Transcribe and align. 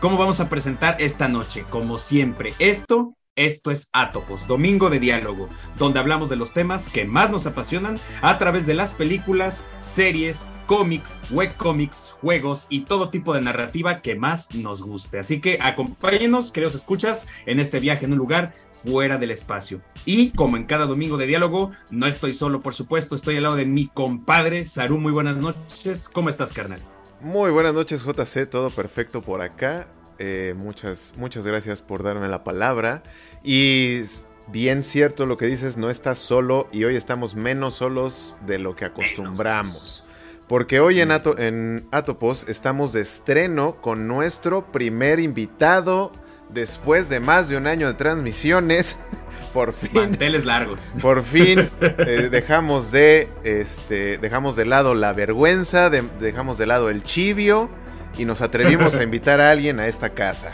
¿cómo 0.00 0.16
vamos 0.16 0.40
a 0.40 0.48
presentar 0.48 0.96
esta 1.00 1.28
noche? 1.28 1.64
Como 1.70 1.98
siempre, 1.98 2.54
esto 2.58 3.14
esto 3.38 3.70
es 3.70 3.88
Atopos, 3.92 4.48
Domingo 4.48 4.90
de 4.90 4.98
Diálogo, 4.98 5.48
donde 5.78 6.00
hablamos 6.00 6.28
de 6.28 6.34
los 6.34 6.52
temas 6.52 6.88
que 6.88 7.04
más 7.04 7.30
nos 7.30 7.46
apasionan 7.46 8.00
a 8.20 8.36
través 8.36 8.66
de 8.66 8.74
las 8.74 8.92
películas, 8.92 9.64
series, 9.78 10.44
cómics, 10.66 11.20
webcomics, 11.30 12.16
juegos 12.20 12.66
y 12.68 12.80
todo 12.80 13.10
tipo 13.10 13.32
de 13.32 13.40
narrativa 13.40 14.02
que 14.02 14.16
más 14.16 14.52
nos 14.56 14.82
guste. 14.82 15.20
Así 15.20 15.40
que 15.40 15.58
acompáñenos, 15.62 16.50
queridos 16.50 16.74
escuchas, 16.74 17.28
en 17.46 17.60
este 17.60 17.78
viaje 17.78 18.06
en 18.06 18.12
un 18.12 18.18
lugar 18.18 18.54
fuera 18.84 19.18
del 19.18 19.30
espacio. 19.30 19.80
Y 20.04 20.30
como 20.30 20.56
en 20.56 20.64
cada 20.64 20.86
domingo 20.86 21.16
de 21.16 21.26
diálogo, 21.26 21.70
no 21.90 22.08
estoy 22.08 22.32
solo, 22.32 22.60
por 22.60 22.74
supuesto, 22.74 23.14
estoy 23.14 23.36
al 23.36 23.44
lado 23.44 23.54
de 23.54 23.66
mi 23.66 23.86
compadre 23.86 24.64
Saru. 24.64 24.98
Muy 24.98 25.12
buenas 25.12 25.36
noches. 25.36 26.08
¿Cómo 26.08 26.28
estás, 26.28 26.52
carnal? 26.52 26.80
Muy 27.20 27.50
buenas 27.50 27.74
noches, 27.74 28.04
JC. 28.04 28.48
Todo 28.48 28.70
perfecto 28.70 29.22
por 29.22 29.40
acá. 29.42 29.88
Eh, 30.20 30.54
muchas, 30.56 31.14
muchas 31.16 31.44
gracias 31.44 31.82
por 31.82 32.04
darme 32.04 32.28
la 32.28 32.44
palabra. 32.44 33.02
Y 33.42 34.02
bien 34.46 34.84
cierto 34.84 35.26
lo 35.26 35.36
que 35.36 35.46
dices, 35.46 35.76
no 35.76 35.90
estás 35.90 36.18
solo 36.18 36.68
y 36.70 36.84
hoy 36.84 36.94
estamos 36.94 37.34
menos 37.34 37.74
solos 37.74 38.36
de 38.46 38.60
lo 38.60 38.76
que 38.76 38.84
acostumbramos. 38.84 40.04
Porque 40.46 40.78
hoy 40.78 41.00
en, 41.00 41.10
en 41.38 41.88
Atopos 41.90 42.48
estamos 42.48 42.92
de 42.92 43.00
estreno 43.00 43.80
con 43.80 44.06
nuestro 44.06 44.70
primer 44.70 45.18
invitado 45.18 46.12
después 46.50 47.08
de 47.08 47.18
más 47.18 47.48
de 47.48 47.56
un 47.56 47.66
año 47.66 47.88
de 47.88 47.94
transmisiones. 47.94 48.96
por 49.52 49.72
fin. 49.72 49.90
Manteles 49.94 50.44
largos. 50.44 50.94
Por 51.00 51.22
fin 51.22 51.70
eh, 51.80 52.28
dejamos 52.30 52.90
de 52.90 53.28
este 53.44 54.18
dejamos 54.18 54.56
de 54.56 54.64
lado 54.64 54.94
la 54.94 55.12
vergüenza, 55.12 55.90
dejamos 55.90 56.58
de 56.58 56.66
lado 56.66 56.90
el 56.90 57.02
chivio 57.02 57.70
y 58.16 58.24
nos 58.24 58.40
atrevimos 58.40 58.96
a 58.96 59.02
invitar 59.04 59.40
a 59.40 59.50
alguien 59.50 59.80
a 59.80 59.86
esta 59.86 60.10
casa. 60.10 60.52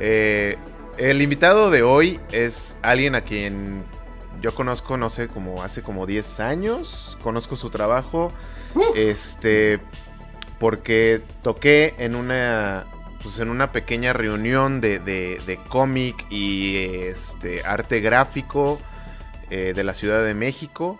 Eh, 0.00 0.56
el 0.96 1.22
invitado 1.22 1.70
de 1.70 1.82
hoy 1.82 2.20
es 2.32 2.76
alguien 2.82 3.14
a 3.14 3.22
quien 3.22 3.84
yo 4.40 4.54
conozco, 4.54 4.96
no 4.96 5.10
sé, 5.10 5.28
como 5.28 5.62
hace 5.62 5.82
como 5.82 6.06
10 6.06 6.40
años. 6.40 7.18
Conozco 7.22 7.56
su 7.56 7.70
trabajo. 7.70 8.32
Uh. 8.74 8.94
Este. 8.94 9.80
Porque 10.58 11.22
toqué 11.42 11.94
en 11.98 12.14
una. 12.14 12.86
Pues 13.22 13.40
en 13.40 13.50
una 13.50 13.72
pequeña 13.72 14.12
reunión 14.12 14.80
de, 14.80 15.00
de, 15.00 15.60
cómic 15.68 16.26
y 16.30 16.76
este, 16.76 17.64
arte 17.64 18.00
gráfico 18.00 18.78
eh, 19.50 19.72
de 19.74 19.84
la 19.84 19.94
Ciudad 19.94 20.24
de 20.24 20.34
México. 20.34 20.98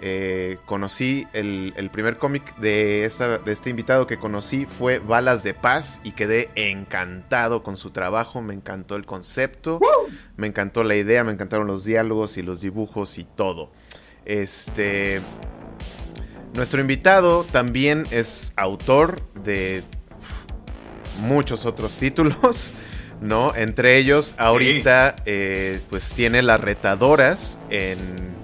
Eh, 0.00 0.58
conocí 0.66 1.26
el, 1.32 1.72
primer 1.90 2.18
cómic 2.18 2.54
de, 2.56 3.10
de 3.44 3.52
este 3.52 3.70
invitado 3.70 4.06
que 4.06 4.18
conocí 4.18 4.66
fue 4.66 4.98
Balas 4.98 5.42
de 5.42 5.54
Paz 5.54 6.00
y 6.04 6.12
quedé 6.12 6.50
encantado 6.56 7.62
con 7.62 7.76
su 7.76 7.90
trabajo, 7.90 8.42
me 8.42 8.52
encantó 8.52 8.96
el 8.96 9.06
concepto, 9.06 9.80
me 10.36 10.48
encantó 10.48 10.84
la 10.84 10.96
idea, 10.96 11.24
me 11.24 11.32
encantaron 11.32 11.66
los 11.66 11.84
diálogos 11.84 12.36
y 12.36 12.42
los 12.42 12.60
dibujos 12.60 13.16
y 13.18 13.24
todo. 13.24 13.70
Este, 14.26 15.22
nuestro 16.54 16.80
invitado 16.80 17.44
también 17.44 18.04
es 18.10 18.52
autor 18.56 19.20
de 19.42 19.84
muchos 21.20 21.66
otros 21.66 21.98
títulos. 21.98 22.74
¿no? 23.20 23.54
Entre 23.56 23.96
ellos, 23.96 24.34
ahorita, 24.38 25.16
eh, 25.24 25.80
pues 25.88 26.12
tiene 26.12 26.42
las 26.42 26.60
retadoras 26.60 27.58
en 27.70 28.34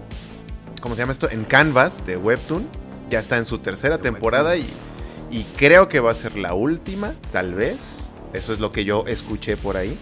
¿cómo 0.80 0.94
se 0.94 1.02
llama 1.02 1.12
esto? 1.12 1.30
En 1.30 1.44
Canvas 1.44 2.04
de 2.06 2.16
Webtoon. 2.16 2.66
Ya 3.10 3.18
está 3.18 3.36
en 3.38 3.44
su 3.44 3.58
tercera 3.58 3.98
temporada 3.98 4.56
y, 4.56 4.66
y 5.30 5.42
creo 5.56 5.88
que 5.88 6.00
va 6.00 6.12
a 6.12 6.14
ser 6.14 6.36
la 6.36 6.54
última, 6.54 7.14
tal 7.32 7.54
vez. 7.54 8.14
Eso 8.32 8.52
es 8.52 8.60
lo 8.60 8.70
que 8.72 8.84
yo 8.84 9.04
escuché 9.06 9.56
por 9.56 9.76
ahí. 9.76 9.98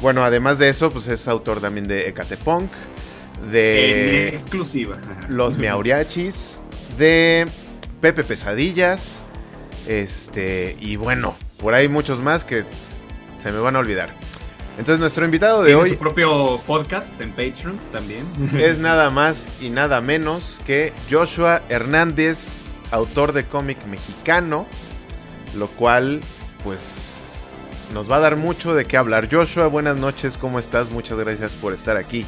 Bueno, 0.00 0.24
además 0.24 0.58
de 0.58 0.68
eso, 0.68 0.90
pues 0.92 1.08
es 1.08 1.26
autor 1.26 1.60
también 1.60 1.88
de 1.88 2.08
Ecatepunk, 2.08 2.70
de... 3.50 4.28
exclusiva. 4.28 4.98
Los 5.28 5.56
Miauriachis, 5.58 6.60
de 6.98 7.46
Pepe 8.00 8.22
Pesadillas, 8.22 9.20
este, 9.88 10.76
y 10.78 10.96
bueno, 10.96 11.36
por 11.58 11.74
ahí 11.74 11.88
muchos 11.88 12.20
más 12.20 12.44
que 12.44 12.64
se 13.38 13.52
me 13.52 13.58
van 13.58 13.76
a 13.76 13.78
olvidar. 13.78 14.10
Entonces 14.78 15.00
nuestro 15.00 15.24
invitado 15.24 15.62
de 15.62 15.74
hoy... 15.74 15.90
su 15.90 15.98
propio 15.98 16.60
podcast 16.66 17.18
en 17.20 17.30
Patreon 17.30 17.78
también. 17.92 18.26
Es 18.58 18.78
nada 18.78 19.08
más 19.10 19.50
y 19.60 19.70
nada 19.70 20.00
menos 20.00 20.60
que 20.66 20.92
Joshua 21.10 21.62
Hernández, 21.68 22.64
autor 22.90 23.32
de 23.32 23.44
cómic 23.44 23.78
mexicano, 23.86 24.66
lo 25.56 25.68
cual 25.68 26.20
pues 26.62 27.56
nos 27.94 28.10
va 28.10 28.16
a 28.16 28.20
dar 28.20 28.36
mucho 28.36 28.74
de 28.74 28.84
qué 28.84 28.98
hablar. 28.98 29.28
Joshua, 29.32 29.68
buenas 29.68 29.98
noches, 29.98 30.36
¿cómo 30.36 30.58
estás? 30.58 30.90
Muchas 30.90 31.18
gracias 31.18 31.54
por 31.54 31.72
estar 31.72 31.96
aquí. 31.96 32.26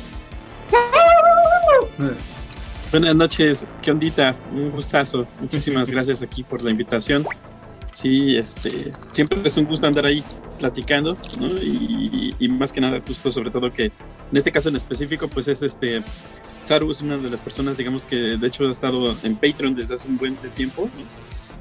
Buenas 2.90 3.16
noches, 3.16 3.66
qué 3.82 3.90
ondita, 3.90 4.34
un 4.52 4.70
gustazo. 4.70 5.26
Muchísimas 5.40 5.90
gracias 5.90 6.22
aquí 6.22 6.42
por 6.42 6.62
la 6.62 6.70
invitación 6.70 7.26
sí, 7.92 8.36
este, 8.36 8.90
siempre 9.12 9.40
es 9.44 9.56
un 9.56 9.64
gusto 9.64 9.86
andar 9.86 10.06
ahí 10.06 10.22
platicando, 10.58 11.16
¿no? 11.38 11.46
Y, 11.46 12.48
más 12.48 12.72
que 12.72 12.80
nada, 12.80 13.00
justo 13.06 13.30
sobre 13.30 13.50
todo 13.50 13.72
que 13.72 13.84
en 13.84 14.36
este 14.36 14.50
caso 14.50 14.68
en 14.68 14.76
específico, 14.76 15.28
pues 15.28 15.48
es 15.48 15.62
este, 15.62 16.02
Saru 16.64 16.90
es 16.90 17.00
una 17.02 17.16
de 17.16 17.30
las 17.30 17.40
personas, 17.40 17.76
digamos, 17.76 18.04
que 18.04 18.16
de 18.16 18.46
hecho 18.46 18.66
ha 18.66 18.70
estado 18.70 19.14
en 19.22 19.36
Patreon 19.36 19.74
desde 19.74 19.94
hace 19.94 20.08
un 20.08 20.18
buen 20.18 20.36
tiempo, 20.54 20.88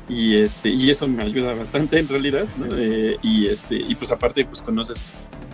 Y, 0.09 0.35
este, 0.35 0.69
y 0.69 0.89
eso 0.89 1.05
me 1.05 1.21
ayuda 1.23 1.53
bastante 1.53 1.99
en 1.99 2.07
realidad, 2.07 2.45
¿no? 2.57 2.67
Eh, 2.77 3.17
y, 3.21 3.47
este, 3.47 3.75
y 3.75 3.93
pues 3.95 4.09
aparte, 4.11 4.45
pues 4.45 4.61
conoces 4.61 5.05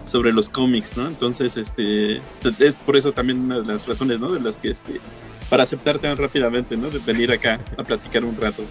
sobre 0.05 0.31
los 0.31 0.47
cómics, 0.49 0.95
¿no? 0.95 1.07
Entonces, 1.07 1.57
este, 1.57 2.17
es 2.59 2.75
por 2.85 2.95
eso 2.95 3.13
también 3.13 3.39
una 3.39 3.61
de 3.61 3.65
las 3.65 3.87
razones, 3.87 4.19
¿no? 4.19 4.31
De 4.31 4.39
las 4.39 4.57
que, 4.57 4.69
este, 4.69 5.01
para 5.49 5.63
aceptarte 5.63 6.07
tan 6.07 6.17
rápidamente, 6.17 6.77
¿no? 6.77 6.89
De 6.89 6.99
venir 6.99 7.31
acá 7.31 7.59
a 7.77 7.83
platicar 7.83 8.23
un 8.23 8.35
rato. 8.39 8.63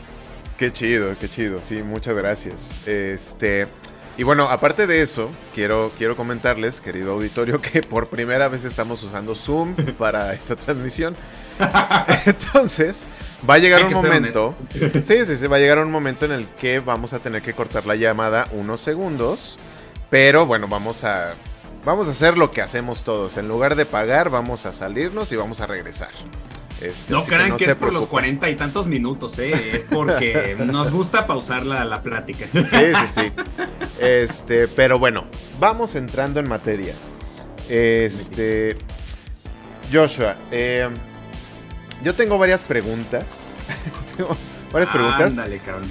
Qué 0.62 0.72
chido, 0.72 1.16
qué 1.18 1.28
chido. 1.28 1.60
Sí, 1.68 1.82
muchas 1.82 2.14
gracias. 2.14 2.86
Este. 2.86 3.66
Y 4.16 4.22
bueno, 4.22 4.48
aparte 4.48 4.86
de 4.86 5.02
eso, 5.02 5.28
quiero, 5.56 5.90
quiero 5.98 6.14
comentarles, 6.14 6.80
querido 6.80 7.14
auditorio, 7.14 7.60
que 7.72 7.82
por 7.82 8.06
primera 8.06 8.46
vez 8.46 8.62
estamos 8.62 9.02
usando 9.02 9.34
Zoom 9.34 9.74
para 9.98 10.32
esta 10.32 10.54
transmisión. 10.54 11.16
Entonces, 12.26 13.08
va 13.50 13.54
a 13.54 13.58
llegar 13.58 13.84
un 13.84 13.92
momento. 13.92 14.54
Sí, 15.02 15.26
sí, 15.26 15.34
sí, 15.34 15.46
va 15.48 15.56
a 15.56 15.58
llegar 15.58 15.80
un 15.80 15.90
momento 15.90 16.26
en 16.26 16.30
el 16.30 16.46
que 16.46 16.78
vamos 16.78 17.12
a 17.12 17.18
tener 17.18 17.42
que 17.42 17.54
cortar 17.54 17.84
la 17.84 17.96
llamada 17.96 18.46
unos 18.52 18.82
segundos. 18.82 19.58
Pero 20.10 20.46
bueno, 20.46 20.68
vamos 20.68 21.02
a. 21.02 21.34
Vamos 21.84 22.06
a 22.06 22.12
hacer 22.12 22.38
lo 22.38 22.52
que 22.52 22.62
hacemos 22.62 23.02
todos. 23.02 23.36
En 23.36 23.48
lugar 23.48 23.74
de 23.74 23.84
pagar, 23.84 24.30
vamos 24.30 24.64
a 24.64 24.72
salirnos 24.72 25.32
y 25.32 25.34
vamos 25.34 25.60
a 25.60 25.66
regresar. 25.66 26.10
Este, 26.82 27.12
no 27.12 27.22
crean 27.22 27.56
que, 27.56 27.66
es 27.66 27.74
por 27.76 27.92
los 27.92 28.08
cuarenta 28.08 28.50
y 28.50 28.56
tantos 28.56 28.88
minutos, 28.88 29.38
¿eh? 29.38 29.76
es 29.76 29.84
porque 29.84 30.56
nos 30.66 30.90
gusta 30.90 31.28
pausar 31.28 31.64
la, 31.64 31.84
la, 31.84 32.02
plática. 32.02 32.46
Sí, 32.52 32.60
sí, 32.70 33.06
sí. 33.06 33.32
Este, 34.00 34.66
pero 34.66 34.98
bueno, 34.98 35.26
vamos 35.60 35.94
entrando 35.94 36.40
en 36.40 36.48
materia. 36.48 36.94
Este, 37.68 38.74
Joshua, 39.92 40.36
eh, 40.50 40.88
yo 42.02 42.14
tengo 42.14 42.36
varias 42.36 42.62
preguntas. 42.62 43.58
tengo 44.16 44.36
varias 44.72 44.90
preguntas. 44.90 45.34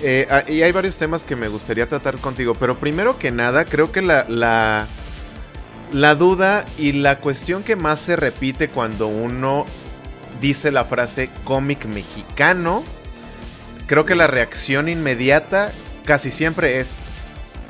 Eh, 0.03 0.27
ah, 0.29 0.43
y 0.45 0.61
hay 0.61 0.73
varios 0.73 0.97
temas 0.97 1.23
que 1.23 1.37
me 1.37 1.47
gustaría 1.47 1.87
tratar 1.87 2.17
contigo. 2.17 2.53
Pero 2.53 2.75
primero 2.75 3.17
que 3.17 3.31
nada, 3.31 3.63
creo 3.63 3.93
que 3.93 4.01
la, 4.01 4.25
la, 4.27 4.87
la 5.93 6.15
duda 6.15 6.65
y 6.77 6.91
la 6.91 7.19
cuestión 7.19 7.63
que 7.63 7.77
más 7.77 8.01
se 8.01 8.17
repite 8.17 8.67
cuando 8.67 9.07
uno 9.07 9.65
dice 10.41 10.71
la 10.71 10.83
frase 10.83 11.29
cómic 11.45 11.85
mexicano, 11.85 12.83
creo 13.87 14.05
que 14.05 14.15
la 14.15 14.27
reacción 14.27 14.89
inmediata 14.89 15.71
casi 16.03 16.31
siempre 16.31 16.79
es, 16.79 16.97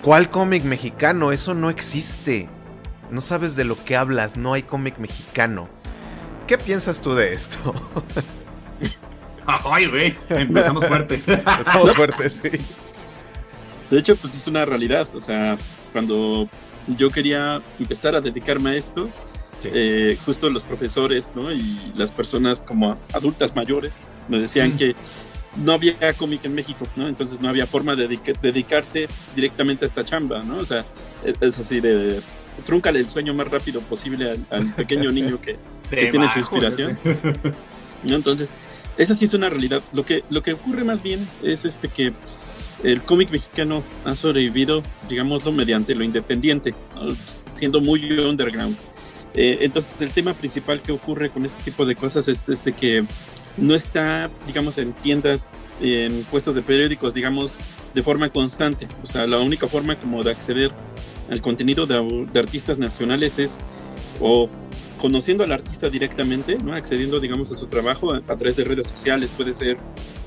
¿cuál 0.02 0.32
cómic 0.32 0.64
mexicano? 0.64 1.32
Eso 1.32 1.54
no 1.54 1.70
existe. 1.70 2.50
No 3.12 3.20
sabes 3.20 3.56
de 3.58 3.66
lo 3.66 3.84
que 3.84 3.98
hablas, 3.98 4.38
no 4.38 4.54
hay 4.54 4.64
cómic 4.64 4.98
mexicano. 4.98 5.68
¿Qué 6.48 6.58
piensas 6.58 7.02
tú 7.02 7.14
de 7.14 7.34
esto? 7.34 7.76
Ay, 9.46 9.86
güey, 9.88 10.16
empezamos 10.30 10.86
fuerte. 10.86 11.16
Empezamos 11.28 11.94
fuerte, 11.94 12.30
sí. 12.30 12.50
De 13.90 14.00
hecho, 14.00 14.16
pues 14.16 14.34
es 14.34 14.48
una 14.48 14.64
realidad. 14.64 15.08
O 15.14 15.20
sea, 15.20 15.58
cuando 15.92 16.48
yo 16.88 17.10
quería 17.10 17.62
empezar 17.78 18.16
a 18.16 18.22
dedicarme 18.22 18.72
a 18.72 18.76
esto, 18.76 19.10
eh, 19.66 20.18
justo 20.26 20.50
los 20.50 20.64
profesores 20.64 21.32
¿no? 21.36 21.52
y 21.52 21.92
las 21.96 22.12
personas 22.12 22.62
como 22.62 22.98
adultas 23.14 23.56
mayores 23.56 23.94
me 24.28 24.40
decían 24.40 24.78
que 24.78 24.96
no 25.58 25.74
había 25.74 26.14
cómic 26.14 26.46
en 26.46 26.56
México, 26.56 26.86
¿no? 26.96 27.08
Entonces 27.08 27.42
no 27.42 27.50
había 27.50 27.68
forma 27.68 27.96
de 27.96 28.08
dedicarse 28.42 29.08
directamente 29.36 29.84
a 29.84 29.88
esta 29.88 30.06
chamba, 30.06 30.42
¿no? 30.42 30.58
O 30.58 30.66
sea, 30.66 30.86
es, 31.42 31.60
así 31.60 31.82
de 31.82 32.22
trúncale 32.66 33.00
el 33.00 33.10
sueño 33.10 33.34
más 33.34 33.50
rápido 33.50 33.82
posible 33.82 34.34
al, 34.50 34.74
pequeño 34.76 35.12
niño 35.12 35.40
que, 35.42 35.58
tiene 35.90 36.30
su 36.30 36.40
inspiración. 36.40 36.98
¿no? 38.04 38.16
Entonces, 38.16 38.54
esa 38.98 39.14
sí 39.14 39.26
es 39.26 39.34
una 39.34 39.50
realidad. 39.50 39.82
Lo 39.92 40.06
que, 40.06 40.24
lo 40.30 40.42
que 40.42 40.54
ocurre 40.54 40.84
más 40.84 41.04
bien 41.04 41.28
es 41.44 41.66
este 41.66 41.90
que 41.90 42.14
el 42.84 43.02
cómic 43.02 43.30
mexicano 43.30 43.84
ha 44.06 44.16
sobrevivido, 44.16 44.82
digámoslo, 45.10 45.52
mediante 45.52 45.94
lo 45.96 46.04
independiente, 46.04 46.74
siendo 47.56 47.82
muy 47.82 48.20
underground. 48.20 48.78
Eh, 49.34 49.60
entonces 49.62 50.02
el 50.02 50.12
tema 50.12 50.34
principal 50.34 50.82
que 50.82 50.92
ocurre 50.92 51.30
con 51.30 51.46
este 51.46 51.62
tipo 51.64 51.86
de 51.86 51.96
cosas 51.96 52.28
es, 52.28 52.46
de 52.64 52.74
que 52.74 53.06
no 53.58 53.76
está, 53.76 54.30
digamos, 54.48 54.78
en 54.78 54.94
tiendas, 54.94 55.46
en 55.82 56.24
puestos 56.26 56.56
de 56.56 56.62
periódicos, 56.62 57.14
digamos, 57.14 57.58
de 57.94 58.04
forma 58.04 58.30
constante. 58.30 58.88
O 59.04 59.06
sea, 59.06 59.28
la 59.28 59.40
única 59.40 59.68
forma 59.68 59.96
como 59.96 60.24
de 60.24 60.32
acceder 60.32 60.72
al 61.30 61.42
contenido 61.42 61.86
de, 61.86 62.28
de 62.32 62.40
artistas 62.40 62.78
nacionales 62.78 63.40
es 63.40 63.60
o 64.20 64.50
conociendo 64.98 65.44
al 65.44 65.52
artista 65.52 65.90
directamente, 65.90 66.58
¿no? 66.64 66.74
accediendo, 66.74 67.20
digamos, 67.20 67.52
a 67.52 67.56
su 67.56 67.66
trabajo 67.66 68.14
a, 68.14 68.22
través 68.22 68.56
de 68.56 68.64
redes 68.64 68.88
sociales, 68.88 69.32
puede 69.36 69.54
ser, 69.54 69.78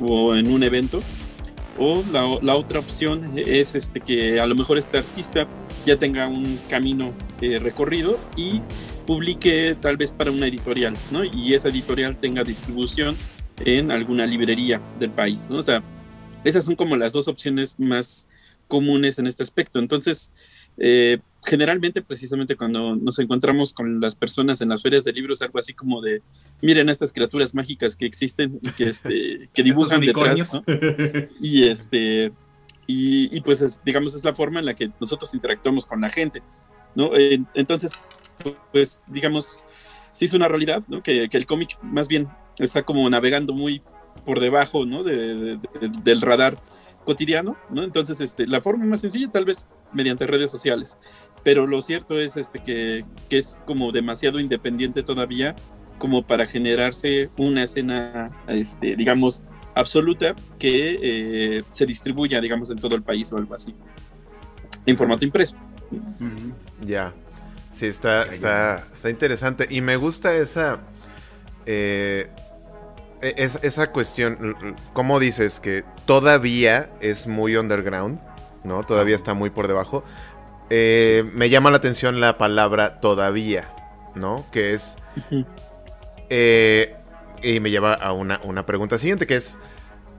o 0.01 0.35
en 0.35 0.49
un 0.49 0.63
evento. 0.63 1.01
O 1.79 2.03
la, 2.13 2.39
la, 2.43 2.55
otra 2.55 2.79
opción 2.79 3.33
es 3.37 3.75
este, 3.75 4.01
que 4.01 4.39
a 4.39 4.47
lo 4.47 4.55
mejor 4.55 4.79
este 4.79 4.99
artista 4.99 5.47
ya 5.85 5.97
tenga 5.97 6.29
un 6.29 6.59
camino 6.69 7.13
eh, 7.41 7.59
recorrido 7.59 8.19
y 8.37 8.61
publique 9.05 9.77
tal 9.81 9.97
vez 9.97 10.13
para 10.13 10.31
una 10.31 10.47
editorial, 10.47 10.95
¿no? 11.11 11.25
Y 11.25 11.55
esa 11.55 11.69
editorial 11.69 12.19
tenga 12.19 12.43
distribución 12.43 13.17
en 13.65 13.91
alguna 13.91 14.27
librería 14.27 14.81
del 14.99 15.11
país, 15.11 15.49
¿no? 15.51 15.59
O 15.59 15.63
sea, 15.63 15.83
esas 16.45 16.65
son 16.65 16.77
como 16.77 16.97
las 16.97 17.13
dos 17.13 17.29
opciones 17.29 17.79
más 17.79 18.29
comunes 18.69 19.19
en 19.19 19.27
este 19.27 19.43
aspecto. 19.43 19.79
Entonces, 19.79 20.33
eh, 20.79 21.19
generalmente, 21.45 22.03
precisamente 22.03 22.57
cuando 22.57 22.97
nos 22.97 23.19
encontramos 23.19 23.73
con 23.73 24.01
las 24.01 24.17
personas 24.17 24.61
en 24.61 24.71
las 24.71 24.83
ferias 24.83 25.05
de 25.05 25.13
libros, 25.13 25.43
algo 25.43 25.59
así 25.59 25.75
como 25.75 26.01
de, 26.01 26.23
miren 26.63 26.89
estas 26.89 27.13
criaturas 27.13 27.55
mágicas 27.55 27.97
que 27.97 28.07
existen 28.07 28.59
y 28.63 28.71
que, 28.71 28.85
este, 28.85 29.49
que 29.53 29.63
dibujan 29.63 30.01
detrás, 30.01 30.63
Y 31.41 31.65
este, 31.65 32.33
y, 32.87 33.41
pues 33.41 33.81
digamos 33.85 34.15
es 34.15 34.25
la 34.25 34.35
forma 34.35 34.61
en 34.61 34.67
la 34.67 34.75
que 34.75 34.91
nosotros 35.01 35.35
interactuamos 35.35 35.87
con 35.87 36.01
la 36.01 36.11
gente, 36.11 36.43
¿no? 36.95 37.11
entonces, 37.55 37.93
pues 38.73 39.03
digamos, 39.07 39.61
sí 40.13 40.25
es 40.25 40.33
una 40.33 40.49
realidad, 40.49 40.83
¿no? 40.89 41.03
Que, 41.03 41.29
el 41.31 41.47
cómic 41.47 41.79
más 41.83 42.09
bien 42.09 42.29
está 42.59 42.83
como 42.83 43.09
navegando 43.11 43.53
muy 43.53 43.83
por 44.25 44.41
debajo, 44.41 44.87
¿no? 44.87 45.03
del 45.03 46.21
radar 46.21 46.57
cotidiano, 47.05 47.57
¿no? 47.71 47.83
Entonces, 47.83 48.21
este, 48.21 48.47
la 48.47 48.61
forma 48.61 48.87
más 48.87 49.01
sencilla 49.01 49.31
tal 49.31 49.45
vez 49.45 49.69
mediante 49.93 50.27
redes 50.27 50.51
sociales, 50.51 50.99
pero 51.43 51.67
lo 51.67 51.83
cierto 51.83 52.19
es 52.19 52.37
este, 52.37 52.61
que, 52.61 53.05
es 53.31 53.59
como 53.67 53.93
demasiado 53.93 54.41
independiente 54.41 55.03
todavía 55.03 55.55
como 55.99 56.27
para 56.27 56.47
generarse 56.47 57.31
una 57.37 57.65
escena, 57.65 58.31
este, 58.49 58.97
digamos, 58.97 59.43
absoluta 59.75 60.35
que 60.59 60.99
eh, 61.03 61.65
se 61.73 61.87
distribuya, 61.87 62.41
digamos, 62.41 62.71
en 62.71 62.79
todo 62.79 62.97
el 62.97 63.03
país 63.03 63.33
o 63.33 63.37
algo 63.37 63.55
así, 63.55 63.75
en 64.87 64.97
formato 64.97 65.25
impreso. 65.25 65.57
Ya, 66.85 67.13
sí, 67.75 67.87
está, 67.87 68.25
está, 68.25 68.87
está 68.93 69.11
interesante 69.11 69.67
y 69.69 69.81
me 69.81 69.97
gusta 69.97 70.35
esa... 70.35 70.79
Eh, 71.67 72.29
e, 73.21 73.35
esa 73.63 73.91
cuestión, 73.91 74.77
¿cómo 74.93 75.19
dices 75.19 75.61
que 75.61 75.85
todavía 76.07 76.91
es 77.01 77.27
muy 77.27 77.57
underground? 77.57 78.21
¿No? 78.65 78.83
Todavía 78.85 79.15
está 79.15 79.35
muy 79.35 79.51
por 79.51 79.69
debajo. 79.69 80.05
Eh, 80.71 81.25
me 81.35 81.51
llama 81.51 81.71
la 81.71 81.79
atención 81.79 82.21
la 82.21 82.39
palabra 82.39 82.99
todavía, 82.99 83.73
¿no? 84.15 84.47
Que 84.53 84.75
es... 84.75 84.97
Eh, 86.31 86.97
y 87.43 87.61
me 87.61 87.71
lleva 87.71 87.93
a 87.93 88.13
una, 88.13 88.65
pregunta 88.65 88.97
siguiente, 88.97 89.27
que 89.27 89.37
es, 89.37 89.59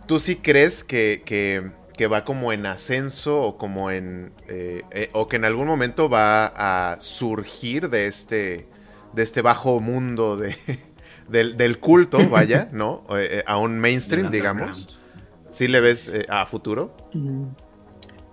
¿tú 0.05 0.19
sí 0.19 0.35
crees 0.35 0.83
que, 0.83 1.23
que, 1.25 1.71
va 2.07 2.25
como 2.25 2.51
en 2.53 2.65
ascenso 2.65 3.41
o 3.41 3.57
como 3.57 3.91
en... 3.91 4.33
Eh, 4.47 5.09
o 5.13 5.27
que 5.27 5.37
en 5.37 5.45
algún 5.45 5.67
momento 5.67 6.09
va 6.09 6.45
a 6.93 6.99
surgir 7.01 7.89
de 7.89 8.07
este, 8.07 8.67
de 9.13 9.23
este 9.23 9.41
bajo 9.41 9.79
mundo 9.79 10.37
de 10.37 10.55
del, 11.27 11.79
culto, 11.79 12.17
vaya, 12.29 12.69
¿no? 12.71 13.03
Eh, 13.17 13.43
a 13.45 13.57
un 13.57 13.79
mainstream, 13.79 14.29
digamos. 14.29 14.99
¿Sí 15.51 15.67
le 15.67 15.79
ves 15.79 16.09
eh, 16.09 16.25
a 16.29 16.45
futuro? 16.45 16.95
Mm. 17.13 17.45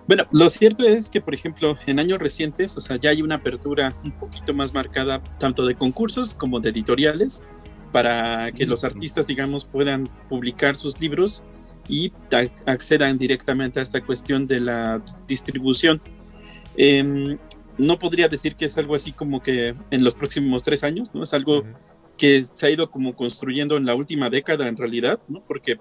Bueno, 0.08 0.26
lo 0.32 0.48
cierto 0.48 0.84
es 0.84 1.08
que, 1.08 1.20
por 1.20 1.32
ejemplo, 1.32 1.76
en 1.86 2.00
años 2.00 2.18
recientes, 2.18 2.76
o 2.76 2.80
sea, 2.80 2.96
ya 2.96 3.10
hay 3.10 3.22
una 3.22 3.36
apertura 3.36 3.94
un 4.04 4.10
poquito 4.10 4.52
más 4.52 4.74
marcada, 4.74 5.22
tanto 5.38 5.64
de 5.64 5.76
concursos 5.76 6.34
como 6.34 6.58
de 6.58 6.70
editoriales, 6.70 7.44
para 7.92 8.50
que 8.50 8.66
los 8.66 8.82
artistas, 8.82 9.28
digamos, 9.28 9.64
puedan 9.64 10.08
publicar 10.28 10.74
sus 10.74 11.00
libros 11.00 11.44
y 11.88 12.12
accedan 12.66 13.18
directamente 13.18 13.80
a 13.80 13.82
esta 13.82 14.00
cuestión 14.00 14.46
de 14.46 14.60
la 14.60 15.02
distribución. 15.26 16.00
Em, 16.76 17.38
no 17.78 17.98
podría 17.98 18.28
decir 18.28 18.56
que 18.56 18.66
es 18.66 18.78
algo 18.78 18.94
así 18.94 19.12
como 19.12 19.42
que 19.42 19.74
en 19.90 20.04
los 20.04 20.14
próximos 20.14 20.62
tres 20.62 20.84
años, 20.84 21.14
¿no? 21.14 21.22
Es 21.22 21.34
algo 21.34 21.64
que 22.16 22.44
se 22.44 22.66
ha 22.66 22.70
ido 22.70 22.90
como 22.90 23.16
construyendo 23.16 23.76
en 23.76 23.86
la 23.86 23.94
última 23.94 24.30
década 24.30 24.68
en 24.68 24.76
realidad, 24.76 25.20
¿no? 25.28 25.42
Porque 25.46 25.78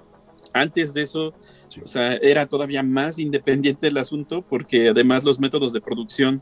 antes 0.54 0.94
de 0.94 1.04
eso, 1.04 1.34
o 1.82 1.88
sea, 1.88 2.16
era 2.16 2.48
todavía 2.48 2.84
más 2.84 3.20
independiente 3.20 3.88
el 3.88 3.98
asunto 3.98 4.42
porque 4.42 4.90
además 4.90 5.24
los 5.24 5.40
métodos 5.40 5.74
de 5.74 5.82
producción 5.82 6.42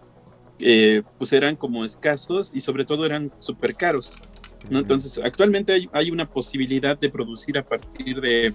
eh, 0.59 1.03
pues 1.17 1.31
eran 1.31 1.56
como 1.56 1.85
escasos 1.85 2.51
y 2.53 2.61
sobre 2.61 2.85
todo 2.85 3.06
eran 3.06 3.31
súper 3.39 3.75
caros. 3.75 4.19
¿no? 4.69 4.79
Entonces, 4.79 5.19
actualmente 5.23 5.73
hay, 5.73 5.89
hay, 5.94 6.11
una 6.11 6.29
posibilidad 6.29 6.97
de 7.00 7.09
producir 7.09 7.57
a 7.57 7.63
partir 7.63 8.19
de, 8.19 8.53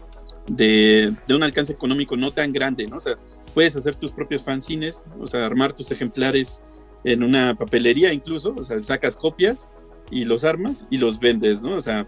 de, 0.48 1.14
de, 1.26 1.34
un 1.34 1.42
alcance 1.42 1.72
económico 1.72 2.16
no 2.16 2.32
tan 2.32 2.52
grande, 2.52 2.86
¿no? 2.86 2.96
O 2.96 3.00
sea, 3.00 3.18
puedes 3.54 3.76
hacer 3.76 3.94
tus 3.94 4.12
propios 4.12 4.44
fanzines, 4.44 5.02
o 5.20 5.26
sea, 5.26 5.46
armar 5.46 5.72
tus 5.72 5.90
ejemplares 5.90 6.62
en 7.04 7.22
una 7.22 7.54
papelería 7.54 8.12
incluso, 8.12 8.54
o 8.56 8.64
sea, 8.64 8.82
sacas 8.82 9.16
copias 9.16 9.70
y 10.10 10.24
los 10.24 10.44
armas 10.44 10.84
y 10.90 10.98
los 10.98 11.18
vendes, 11.18 11.62
¿no? 11.62 11.76
O 11.76 11.80
sea, 11.80 12.06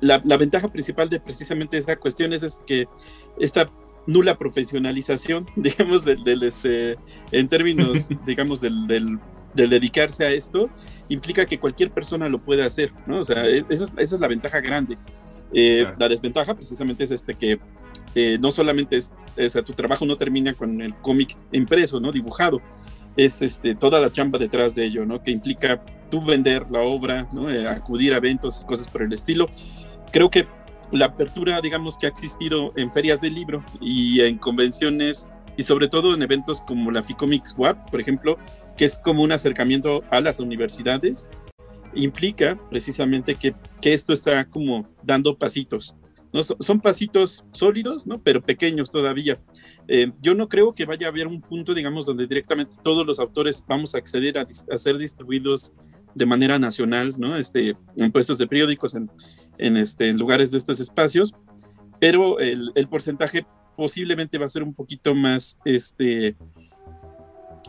la, 0.00 0.36
ventaja 0.36 0.68
principal 0.68 1.08
de 1.08 1.20
precisamente 1.20 1.76
esta 1.78 1.96
cuestión 1.96 2.32
es, 2.32 2.58
que 2.66 2.86
esta 3.38 3.70
nula 4.06 4.36
profesionalización, 4.36 5.46
digamos, 5.56 6.04
del, 6.04 6.42
este, 6.42 6.96
en 7.32 7.48
términos, 7.48 8.08
digamos, 8.26 8.60
del, 8.60 8.86
del, 8.86 9.18
dedicarse 9.54 10.24
a 10.24 10.30
esto, 10.30 10.68
implica 11.08 11.46
que 11.46 11.58
cualquier 11.58 11.90
persona 11.90 12.28
lo 12.28 12.38
puede 12.38 12.64
hacer, 12.64 12.92
¿no? 13.06 13.20
O 13.20 13.24
sea, 13.24 13.46
e, 13.46 13.64
esa 13.68 13.84
es, 13.96 14.12
la 14.12 14.28
ventaja 14.28 14.60
grande. 14.60 14.98
Eh, 15.54 15.86
la 15.98 16.08
desventaja 16.08 16.54
precisamente 16.54 17.04
es 17.04 17.12
este 17.12 17.34
que 17.34 17.60
eh, 18.16 18.38
no 18.40 18.50
solamente 18.50 18.96
es, 18.96 19.12
o 19.38 19.48
sea, 19.48 19.62
tu 19.62 19.72
trabajo 19.72 20.04
no 20.04 20.16
termina 20.16 20.52
con 20.52 20.80
el 20.82 20.94
cómic 20.96 21.36
impreso, 21.52 22.00
¿no? 22.00 22.12
Dibujado, 22.12 22.60
es 23.16 23.40
este, 23.42 23.74
toda 23.74 24.00
la 24.00 24.10
chamba 24.10 24.38
detrás 24.38 24.74
de 24.74 24.86
ello, 24.86 25.06
¿no? 25.06 25.22
Que 25.22 25.30
implica 25.30 25.80
tú 26.10 26.24
vender 26.24 26.64
la 26.70 26.80
obra, 26.80 27.28
¿no? 27.32 27.48
Eh, 27.48 27.68
acudir 27.68 28.12
a 28.14 28.16
eventos 28.16 28.60
y 28.62 28.66
cosas 28.66 28.88
por 28.88 29.02
el 29.02 29.12
estilo. 29.12 29.48
Creo 30.12 30.30
que 30.30 30.46
la 30.90 31.06
apertura, 31.06 31.60
digamos, 31.60 31.96
que 31.98 32.06
ha 32.06 32.08
existido 32.08 32.72
en 32.76 32.90
ferias 32.90 33.20
del 33.20 33.34
libro 33.34 33.64
y 33.80 34.20
en 34.20 34.38
convenciones 34.38 35.30
y 35.56 35.62
sobre 35.62 35.88
todo 35.88 36.14
en 36.14 36.22
eventos 36.22 36.62
como 36.62 36.90
la 36.90 37.02
Ficomics 37.02 37.54
WAP, 37.56 37.90
por 37.90 38.00
ejemplo, 38.00 38.38
que 38.76 38.84
es 38.84 38.98
como 38.98 39.22
un 39.22 39.32
acercamiento 39.32 40.02
a 40.10 40.20
las 40.20 40.40
universidades, 40.40 41.30
implica 41.94 42.58
precisamente 42.70 43.34
que, 43.34 43.54
que 43.80 43.92
esto 43.92 44.12
está 44.12 44.44
como 44.44 44.88
dando 45.02 45.36
pasitos, 45.36 45.96
son 46.42 46.80
pasitos 46.80 47.44
sólidos, 47.52 48.06
¿no? 48.06 48.20
Pero 48.20 48.42
pequeños 48.42 48.90
todavía. 48.90 49.38
Eh, 49.86 50.10
yo 50.20 50.34
no 50.34 50.48
creo 50.48 50.74
que 50.74 50.84
vaya 50.84 51.06
a 51.06 51.10
haber 51.10 51.26
un 51.26 51.40
punto, 51.40 51.74
digamos, 51.74 52.06
donde 52.06 52.26
directamente 52.26 52.76
todos 52.82 53.06
los 53.06 53.20
autores 53.20 53.64
vamos 53.68 53.94
a 53.94 53.98
acceder 53.98 54.38
a, 54.38 54.46
ser 54.78 54.98
distribuidos 54.98 55.72
de 56.14 56.26
manera 56.26 56.58
nacional, 56.58 57.14
¿no? 57.18 57.36
Este, 57.36 57.76
en 57.96 58.12
puestos 58.12 58.38
de 58.38 58.46
periódicos, 58.46 58.94
en, 58.94 59.10
en, 59.58 59.76
este, 59.76 60.12
lugares 60.12 60.50
de 60.50 60.58
estos 60.58 60.80
espacios, 60.80 61.34
pero 62.00 62.38
el, 62.40 62.72
porcentaje 62.88 63.46
posiblemente 63.76 64.38
va 64.38 64.46
a 64.46 64.48
ser 64.48 64.62
un 64.62 64.74
poquito 64.74 65.14
más, 65.14 65.58
este, 65.64 66.36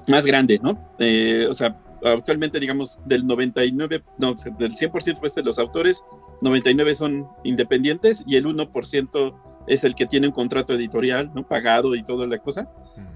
más 0.08 0.26
grande, 0.26 0.60
¿no? 0.62 0.92
Eh, 1.00 1.48
o 1.50 1.54
sea, 1.54 1.80
actualmente, 2.14 2.60
digamos, 2.60 3.00
del 3.06 3.26
99, 3.26 4.04
no, 4.18 4.34
del 4.58 4.74
100% 4.74 5.20
pues, 5.20 5.36
de 5.36 5.44
los 5.44 5.60
autores, 5.60 6.04
99 6.42 6.96
son 6.96 7.28
independientes 7.44 8.24
y 8.28 8.36
el 8.36 8.46
1% 8.46 9.36
es 9.68 9.84
el 9.84 9.96
que 9.96 10.06
tiene 10.06 10.28
un 10.28 10.34
contrato 10.34 10.74
editorial, 10.74 11.32
¿no? 11.34 11.48
Pagado 11.48 11.96
y 11.96 12.04
toda 12.04 12.28
la 12.28 12.38
cosa. 12.38 12.70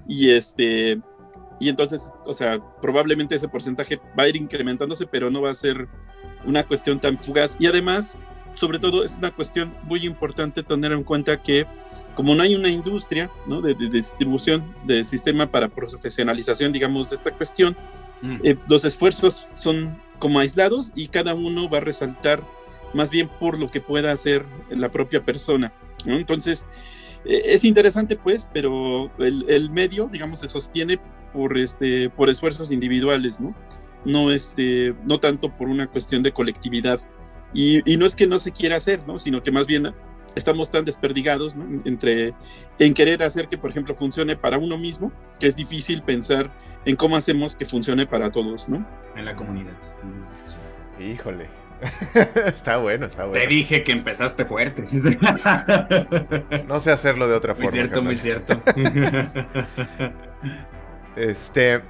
Y 0.08 0.30
este, 0.30 1.00
y 1.60 1.68
entonces, 1.68 2.12
o 2.24 2.32
sea, 2.32 2.58
probablemente 2.80 3.34
ese 3.34 3.48
porcentaje 3.48 4.00
va 4.18 4.24
a 4.24 4.28
ir 4.28 4.36
incrementándose, 4.36 5.06
pero 5.06 5.30
no 5.30 5.42
va 5.42 5.50
a 5.50 5.54
ser 5.54 5.86
una 6.44 6.64
cuestión 6.64 6.98
tan 6.98 7.18
fugaz. 7.18 7.56
Y 7.60 7.66
además, 7.66 8.16
sobre 8.54 8.78
todo, 8.78 9.04
es 9.04 9.18
una 9.18 9.30
cuestión 9.30 9.74
muy 9.84 10.06
importante 10.06 10.62
tener 10.62 10.92
en 10.92 11.04
cuenta 11.04 11.42
que 11.42 11.66
como 12.20 12.34
no 12.34 12.42
hay 12.42 12.54
una 12.54 12.68
industria 12.68 13.30
¿no? 13.46 13.62
de, 13.62 13.74
distribución 13.74 14.74
de 14.84 15.02
sistema 15.04 15.50
para 15.50 15.68
profesionalización, 15.68 16.70
digamos, 16.70 17.08
de 17.08 17.16
esta 17.16 17.30
cuestión, 17.30 17.74
mm. 18.20 18.36
eh, 18.44 18.56
los 18.68 18.84
esfuerzos 18.84 19.46
son 19.54 19.98
como 20.18 20.38
aislados 20.38 20.92
y 20.94 21.08
cada 21.08 21.34
uno 21.34 21.70
va 21.70 21.78
a 21.78 21.80
resaltar 21.80 22.42
más 22.92 23.10
bien 23.10 23.30
por 23.40 23.58
lo 23.58 23.70
que 23.70 23.80
pueda 23.80 24.12
hacer 24.12 24.44
la 24.68 24.90
propia 24.90 25.24
persona. 25.24 25.72
Entonces, 26.04 26.66
eh, 27.24 27.40
es 27.46 27.64
interesante 27.64 28.16
pues, 28.16 28.46
pero 28.52 29.10
el, 29.16 29.70
medio, 29.70 30.10
digamos, 30.12 30.40
se 30.40 30.48
sostiene 30.48 31.00
por, 31.32 31.56
este, 31.56 32.10
por 32.10 32.28
esfuerzos 32.28 32.70
individuales, 32.70 33.40
¿no? 33.40 33.54
No, 34.04 34.30
este, 34.30 34.94
no 35.06 35.18
tanto 35.18 35.56
por 35.56 35.70
una 35.70 35.86
cuestión 35.86 36.22
de 36.22 36.32
colectividad. 36.32 37.00
Y, 37.54 37.80
no 37.96 38.04
es 38.04 38.14
que 38.14 38.26
no 38.26 38.36
se 38.36 38.52
quiera 38.52 38.76
hacer, 38.76 39.08
¿no? 39.08 39.18
Sino 39.18 39.42
que 39.42 39.52
más 39.52 39.66
bien 39.66 39.94
estamos 40.34 40.70
tan 40.70 40.84
desperdigados 40.84 41.56
¿no? 41.56 41.82
entre 41.84 42.34
en 42.78 42.94
querer 42.94 43.22
hacer 43.22 43.48
que, 43.48 43.58
por 43.58 43.70
ejemplo, 43.70 43.94
funcione 43.94 44.36
para 44.36 44.58
uno 44.58 44.78
mismo, 44.78 45.12
que 45.38 45.46
es 45.46 45.56
difícil 45.56 46.02
pensar 46.02 46.50
en 46.84 46.96
cómo 46.96 47.16
hacemos 47.16 47.56
que 47.56 47.66
funcione 47.66 48.06
para 48.06 48.30
todos, 48.30 48.68
¿no? 48.68 48.86
En 49.16 49.24
la 49.24 49.36
comunidad. 49.36 49.72
Híjole. 50.98 51.48
está 52.46 52.76
bueno, 52.76 53.06
está 53.06 53.24
bueno. 53.24 53.40
Te 53.40 53.46
dije 53.48 53.82
que 53.82 53.92
empezaste 53.92 54.44
fuerte. 54.44 54.84
no 56.66 56.80
sé 56.80 56.92
hacerlo 56.92 57.26
de 57.26 57.34
otra 57.34 57.54
forma. 57.54 57.70
Muy 57.70 57.78
cierto, 57.78 58.02
muy 58.02 58.16
cierto. 58.16 58.62
este, 61.16 61.80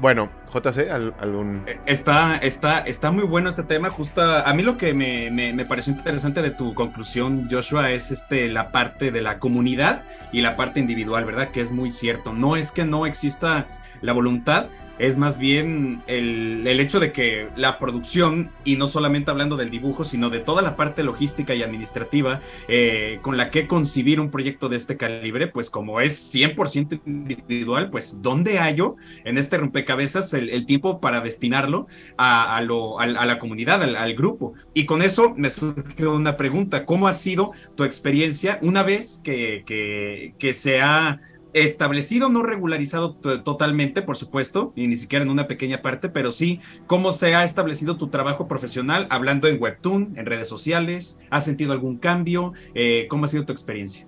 bueno, 0.00 0.30
JC, 0.52 0.90
¿algún...? 0.90 1.64
Eh, 1.66 1.78
está, 1.86 2.36
está, 2.36 2.80
está 2.80 3.10
muy 3.10 3.24
bueno 3.24 3.48
este 3.48 3.62
tema. 3.62 3.90
Justo 3.90 4.20
a 4.22 4.52
mí 4.54 4.62
lo 4.62 4.76
que 4.76 4.92
me, 4.94 5.30
me, 5.30 5.64
pareció 5.64 5.92
interesante 5.92 6.42
de 6.42 6.50
tu 6.50 6.74
conclusión, 6.74 7.48
Joshua, 7.50 7.90
es 7.90 8.10
este, 8.10 8.48
la 8.48 8.72
parte 8.72 9.10
de 9.10 9.22
la 9.22 9.38
comunidad 9.38 10.02
y 10.32 10.40
la 10.40 10.56
parte 10.56 10.80
individual, 10.80 11.24
¿verdad? 11.24 11.48
Que 11.48 11.60
es 11.60 11.72
muy 11.72 11.90
cierto. 11.90 12.32
No 12.32 12.56
es 12.56 12.72
que 12.72 12.84
no 12.84 13.06
exista 13.06 13.66
la 14.02 14.12
voluntad, 14.12 14.66
es 14.98 15.16
más 15.16 15.38
bien 15.38 16.02
el, 16.06 16.66
hecho 16.80 17.00
de 17.00 17.12
que 17.12 17.48
la 17.56 17.78
producción, 17.78 18.50
y 18.64 18.76
no 18.76 18.86
solamente 18.86 19.30
hablando 19.30 19.56
del 19.56 19.70
dibujo, 19.70 20.04
sino 20.04 20.30
de 20.30 20.40
toda 20.40 20.62
la 20.62 20.76
parte 20.76 21.02
logística 21.02 21.54
y 21.54 21.62
administrativa 21.62 22.40
eh, 22.68 23.18
con 23.22 23.36
la 23.36 23.50
que 23.50 23.66
concibir 23.66 24.20
un 24.20 24.30
proyecto 24.30 24.68
de 24.68 24.76
este 24.76 24.96
calibre, 24.96 25.48
pues 25.48 25.70
como 25.70 26.00
es 26.00 26.34
100% 26.34 27.00
individual, 27.06 27.90
pues 27.90 28.20
¿dónde 28.22 28.58
hallo 28.58 28.96
en 29.24 29.38
este 29.38 29.58
rompecabezas 29.58 30.32
el, 30.34 30.66
tiempo 30.66 31.00
para 31.00 31.20
destinarlo 31.20 31.86
a, 32.16 32.60
lo, 32.62 32.98
a, 33.00 33.06
la 33.06 33.38
comunidad, 33.38 33.82
al, 33.82 34.14
grupo? 34.14 34.54
Y 34.74 34.86
con 34.86 35.02
eso 35.02 35.34
me 35.36 35.50
surge 35.50 36.06
una 36.06 36.36
pregunta, 36.36 36.84
¿cómo 36.84 37.08
ha 37.08 37.12
sido 37.12 37.52
tu 37.74 37.84
experiencia 37.84 38.58
una 38.62 38.82
vez 38.82 39.20
que, 39.22 39.62
que, 39.66 40.34
que 40.38 40.52
se 40.52 40.80
ha 40.80 41.20
establecido, 41.64 42.28
no 42.28 42.42
regularizado 42.42 43.14
totalmente, 43.14 44.02
por 44.02 44.16
supuesto, 44.16 44.74
y 44.76 44.86
ni 44.88 44.96
siquiera 44.96 45.24
en 45.24 45.30
una 45.30 45.46
pequeña 45.46 45.80
parte, 45.80 46.10
pero 46.10 46.30
sí 46.30 46.60
cómo 46.86 47.12
se 47.12 47.34
ha 47.34 47.44
establecido 47.44 47.96
tu 47.96 48.08
trabajo 48.08 48.46
profesional 48.46 49.06
hablando 49.08 49.48
en 49.48 49.60
Webtoon, 49.60 50.14
en 50.16 50.26
redes 50.26 50.48
sociales. 50.48 51.18
¿Has 51.30 51.46
sentido 51.46 51.72
algún 51.72 51.96
cambio? 51.96 52.52
Eh, 52.74 53.06
¿Cómo 53.08 53.24
ha 53.24 53.28
sido 53.28 53.46
tu 53.46 53.52
experiencia? 53.54 54.06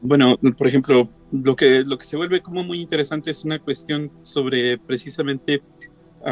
Bueno, 0.00 0.38
por 0.56 0.66
ejemplo, 0.66 1.08
lo 1.30 1.54
que, 1.54 1.84
lo 1.84 1.98
que 1.98 2.04
se 2.04 2.16
vuelve 2.16 2.40
como 2.40 2.64
muy 2.64 2.80
interesante 2.80 3.30
es 3.30 3.44
una 3.44 3.58
cuestión 3.58 4.10
sobre 4.22 4.78
precisamente, 4.78 5.62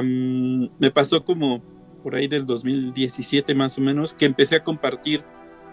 me 0.02 0.90
pasó 0.90 1.24
como 1.24 1.62
por 2.02 2.14
ahí 2.14 2.26
del 2.26 2.46
2017 2.46 3.54
más 3.54 3.76
o 3.76 3.82
menos, 3.82 4.14
que 4.14 4.24
empecé 4.24 4.56
a 4.56 4.64
compartir 4.64 5.22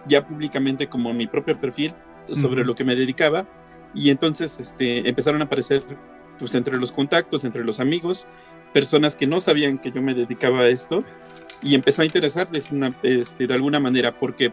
ya 0.06 0.28
públicamente 0.28 0.88
como 0.88 1.14
mi 1.14 1.28
propio 1.28 1.60
perfil 1.60 1.94
sobre 2.32 2.66
lo 2.66 2.76
que 2.76 2.84
me 2.84 2.96
dedicaba 2.96 3.48
y 3.94 4.10
entonces 4.10 4.60
este, 4.60 5.08
empezaron 5.08 5.42
a 5.42 5.46
aparecer 5.46 5.84
pues, 6.40 6.56
entre 6.56 6.78
los 6.78 6.92
contactos, 6.92 7.44
entre 7.46 7.64
los 7.64 7.80
amigos, 7.80 8.28
personas 8.74 9.16
que 9.16 9.28
no 9.28 9.40
sabían 9.40 9.80
que 9.80 9.92
yo 9.92 10.02
me 10.02 10.14
dedicaba 10.14 10.62
a 10.62 10.68
esto 10.68 11.04
y 11.62 11.76
empezó 11.76 12.02
a 12.02 12.06
interesarles 12.06 12.72
una, 12.72 12.96
este, 13.04 13.48
de 13.48 13.54
alguna 13.54 13.80
manera 13.80 14.12
porque 14.12 14.52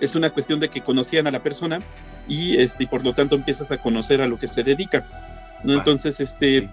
es 0.00 0.16
una 0.16 0.30
cuestión 0.30 0.60
de 0.60 0.68
que 0.68 0.80
conocían 0.80 1.26
a 1.26 1.30
la 1.30 1.42
persona 1.42 1.80
y, 2.28 2.56
este, 2.56 2.86
por 2.86 3.04
lo 3.04 3.12
tanto 3.12 3.36
empiezas 3.36 3.70
a 3.70 3.78
conocer 3.78 4.20
a 4.20 4.26
lo 4.26 4.38
que 4.38 4.48
se 4.48 4.62
dedica. 4.62 5.06
¿no? 5.62 5.74
Entonces, 5.74 6.18
este, 6.20 6.68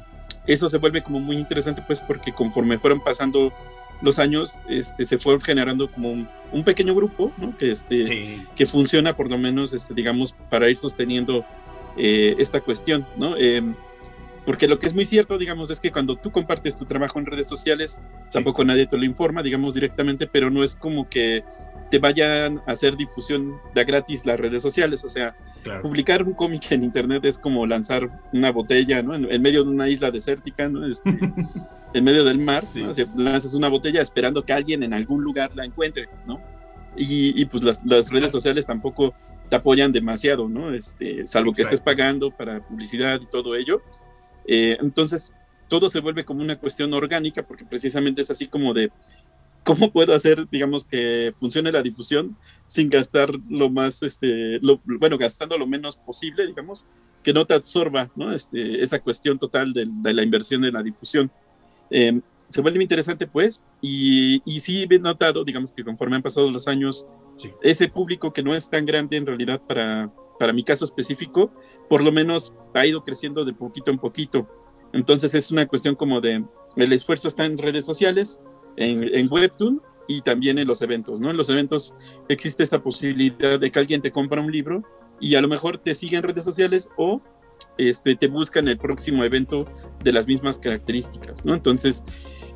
eso 0.48 0.70
se 0.70 0.78
vuelve 0.78 1.04
como 1.04 1.20
muy 1.20 1.38
interesante 1.38 1.84
pues 1.86 2.02
porque 2.02 2.32
conforme 2.32 2.80
fueron 2.80 3.02
pasando 3.02 3.54
los 4.02 4.20
años 4.20 4.60
este, 4.70 5.06
se 5.06 5.18
fue 5.18 5.40
generando 5.42 5.92
como 5.92 6.12
un, 6.52 6.64
pequeño 6.64 6.96
grupo, 6.96 7.32
¿no? 7.38 7.56
Que, 7.58 7.72
este, 7.72 8.46
que 8.56 8.66
funciona 8.66 9.16
por 9.16 9.30
lo 9.30 9.38
menos, 9.38 9.74
este, 9.74 9.94
digamos, 9.94 10.36
para 10.50 10.70
ir 10.70 10.78
sosteniendo 10.78 11.46
eh, 11.98 12.36
esta 12.40 12.62
cuestión, 12.62 13.06
¿no? 13.18 13.36
Em, 13.36 13.76
porque 14.50 14.68
lo 14.68 14.80
que 14.80 14.88
es 14.88 14.96
muy 14.96 15.06
cierto, 15.06 15.38
digamos, 15.38 15.70
es 15.70 15.80
que 15.80 15.92
cuando 15.92 16.16
tú 16.16 16.32
compartes 16.32 16.76
tu 16.76 16.84
trabajo 16.86 17.20
en 17.20 17.28
redes 17.28 17.48
sociales, 17.48 18.02
tampoco 18.32 18.64
nadie 18.66 18.88
te 18.88 18.98
lo 18.98 19.06
informa, 19.06 19.44
digamos, 19.44 19.76
directamente, 19.76 20.26
pero 20.26 20.50
no 20.50 20.64
es 20.64 20.74
como 20.74 21.08
que 21.08 21.44
te 21.92 22.00
vayan 22.00 22.60
a 22.66 22.72
hacer 22.72 22.98
difusión 22.98 23.58
de 23.76 23.84
gratis 23.84 24.26
las 24.26 24.40
redes 24.40 24.64
sociales. 24.64 25.04
O 25.04 25.08
sea, 25.08 25.36
publicar 25.84 26.24
un 26.24 26.34
cómic 26.34 26.72
en 26.72 26.82
internet 26.82 27.26
es 27.26 27.38
como 27.38 27.68
lanzar 27.68 28.10
una 28.34 28.52
botella, 28.52 29.04
¿no? 29.04 29.14
En, 29.14 29.40
medio 29.40 29.64
de 29.64 29.70
una 29.70 29.88
isla 29.88 30.10
desértica, 30.10 30.68
¿no? 30.68 30.84
Este, 30.88 31.12
en 31.94 32.04
medio 32.04 32.24
del 32.24 32.40
mar, 32.40 32.64
¿no? 32.74 32.90
lanzas 33.18 33.54
una 33.54 33.68
botella 33.68 34.02
esperando 34.02 34.44
que 34.44 34.54
alguien 34.54 34.82
en 34.82 34.96
algún 34.96 35.24
lugar 35.24 35.52
la 35.56 35.64
encuentre, 35.64 36.10
¿no? 36.26 36.42
Y, 36.96 37.46
pues 37.46 37.64
las, 37.64 37.86
las, 37.86 38.10
redes 38.10 38.32
sociales 38.32 38.66
tampoco 38.66 39.14
te 39.48 39.58
apoyan 39.58 39.92
demasiado, 39.92 40.50
¿no? 40.50 40.74
Este, 40.74 41.28
salvo 41.28 41.54
que 41.54 41.62
estés 41.62 41.82
pagando 41.82 42.32
para 42.32 42.62
publicidad 42.62 43.22
y 43.22 43.28
todo 43.28 43.54
ello. 43.54 43.84
Eh, 44.48 44.78
entonces, 44.82 45.34
todo 45.68 45.90
se 45.90 46.00
vuelve 46.00 46.26
como 46.26 46.42
una 46.42 46.58
cuestión 46.58 46.94
orgánica, 46.94 47.44
porque 47.44 47.66
precisamente 47.66 48.22
es 48.22 48.32
así 48.32 48.48
como 48.48 48.74
de 48.74 48.92
cómo 49.64 49.92
puedo 49.92 50.14
hacer, 50.14 50.48
digamos, 50.50 50.84
que 50.84 51.32
funcione 51.36 51.72
la 51.72 51.84
difusión 51.84 52.36
sin 52.66 52.90
gastar 52.90 53.30
lo 53.50 53.70
más, 53.70 54.02
este, 54.04 54.60
bueno, 54.84 55.18
gastando 55.18 55.58
lo 55.58 55.68
menos 55.68 55.96
posible, 55.98 56.48
digamos, 56.48 56.88
que 57.24 57.34
no 57.34 57.46
te 57.46 57.54
absorba, 57.54 58.10
¿no? 58.16 58.32
Este, 58.34 58.82
esa 58.82 59.00
cuestión 59.00 59.38
total 59.38 59.74
de, 59.74 59.88
la 60.14 60.24
inversión 60.24 60.66
en 60.66 60.74
la 60.74 60.84
difusión. 60.84 61.32
Em, 61.92 62.22
se 62.48 62.62
vuelve 62.62 62.82
interesante, 62.82 63.28
pues, 63.28 63.64
y, 63.82 64.42
y, 64.44 64.60
sí 64.62 64.88
he 64.90 65.00
notado, 65.00 65.44
digamos, 65.44 65.72
que 65.72 65.84
conforme 65.84 66.16
han 66.16 66.24
pasado 66.24 66.50
los 66.50 66.68
años, 66.68 67.06
ese 67.62 67.90
público 67.90 68.34
que 68.34 68.42
no 68.42 68.56
es 68.56 68.70
tan 68.70 68.86
grande 68.86 69.18
en 69.18 69.28
realidad 69.28 69.62
para, 69.68 70.12
para 70.40 70.54
mi 70.54 70.64
caso 70.64 70.86
específico, 70.86 71.52
por 71.90 72.04
lo 72.04 72.12
menos 72.12 72.54
ha 72.74 72.86
ido 72.86 73.04
creciendo 73.04 73.46
de 73.46 73.54
poquito 73.54 73.92
en 73.92 74.00
poquito. 74.00 74.48
Entonces 74.94 75.36
es 75.36 75.52
una 75.52 75.68
cuestión 75.68 75.96
como 75.96 76.22
de, 76.22 76.44
el 76.76 76.94
esfuerzo 76.94 77.28
está 77.28 77.46
en 77.46 77.58
redes 77.58 77.86
sociales, 77.86 78.42
en, 78.78 79.04
en, 79.16 79.32
Webtoon 79.32 79.82
y 80.08 80.22
también 80.22 80.58
en 80.58 80.68
los 80.68 80.82
eventos, 80.82 81.22
¿no? 81.22 81.30
En 81.30 81.38
los 81.38 81.50
eventos 81.50 81.94
existe 82.30 82.64
esta 82.64 82.82
posibilidad 82.82 83.60
de 83.60 83.72
que 83.72 83.80
alguien 83.80 84.02
te 84.02 84.12
compra 84.12 84.42
un 84.42 84.52
libro 84.52 84.84
y 85.20 85.36
a 85.36 85.42
lo 85.42 85.48
mejor 85.48 85.78
te 85.78 85.94
sigue 85.94 86.18
en 86.18 86.24
redes 86.24 86.46
sociales 86.46 86.90
o 86.98 87.22
este, 87.78 88.16
te 88.16 88.28
buscan 88.28 88.68
el 88.68 88.78
próximo 88.78 89.24
evento 89.24 89.66
de 90.04 90.12
las 90.12 90.28
mismas 90.28 90.60
características, 90.60 91.46
¿no? 91.46 91.54
Entonces, 91.54 92.04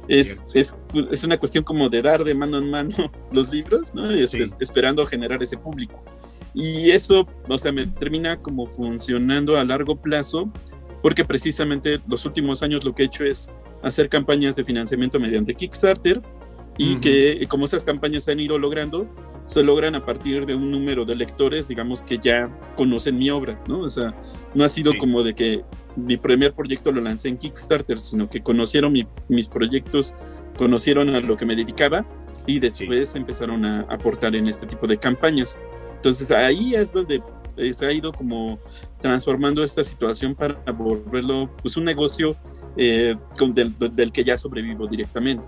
es, 0.07 0.43
es, 0.53 0.75
es, 1.11 1.23
una 1.23 1.37
cuestión 1.37 1.63
como 1.63 1.89
de 1.89 2.01
dar 2.01 2.23
de 2.23 2.35
mano 2.35 2.57
en 2.57 2.69
mano 2.69 2.95
los 3.31 3.51
libros, 3.51 3.93
¿no? 3.93 4.13
Y 4.13 4.23
esperando 4.23 5.05
generar 5.05 5.41
ese 5.41 5.57
público. 5.57 6.03
Y 6.53 6.91
eso, 6.91 7.27
o 7.47 7.57
sea, 7.57 7.71
me 7.71 7.87
termina 7.87 8.37
como 8.37 8.67
funcionando 8.67 9.57
a 9.57 9.63
largo 9.63 9.95
plazo, 9.95 10.51
porque 11.01 11.25
precisamente 11.25 11.99
los 12.07 12.25
últimos 12.25 12.63
años 12.63 12.83
lo 12.83 12.93
que 12.93 13.03
he 13.03 13.05
hecho 13.07 13.25
es 13.25 13.51
hacer 13.81 14.07
campañas 14.09 14.55
de 14.55 14.63
financiamiento 14.63 15.19
mediante 15.19 15.53
Kickstarter 15.53 16.21
y 16.77 16.95
que 16.97 17.45
como 17.49 17.65
esas 17.65 17.85
campañas 17.85 18.23
se 18.23 18.31
han 18.31 18.39
ido 18.39 18.57
logrando, 18.57 19.07
se 19.45 19.61
logran 19.61 19.95
a 19.95 20.05
partir 20.05 20.45
de 20.45 20.55
un 20.55 20.71
número 20.71 21.05
de 21.05 21.15
lectores, 21.15 21.67
digamos, 21.67 22.01
que 22.01 22.17
ya 22.17 22.49
conocen 22.75 23.17
mi 23.17 23.29
obra, 23.29 23.61
¿no? 23.67 23.81
O 23.81 23.89
sea, 23.89 24.13
no 24.55 24.63
ha 24.63 24.69
sido 24.69 24.97
como 24.97 25.21
de 25.21 25.35
que 25.35 25.63
mi 25.95 26.17
primer 26.17 26.53
proyecto 26.53 26.91
lo 26.91 27.01
lancé 27.01 27.29
en 27.29 27.37
Kickstarter, 27.37 27.99
sino 27.99 28.29
que 28.29 28.41
conocieron 28.41 28.93
mis 29.27 29.47
proyectos, 29.47 30.15
conocieron 30.57 31.09
a 31.09 31.19
lo 31.19 31.37
que 31.37 31.45
me 31.45 31.55
dedicaba 31.55 32.05
y 32.47 32.59
después 32.59 33.13
empezaron 33.15 33.65
a 33.65 33.81
aportar 33.81 34.35
en 34.35 34.47
este 34.47 34.65
tipo 34.65 34.87
de 34.87 34.97
campañas. 34.97 35.57
Entonces 36.03 36.31
ahí 36.31 36.75
es 36.75 36.91
donde 36.91 37.23
eh, 37.55 37.73
se 37.73 37.85
ha 37.85 37.93
ido 37.93 38.11
como 38.11 38.59
transformando 38.99 39.63
esta 39.63 39.85
situación 39.85 40.35
para 40.35 40.53
volverlo 40.73 41.49
pues 41.61 41.77
un 41.77 41.85
negocio 41.85 42.35
eh, 42.75 43.15
del 43.93 44.11
que 44.11 44.25
ya 44.25 44.37
sobrevivo 44.37 44.85
directamente. 44.85 45.47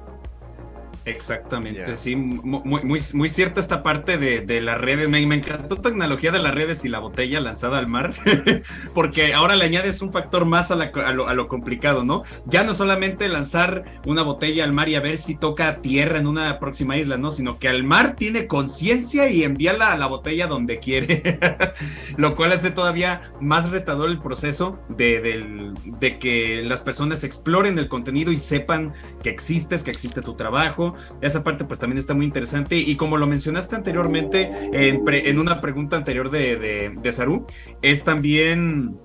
Exactamente, 1.05 1.97
sí, 1.97 2.15
muy, 2.15 2.81
muy, 2.83 2.99
muy 3.13 3.29
cierta 3.29 3.59
esta 3.59 3.83
parte 3.83 4.17
de, 4.17 4.41
de 4.41 4.59
las 4.59 4.81
redes. 4.81 5.07
Me, 5.07 5.23
me, 5.27 5.35
encantó 5.35 5.75
tu 5.75 5.81
tecnología 5.83 6.31
de 6.31 6.39
las 6.39 6.55
redes 6.55 6.83
y 6.83 6.89
la 6.89 6.97
botella 6.97 7.39
lanzada 7.39 7.77
al 7.77 7.85
mar, 7.85 8.15
porque 8.95 9.35
ahora 9.35 9.55
le 9.55 9.65
añades 9.65 10.01
un 10.01 10.11
factor 10.11 10.45
más 10.45 10.71
a, 10.71 10.75
lo, 10.75 11.27
a, 11.27 11.33
lo, 11.35 11.47
complicado, 11.47 12.03
¿no? 12.03 12.23
Ya 12.47 12.63
no 12.63 12.73
solamente 12.73 13.29
lanzar 13.29 13.83
una 14.07 14.23
botella 14.23 14.63
al 14.63 14.73
mar 14.73 14.89
y 14.89 14.95
a 14.95 14.99
ver 14.99 15.19
si 15.19 15.35
toca 15.35 15.79
tierra 15.81 16.17
en 16.17 16.25
una 16.25 16.57
próxima 16.57 16.97
isla, 16.97 17.17
¿no? 17.17 17.29
Sino 17.29 17.59
que 17.59 17.69
al 17.69 17.83
mar 17.83 18.15
tiene 18.15 18.47
conciencia 18.47 19.29
y 19.29 19.43
envíala 19.43 19.91
a 19.91 19.97
la 19.97 20.07
botella 20.07 20.47
donde 20.47 20.79
quiere, 20.79 21.39
lo 22.17 22.35
cual 22.35 22.51
hace 22.51 22.71
todavía 22.71 23.31
más 23.39 23.69
retador 23.69 24.09
el 24.09 24.19
proceso 24.19 24.79
de, 24.89 25.71
de 25.99 26.17
que 26.17 26.63
las 26.63 26.81
personas 26.81 27.23
exploren 27.23 27.77
el 27.77 27.89
contenido 27.89 28.31
y 28.31 28.39
sepan 28.39 28.91
que 29.21 29.29
existes, 29.29 29.83
que 29.83 29.91
existe 29.91 30.21
tu 30.23 30.33
trabajo 30.33 30.94
esa 31.21 31.43
parte 31.43 31.65
pues 31.65 31.79
también 31.79 31.97
está 31.97 32.13
muy 32.13 32.25
interesante. 32.25 32.77
Y 32.77 32.95
como 32.95 33.17
lo 33.17 33.27
mencionaste 33.27 33.75
anteriormente 33.75 34.49
en, 34.71 35.39
una 35.39 35.61
pregunta 35.61 35.97
anterior 35.97 36.29
de, 36.29 36.57
de, 36.57 36.93
de 37.01 37.13
Saru, 37.13 37.45
es 37.81 38.03
también 38.03 38.97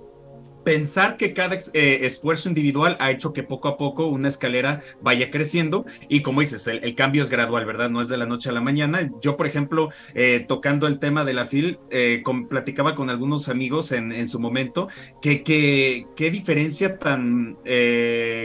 pensar 0.64 1.16
que 1.16 1.32
cada 1.34 1.56
eh, 1.56 2.00
esfuerzo 2.02 2.48
individual 2.48 2.96
ha 3.00 3.10
hecho 3.10 3.32
que 3.32 3.42
poco 3.42 3.68
a 3.68 3.76
poco 3.76 4.06
una 4.06 4.28
escalera 4.28 4.82
vaya 5.00 5.30
creciendo 5.30 5.86
y 6.08 6.22
como 6.22 6.40
dices, 6.40 6.66
el, 6.66 6.94
cambio 6.94 7.22
es 7.22 7.30
gradual, 7.30 7.64
¿verdad? 7.64 7.90
No 7.90 8.00
es 8.00 8.08
de 8.08 8.16
la 8.16 8.26
noche 8.26 8.50
a 8.50 8.52
la 8.52 8.60
mañana. 8.60 9.10
Yo, 9.22 9.36
por 9.36 9.46
ejemplo, 9.46 9.90
eh, 10.14 10.44
tocando 10.46 10.86
el 10.86 10.98
tema 10.98 11.24
de 11.24 11.34
la 11.34 11.46
FIL, 11.46 11.78
eh, 11.90 12.22
platicaba 12.48 12.94
con 12.94 13.10
algunos 13.10 13.48
amigos 13.48 13.92
en, 13.92 14.28
su 14.28 14.38
momento 14.38 14.88
que, 15.22 15.42
qué 15.42 16.30
diferencia 16.30 16.98
tan 16.98 17.56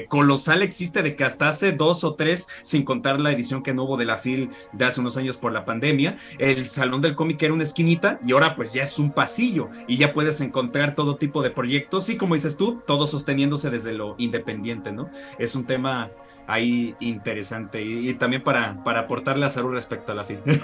colosal 0.09 0.61
existe 0.61 1.03
de 1.03 1.15
que 1.15 1.23
hasta 1.23 1.49
hace 1.49 1.71
dos 1.73 2.03
o 2.03 2.15
tres, 2.15 2.47
sin 2.63 2.83
contar 2.83 3.19
la 3.19 3.31
edición 3.31 3.61
que 3.61 3.73
no 3.73 3.83
hubo 3.83 3.97
de 3.97 4.05
la 4.05 4.17
FIL 4.17 4.49
de 4.73 4.85
hace 4.85 5.01
unos 5.01 5.17
años 5.17 5.37
por 5.37 5.51
la 5.51 5.65
pandemia, 5.65 6.17
el 6.39 6.67
Salón 6.67 7.01
del 7.01 7.15
Cómic 7.15 7.41
era 7.43 7.53
una 7.53 7.63
esquinita 7.63 8.19
y 8.25 8.31
ahora 8.31 8.55
pues 8.55 8.73
ya 8.73 8.83
es 8.83 8.97
un 8.99 9.11
pasillo 9.11 9.69
y 9.87 9.97
ya 9.97 10.13
puedes 10.13 10.41
encontrar 10.41 10.95
todo 10.95 11.17
tipo 11.17 11.41
de 11.41 11.51
proyectos 11.51 12.04
sí, 12.05 12.17
como 12.17 12.35
dices 12.35 12.57
tú, 12.57 12.81
todo 12.85 13.07
sosteniéndose 13.07 13.69
desde 13.69 13.93
lo 13.93 14.15
independiente, 14.17 14.91
¿no? 14.91 15.09
Es 15.37 15.55
un 15.55 15.65
tema 15.65 16.11
ahí 16.47 16.95
interesante 16.99 17.81
y, 17.81 18.13
también 18.15 18.43
para, 18.43 18.83
para 18.83 19.01
aportarle 19.01 19.45
a 19.45 19.49
salud 19.49 19.73
respecto 19.73 20.11
a 20.11 20.15
la 20.15 20.23
FIL. 20.23 20.39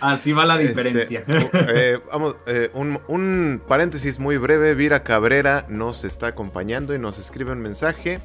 Así 0.00 0.32
va 0.32 0.44
la 0.44 0.60
este, 0.60 0.68
diferencia. 0.68 1.24
Eh, 1.68 1.98
vamos, 2.12 2.36
eh, 2.46 2.70
un, 2.74 3.00
un, 3.08 3.62
paréntesis 3.66 4.18
muy 4.18 4.36
breve. 4.36 4.74
Vira 4.74 5.02
Cabrera 5.02 5.64
nos 5.68 6.04
está 6.04 6.28
acompañando 6.28 6.94
y 6.94 6.98
nos 6.98 7.18
escribe 7.18 7.52
un 7.52 7.60
mensaje. 7.60 8.20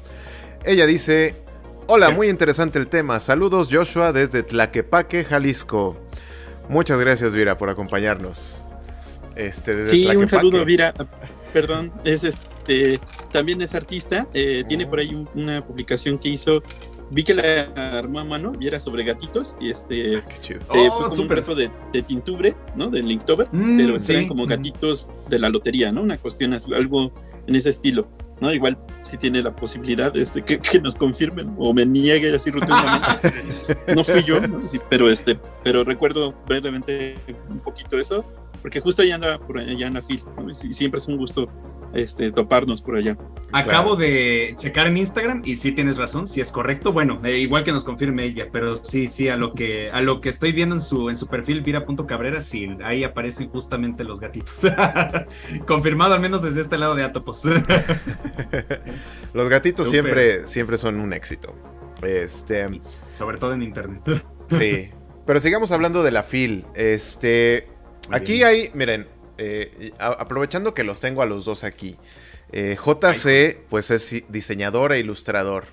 Ella 0.64 0.86
dice: 0.86 1.36
Hola, 1.86 2.10
muy 2.10 2.28
interesante 2.28 2.78
el 2.78 2.86
tema. 2.86 3.20
Saludos, 3.20 3.68
Joshua, 3.70 4.12
desde 4.12 4.42
Tlaquepaque, 4.42 5.24
Jalisco. 5.24 5.96
Muchas 6.68 6.98
gracias, 6.98 7.34
Vira, 7.34 7.58
por 7.58 7.68
acompañarnos. 7.68 8.64
Este, 9.36 9.74
desde 9.74 9.90
sí, 9.90 10.06
un 10.06 10.28
saludo, 10.28 10.64
Vira 10.64 10.94
perdón, 11.54 11.92
es 12.02 12.24
este, 12.24 13.00
también 13.30 13.62
es 13.62 13.76
artista, 13.76 14.26
eh, 14.34 14.64
tiene 14.66 14.86
por 14.86 14.98
ahí 14.98 15.24
una 15.34 15.64
publicación 15.64 16.18
que 16.18 16.28
hizo, 16.28 16.64
vi 17.10 17.22
que 17.22 17.32
la 17.32 17.96
armó 17.96 18.18
a 18.18 18.24
mano 18.24 18.54
y 18.58 18.66
era 18.66 18.80
sobre 18.80 19.04
gatitos, 19.04 19.56
y 19.60 19.70
este, 19.70 20.16
ah, 20.16 20.22
eh, 20.48 20.58
fue 20.66 20.88
oh, 20.88 21.08
como 21.08 21.22
un 21.22 21.28
reto 21.28 21.54
de, 21.54 21.70
de, 21.92 22.02
tintubre, 22.02 22.56
¿no? 22.74 22.90
Del 22.90 23.06
Linktober, 23.06 23.46
mm, 23.52 23.76
pero 23.76 23.96
eran 23.96 24.26
como 24.26 24.46
gatitos 24.46 25.06
de 25.28 25.38
la 25.38 25.48
lotería, 25.48 25.92
¿no? 25.92 26.02
Una 26.02 26.18
cuestión, 26.18 26.52
algo 26.52 27.12
en 27.46 27.54
ese 27.54 27.70
estilo. 27.70 28.08
¿No? 28.40 28.52
Igual 28.52 28.76
si 29.02 29.16
tiene 29.16 29.42
la 29.42 29.54
posibilidad 29.54 30.16
este, 30.16 30.42
que, 30.42 30.58
que 30.58 30.80
nos 30.80 30.96
confirmen 30.96 31.54
o 31.58 31.72
me 31.72 31.84
niegue 31.84 32.34
así 32.34 32.50
rotundamente. 32.50 33.32
no 33.94 34.02
fui 34.04 34.22
yo, 34.24 34.38
pero 34.88 35.08
este, 35.08 35.38
pero 35.62 35.84
recuerdo 35.84 36.34
brevemente 36.46 37.16
un 37.48 37.58
poquito 37.60 37.98
eso 37.98 38.24
porque 38.64 38.80
justo 38.80 39.02
allá 39.02 39.16
anda 39.16 39.38
por 39.38 39.58
allá 39.58 39.86
en 39.86 39.92
la 39.92 40.00
fil, 40.00 40.22
y 40.48 40.72
siempre 40.72 40.96
es 40.96 41.06
un 41.06 41.18
gusto 41.18 41.50
este, 41.94 42.32
toparnos 42.32 42.82
por 42.82 42.96
allá. 42.96 43.16
Acabo 43.52 43.96
de 43.96 44.54
checar 44.56 44.88
en 44.88 44.96
Instagram 44.96 45.42
y 45.44 45.56
sí 45.56 45.72
tienes 45.72 45.96
razón, 45.96 46.26
si 46.26 46.40
es 46.40 46.50
correcto. 46.50 46.92
Bueno, 46.92 47.20
eh, 47.24 47.38
igual 47.38 47.64
que 47.64 47.72
nos 47.72 47.84
confirme 47.84 48.24
ella, 48.24 48.48
pero 48.52 48.82
sí, 48.84 49.06
sí, 49.06 49.28
a 49.28 49.36
lo 49.36 49.52
que, 49.52 49.90
a 49.90 50.02
lo 50.02 50.20
que 50.20 50.28
estoy 50.28 50.52
viendo 50.52 50.74
en 50.74 50.80
su, 50.80 51.08
en 51.08 51.16
su 51.16 51.26
perfil, 51.28 51.62
Vira.cabrera, 51.62 52.40
sí, 52.40 52.76
ahí 52.84 53.04
aparecen 53.04 53.48
justamente 53.48 54.04
los 54.04 54.20
gatitos. 54.20 54.62
Confirmado 55.66 56.14
al 56.14 56.20
menos 56.20 56.42
desde 56.42 56.62
este 56.62 56.78
lado 56.78 56.94
de 56.94 57.04
Atopos. 57.04 57.42
los 59.34 59.48
gatitos 59.48 59.88
siempre, 59.88 60.46
siempre 60.46 60.76
son 60.76 61.00
un 61.00 61.12
éxito. 61.12 61.54
Este. 62.02 62.80
Sobre 63.10 63.38
todo 63.38 63.54
en 63.54 63.62
internet. 63.62 64.02
sí. 64.50 64.90
Pero 65.26 65.40
sigamos 65.40 65.72
hablando 65.72 66.02
de 66.02 66.10
la 66.10 66.22
FIL. 66.22 66.66
Este. 66.74 67.68
Aquí 68.10 68.42
hay, 68.42 68.70
miren, 68.74 69.06
eh, 69.38 69.92
aprovechando 69.98 70.74
que 70.74 70.84
los 70.84 71.00
tengo 71.00 71.22
a 71.22 71.26
los 71.26 71.44
dos 71.44 71.64
aquí. 71.64 71.96
Eh, 72.52 72.76
JC, 72.76 73.58
pues 73.68 73.90
es 73.90 74.24
diseñador 74.28 74.92
e 74.92 74.98
ilustrador. 74.98 75.64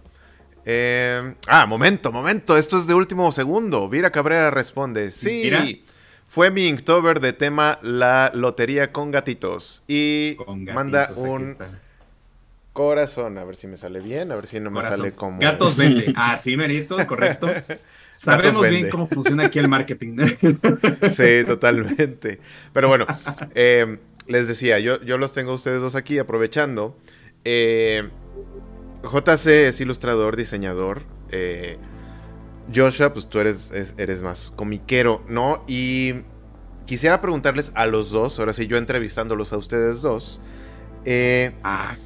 Eh, 0.65 1.33
ah, 1.47 1.65
momento, 1.65 2.11
momento, 2.11 2.57
esto 2.57 2.77
es 2.77 2.87
de 2.87 2.93
último 2.93 3.31
segundo. 3.31 3.89
Vira 3.89 4.11
Cabrera 4.11 4.51
responde, 4.51 5.11
sí, 5.11 5.51
fue 6.27 6.49
mi 6.49 6.67
Inktober 6.67 7.19
de 7.19 7.33
tema 7.33 7.79
La 7.81 8.31
Lotería 8.33 8.91
con 8.91 9.11
Gatitos. 9.11 9.83
Y 9.87 10.37
manda 10.47 11.11
un 11.15 11.57
corazón, 12.73 13.37
a 13.37 13.43
ver 13.43 13.55
si 13.55 13.67
me 13.67 13.75
sale 13.75 13.99
bien, 13.99 14.31
a 14.31 14.35
ver 14.35 14.47
si 14.47 14.59
no 14.59 14.71
me 14.71 14.81
sale 14.81 15.11
como... 15.11 15.39
Gatos 15.39 15.75
vende, 15.75 16.13
así 16.15 16.55
merito, 16.55 16.97
correcto. 17.05 17.47
Sabemos 18.21 18.69
bien 18.69 18.87
cómo 18.91 19.07
funciona 19.07 19.45
aquí 19.45 19.57
el 19.57 19.67
marketing. 19.67 20.15
sí, 21.09 21.43
totalmente. 21.43 22.39
Pero 22.71 22.87
bueno, 22.87 23.07
eh, 23.55 23.97
les 24.27 24.47
decía, 24.47 24.77
yo, 24.77 25.01
yo 25.01 25.17
los 25.17 25.33
tengo 25.33 25.53
a 25.53 25.55
ustedes 25.55 25.81
dos 25.81 25.95
aquí 25.95 26.19
aprovechando. 26.19 26.95
Eh, 27.45 28.07
JC 29.01 29.47
es 29.67 29.81
ilustrador, 29.81 30.35
diseñador. 30.35 31.01
Eh, 31.31 31.79
Joshua, 32.73 33.11
pues 33.11 33.27
tú 33.27 33.39
eres, 33.39 33.73
eres 33.97 34.21
más 34.21 34.51
comiquero, 34.51 35.25
¿no? 35.27 35.63
Y 35.67 36.17
quisiera 36.85 37.21
preguntarles 37.21 37.71
a 37.73 37.87
los 37.87 38.11
dos, 38.11 38.37
ahora 38.37 38.53
sí 38.53 38.67
yo 38.67 38.77
entrevistándolos 38.77 39.51
a 39.51 39.57
ustedes 39.57 40.03
dos. 40.03 40.39
ah, 41.63 41.97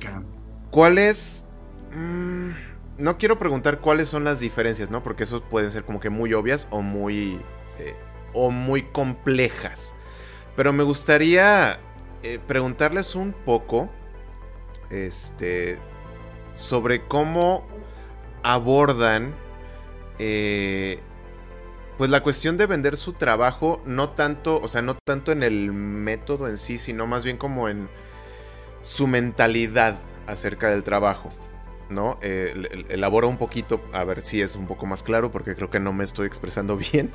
¿Cuál 0.72 0.98
es... 0.98 1.46
Mm, 1.94 2.52
no 2.98 3.18
quiero 3.18 3.38
preguntar 3.38 3.80
cuáles 3.80 4.10
son 4.10 4.24
las 4.24 4.40
diferencias, 4.40 4.90
¿no? 4.90 5.04
Porque 5.04 5.24
eso 5.24 5.42
pueden 5.42 5.72
ser 5.72 5.84
como 5.84 6.00
que 6.00 6.10
muy 6.10 6.34
obvias 6.34 6.68
o 6.72 6.82
muy. 6.82 7.42
Eh, 7.80 7.96
o 8.34 8.52
muy 8.52 8.84
complejas. 8.84 9.96
Pero 10.56 10.74
me 10.74 10.84
gustaría 10.84 11.80
eh, 12.24 12.40
preguntarles 12.48 13.16
un 13.16 13.34
poco. 13.34 13.90
Este. 14.90 15.78
Sobre 16.54 17.06
cómo 17.06 17.68
abordan. 18.44 19.36
Eh, 20.20 21.00
pues 21.98 22.10
la 22.10 22.24
cuestión 22.24 22.58
de 22.58 22.66
vender 22.66 22.98
su 22.98 23.14
trabajo, 23.14 23.82
no 23.86 24.10
tanto, 24.10 24.60
o 24.62 24.68
sea, 24.68 24.82
no 24.82 24.96
tanto 24.96 25.32
en 25.32 25.44
el 25.44 25.72
método 25.72 26.50
en 26.50 26.58
sí, 26.58 26.78
sino 26.78 27.08
más 27.08 27.24
bien 27.24 27.38
como 27.38 27.70
en 27.70 27.90
su 28.82 29.08
mentalidad 29.08 30.00
acerca 30.28 30.70
del 30.70 30.84
trabajo. 30.84 31.30
¿No? 31.90 32.18
Eh, 32.22 32.86
elabora 32.90 33.28
un 33.28 33.38
poquito, 33.38 33.82
a 33.94 34.04
ver 34.04 34.22
si 34.22 34.42
es 34.42 34.56
un 34.56 34.68
poco 34.68 34.86
más 34.86 35.04
claro, 35.04 35.32
porque 35.32 35.56
creo 35.56 35.70
que 35.70 35.80
no 35.80 35.94
me 35.94 36.04
estoy 36.04 36.28
expresando 36.28 36.78
bien. 36.92 37.12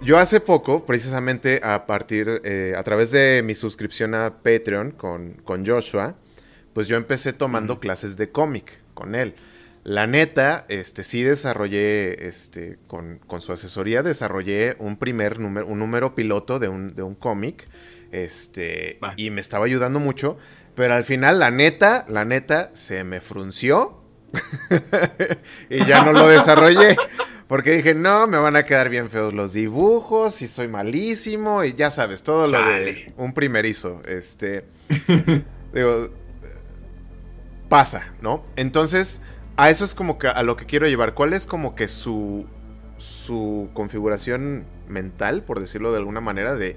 Yo 0.00 0.18
hace 0.18 0.40
poco, 0.40 0.84
precisamente 0.84 1.60
a 1.62 1.86
partir, 1.86 2.40
eh, 2.44 2.74
a 2.76 2.82
través 2.82 3.12
de 3.12 3.42
mi 3.44 3.54
suscripción 3.54 4.14
a 4.14 4.42
Patreon 4.42 4.90
con, 4.92 5.34
con 5.44 5.64
Joshua, 5.64 6.16
pues 6.72 6.88
yo 6.88 6.96
empecé 6.96 7.32
tomando 7.32 7.78
clases 7.78 8.16
de 8.16 8.30
cómic 8.30 8.80
con 8.94 9.14
él. 9.14 9.34
La 9.84 10.06
neta, 10.06 10.64
este, 10.68 11.02
sí 11.02 11.22
desarrollé, 11.22 12.26
este, 12.26 12.78
con, 12.86 13.18
con 13.26 13.40
su 13.40 13.52
asesoría, 13.52 14.02
desarrollé 14.02 14.76
un 14.78 14.96
primer 14.96 15.40
número, 15.40 15.66
un 15.66 15.80
número 15.80 16.14
piloto 16.14 16.58
de 16.58 16.68
un, 16.68 16.94
de 16.94 17.02
un 17.02 17.16
cómic, 17.16 17.66
este, 18.12 18.98
y 19.16 19.30
me 19.30 19.40
estaba 19.40 19.66
ayudando 19.66 19.98
mucho. 19.98 20.36
Pero 20.74 20.94
al 20.94 21.04
final, 21.04 21.38
la 21.38 21.50
neta, 21.50 22.06
la 22.08 22.24
neta, 22.24 22.70
se 22.74 23.04
me 23.04 23.20
frunció. 23.20 24.00
y 25.68 25.84
ya 25.84 26.02
no 26.04 26.12
lo 26.12 26.26
desarrollé. 26.28 26.96
Porque 27.46 27.72
dije, 27.72 27.94
no, 27.94 28.26
me 28.26 28.38
van 28.38 28.56
a 28.56 28.64
quedar 28.64 28.88
bien 28.88 29.10
feos 29.10 29.34
los 29.34 29.52
dibujos 29.52 30.40
y 30.40 30.48
soy 30.48 30.68
malísimo. 30.68 31.64
Y 31.64 31.74
ya 31.74 31.90
sabes, 31.90 32.22
todo 32.22 32.46
lo 32.46 32.58
de 32.58 33.12
un 33.18 33.34
primerizo. 33.34 34.00
Este. 34.06 34.64
digo. 35.74 36.08
Pasa, 37.68 38.12
¿no? 38.20 38.44
Entonces, 38.56 39.20
a 39.56 39.70
eso 39.70 39.84
es 39.84 39.94
como 39.94 40.18
que 40.18 40.28
a 40.28 40.42
lo 40.42 40.56
que 40.56 40.64
quiero 40.64 40.86
llevar. 40.88 41.12
¿Cuál 41.12 41.34
es 41.34 41.44
como 41.44 41.74
que 41.74 41.88
su. 41.88 42.46
su 42.96 43.68
configuración 43.74 44.64
mental, 44.88 45.42
por 45.42 45.60
decirlo 45.60 45.92
de 45.92 45.98
alguna 45.98 46.22
manera, 46.22 46.54
de. 46.54 46.76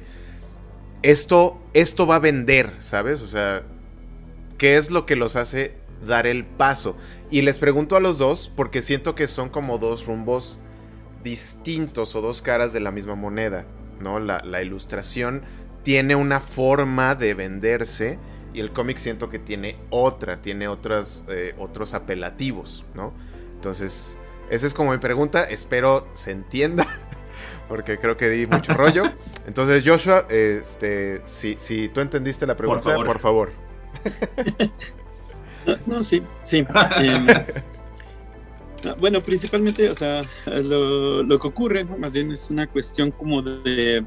Esto, 1.04 1.62
esto 1.74 2.06
va 2.06 2.16
a 2.16 2.20
vender, 2.20 2.74
¿sabes? 2.80 3.22
O 3.22 3.28
sea, 3.28 3.64
¿Qué 4.58 4.78
es 4.78 4.92
lo 4.92 5.06
que 5.06 5.16
los 5.16 5.36
hace 5.36 5.74
dar 6.06 6.28
el 6.28 6.46
paso? 6.46 6.96
Y 7.30 7.42
les 7.42 7.58
pregunto 7.58 7.96
a 7.96 8.00
los 8.00 8.18
dos 8.18 8.52
porque 8.56 8.82
siento 8.82 9.16
que 9.16 9.28
son 9.28 9.50
como 9.50 9.78
dos 9.78 10.06
rumbos 10.06 10.60
distintos 11.24 12.16
o 12.16 12.22
dos 12.22 12.42
caras 12.42 12.72
de 12.72 12.80
la 12.80 12.92
misma 12.92 13.16
moneda, 13.16 13.66
¿no? 14.00 14.20
La, 14.20 14.62
ilustración 14.62 15.42
tiene 15.84 16.16
una 16.16 16.40
forma 16.40 17.16
de 17.16 17.34
venderse 17.34 18.20
y 18.54 18.60
el 18.60 18.72
cómic 18.72 18.98
siento 18.98 19.30
que 19.30 19.40
tiene 19.40 19.78
otra, 19.90 20.42
tiene 20.42 20.68
otras, 20.68 21.26
eh, 21.28 21.54
otros 21.58 21.94
apelativos, 21.94 22.86
¿no? 22.94 23.12
Entonces, 23.56 24.18
esa 24.50 24.68
es 24.68 24.74
como 24.74 24.92
mi 24.92 25.00
pregunta, 25.00 25.44
espero 25.44 26.08
se 26.14 26.32
entienda, 26.32 26.88
porque 27.68 27.98
creo 27.98 28.16
que 28.16 28.30
di 28.30 28.46
mucho 28.46 28.74
rollo. 28.78 29.04
Entonces, 29.48 29.84
Joshua, 29.86 30.28
este, 30.30 31.22
si, 31.26 31.56
si 31.58 31.90
tú 31.90 32.02
entendiste 32.02 32.46
la 32.46 32.56
pregunta, 32.56 32.96
Por 32.96 33.20
favor. 33.20 33.65
no, 35.86 36.04
sí, 36.04 36.22
sí. 36.44 36.66
Em, 36.98 37.28
Ah, 38.86 38.96
bueno, 39.00 39.22
principalmente, 39.22 39.90
o 39.90 39.96
sea, 39.96 40.22
lo, 40.46 41.40
que 41.40 41.48
ocurre, 41.48 41.84
más 41.86 42.14
bien 42.14 42.32
es 42.32 42.52
una 42.52 42.68
cuestión 42.68 43.10
como 43.12 43.42
de, 43.42 44.06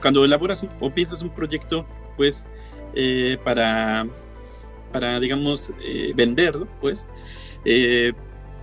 cuando 0.00 0.24
elaboras 0.24 0.66
o 0.80 0.90
piensas 0.90 1.20
un 1.22 1.28
proyecto, 1.30 1.86
pues, 2.16 2.46
eh, 2.94 3.36
para, 3.44 4.06
para, 4.92 5.20
digamos, 5.20 5.72
eh, 5.82 6.12
venderlo, 6.14 6.66
pues, 6.80 7.06
eh, 7.66 8.12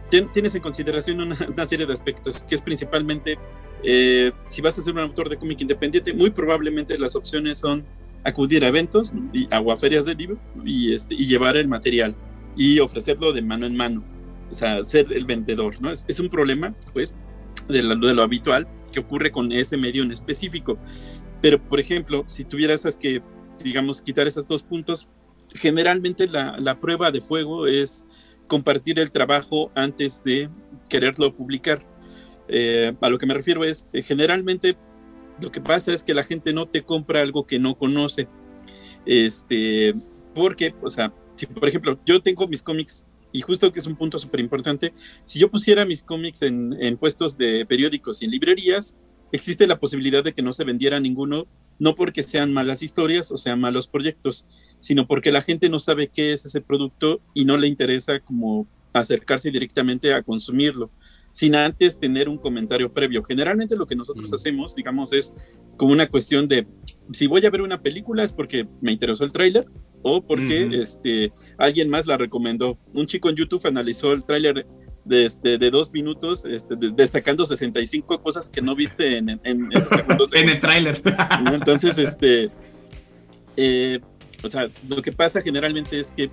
tienes 0.09 0.55
en 0.55 0.61
consideración 0.61 1.21
una, 1.21 1.65
serie 1.65 1.85
de 1.85 1.93
aspectos, 1.93 2.43
que 2.43 2.55
es 2.55 2.61
principalmente, 2.61 3.37
eh, 3.83 4.31
si 4.49 4.61
vas 4.61 4.77
a 4.79 4.81
ser 4.81 4.93
un 4.93 4.99
autor 4.99 5.29
de 5.29 5.37
cómic 5.37 5.61
independiente, 5.61 6.11
muy 6.13 6.31
probablemente 6.31 6.97
las 6.97 7.15
opciones 7.15 7.59
son 7.59 7.85
acudir 8.23 8.63
a 8.65 8.67
eventos 8.67 9.13
y, 9.33 9.47
a 9.51 9.77
ferias 9.77 10.05
de 10.05 10.15
libro 10.15 10.39
y, 10.65 10.93
este, 10.93 11.15
y 11.15 11.25
llevar 11.25 11.57
el 11.57 11.67
material 11.67 12.15
y 12.55 12.79
ofrecerlo 12.79 13.31
de 13.33 13.41
mano 13.41 13.65
en 13.65 13.75
mano, 13.75 14.03
o 14.49 14.53
sea, 14.53 14.83
ser 14.83 15.11
el 15.11 15.25
vendedor, 15.25 15.81
¿no? 15.81 15.91
Es, 15.91 16.19
un 16.19 16.29
problema, 16.29 16.75
pues, 16.93 17.15
de, 17.67 17.81
de 17.81 18.13
lo 18.13 18.21
habitual 18.21 18.67
que 18.91 18.99
ocurre 18.99 19.31
con 19.31 19.51
ese 19.51 19.77
medio 19.77 20.03
en 20.03 20.11
específico. 20.11 20.77
Pero, 21.41 21.61
por 21.61 21.79
ejemplo, 21.79 22.23
si 22.27 22.43
tuvieras 22.43 22.85
que, 22.97 23.21
digamos, 23.63 24.01
quitar 24.01 24.27
esos 24.27 24.47
dos 24.47 24.63
puntos, 24.63 25.07
generalmente 25.55 26.27
la, 26.27 26.57
la 26.59 26.79
prueba 26.79 27.11
de 27.11 27.21
fuego 27.21 27.67
es 27.67 28.05
compartir 28.47 28.99
el 28.99 29.11
trabajo 29.11 29.71
antes 29.75 30.23
de 30.23 30.49
quererlo 30.89 31.33
publicar. 31.33 31.81
Eh, 32.47 32.93
a 32.99 33.09
lo 33.09 33.17
que 33.17 33.25
me 33.25 33.33
refiero 33.33 33.63
es, 33.63 33.87
que 33.93 34.03
generalmente 34.03 34.75
lo 35.41 35.51
que 35.51 35.61
pasa 35.61 35.93
es 35.93 36.03
que 36.03 36.13
la 36.13 36.23
gente 36.23 36.53
no 36.53 36.67
te 36.67 36.83
compra 36.83 37.21
algo 37.21 37.45
que 37.45 37.59
no 37.59 37.75
conoce. 37.75 38.27
Este, 39.05 39.95
porque, 40.33 40.73
o 40.81 40.89
sea, 40.89 41.13
si 41.35 41.45
por 41.47 41.67
ejemplo 41.67 41.99
yo 42.05 42.21
tengo 42.21 42.47
mis 42.47 42.61
cómics, 42.61 43.07
y 43.31 43.41
justo 43.41 43.71
que 43.71 43.79
es 43.79 43.87
un 43.87 43.95
punto 43.95 44.17
súper 44.19 44.39
importante, 44.39 44.93
si 45.25 45.39
yo 45.39 45.49
pusiera 45.49 45.85
mis 45.85 46.03
cómics 46.03 46.41
en, 46.41 46.75
en 46.79 46.97
puestos 46.97 47.37
de 47.37 47.65
periódicos 47.65 48.21
y 48.21 48.25
en 48.25 48.31
librerías, 48.31 48.97
existe 49.31 49.67
la 49.67 49.79
posibilidad 49.79 50.23
de 50.23 50.33
que 50.33 50.41
no 50.41 50.53
se 50.53 50.65
vendiera 50.65 50.99
ninguno, 50.99 51.47
no 51.79 51.95
porque 51.95 52.23
sean 52.23 52.53
malas 52.53 52.83
historias 52.83 53.31
o 53.31 53.37
sean 53.37 53.59
malos 53.59 53.87
proyectos, 53.87 54.45
sino 54.79 55.07
porque 55.07 55.31
la 55.31 55.41
gente 55.41 55.69
no 55.69 55.79
sabe 55.79 56.09
qué 56.09 56.33
es 56.33 56.45
ese 56.45 56.61
producto 56.61 57.21
y 57.33 57.45
no 57.45 57.57
le 57.57 57.67
interesa 57.67 58.19
como 58.19 58.67
acercarse 58.93 59.51
directamente 59.51 60.13
a 60.13 60.21
consumirlo, 60.21 60.91
sin 61.31 61.55
antes 61.55 61.99
tener 61.99 62.29
un 62.29 62.37
comentario 62.37 62.91
previo. 62.91 63.23
Generalmente 63.23 63.75
lo 63.75 63.87
que 63.87 63.95
nosotros 63.95 64.31
mm. 64.31 64.35
hacemos, 64.35 64.75
digamos, 64.75 65.13
es 65.13 65.33
como 65.77 65.93
una 65.93 66.07
cuestión 66.07 66.47
de 66.47 66.67
si 67.11 67.27
voy 67.27 67.45
a 67.45 67.49
ver 67.49 67.61
una 67.61 67.81
película 67.81 68.23
es 68.23 68.33
porque 68.33 68.67
me 68.81 68.91
interesó 68.91 69.23
el 69.23 69.31
tráiler 69.31 69.65
o 70.01 70.21
porque 70.21 70.69
este, 70.81 71.31
alguien 71.57 71.89
más 71.89 72.07
la 72.07 72.17
recomendó. 72.17 72.77
Un 72.93 73.05
chico 73.05 73.29
en 73.29 73.35
YouTube 73.35 73.65
analizó 73.67 74.13
el 74.13 74.23
tráiler 74.23 74.65
de, 75.05 75.25
este, 75.25 75.57
de 75.57 75.71
dos 75.71 75.91
minutos, 75.91 76.45
este, 76.45 76.75
destacando 76.93 77.45
65 77.45 78.21
cosas 78.21 78.49
que 78.49 78.61
no 78.61 78.75
viste 78.75 79.17
en, 79.17 79.39
esos 79.71 79.89
segundos. 79.89 80.33
en 80.33 80.49
el 80.49 80.59
tráiler. 80.59 81.01
Entonces, 81.51 81.97
este, 81.97 82.49
eh, 83.57 83.99
o 84.43 84.49
sea, 84.49 84.69
lo 84.87 85.01
que 85.01 85.11
pasa 85.11 85.41
generalmente 85.41 85.99
es 85.99 86.13
que 86.13 86.29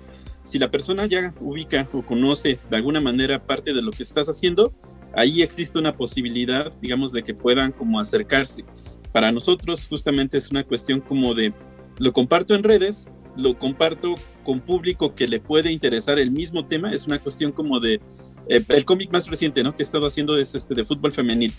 si 0.49 0.57
la 0.57 0.71
persona 0.71 1.05
ya 1.05 1.31
ubica 1.41 1.87
o 1.93 2.01
conoce 2.01 2.57
de 2.71 2.75
alguna 2.75 2.99
manera 2.99 3.45
parte 3.45 3.71
de 3.71 3.83
lo 3.83 3.91
que 3.91 4.01
estás 4.01 4.27
haciendo, 4.29 4.73
ahí 5.15 5.43
existe 5.43 5.77
una 5.77 5.95
posibilidad, 5.95 6.73
digamos, 6.81 7.11
de 7.11 7.21
que 7.21 7.35
puedan 7.35 7.71
como 7.71 7.99
acercarse. 7.99 8.65
Para 9.11 9.31
nosotros 9.31 9.85
justamente 9.87 10.39
es 10.39 10.49
una 10.49 10.63
cuestión 10.63 11.01
como 11.01 11.35
de, 11.35 11.53
lo 11.99 12.13
comparto 12.13 12.55
en 12.55 12.63
redes, 12.63 13.07
lo 13.37 13.59
comparto 13.59 14.15
con 14.43 14.59
público 14.59 15.13
que 15.13 15.27
le 15.27 15.39
puede 15.39 15.71
interesar 15.71 16.17
el 16.17 16.31
mismo 16.31 16.65
tema, 16.65 16.91
es 16.91 17.05
una 17.05 17.19
cuestión 17.19 17.51
como 17.51 17.79
de 17.79 18.01
eh, 18.47 18.65
el 18.69 18.85
cómic 18.85 19.11
más 19.11 19.27
reciente 19.27 19.61
¿no? 19.61 19.75
que 19.75 19.83
he 19.83 19.85
estado 19.85 20.07
haciendo 20.07 20.35
es 20.35 20.55
este 20.55 20.73
de 20.73 20.83
fútbol 20.83 21.11
femenil. 21.11 21.53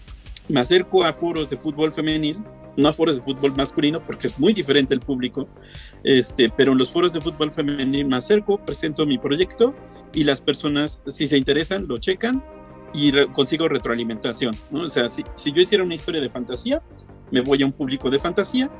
Me 0.48 0.60
acerco 0.60 1.04
a 1.04 1.12
foros 1.12 1.48
de 1.48 1.56
fútbol 1.56 1.92
femenil, 1.92 2.38
no 2.76 2.88
a 2.88 2.92
foros 2.92 3.16
de 3.16 3.22
fútbol 3.22 3.54
masculino, 3.54 4.04
porque 4.04 4.26
es 4.26 4.38
muy 4.38 4.52
diferente 4.52 4.94
el 4.94 5.00
público, 5.00 5.48
este, 6.04 6.50
pero 6.50 6.72
en 6.72 6.78
los 6.78 6.90
foros 6.90 7.12
de 7.12 7.20
fútbol 7.20 7.52
femenil 7.52 8.06
me 8.06 8.16
acerco, 8.16 8.58
presento 8.58 9.06
mi 9.06 9.18
proyecto 9.18 9.74
y 10.12 10.24
las 10.24 10.40
personas, 10.40 11.00
si 11.06 11.26
se 11.26 11.36
interesan, 11.36 11.86
lo 11.86 11.98
checan 11.98 12.42
y 12.92 13.12
consigo 13.26 13.68
retroalimentación. 13.68 14.56
¿no? 14.70 14.82
O 14.82 14.88
sea, 14.88 15.08
si, 15.08 15.24
si 15.34 15.52
yo 15.52 15.60
hiciera 15.60 15.84
una 15.84 15.94
historia 15.94 16.20
de 16.20 16.28
fantasía, 16.28 16.82
me 17.30 17.40
voy 17.40 17.62
a 17.62 17.66
un 17.66 17.72
público 17.72 18.10
de 18.10 18.18
fantasía 18.18 18.70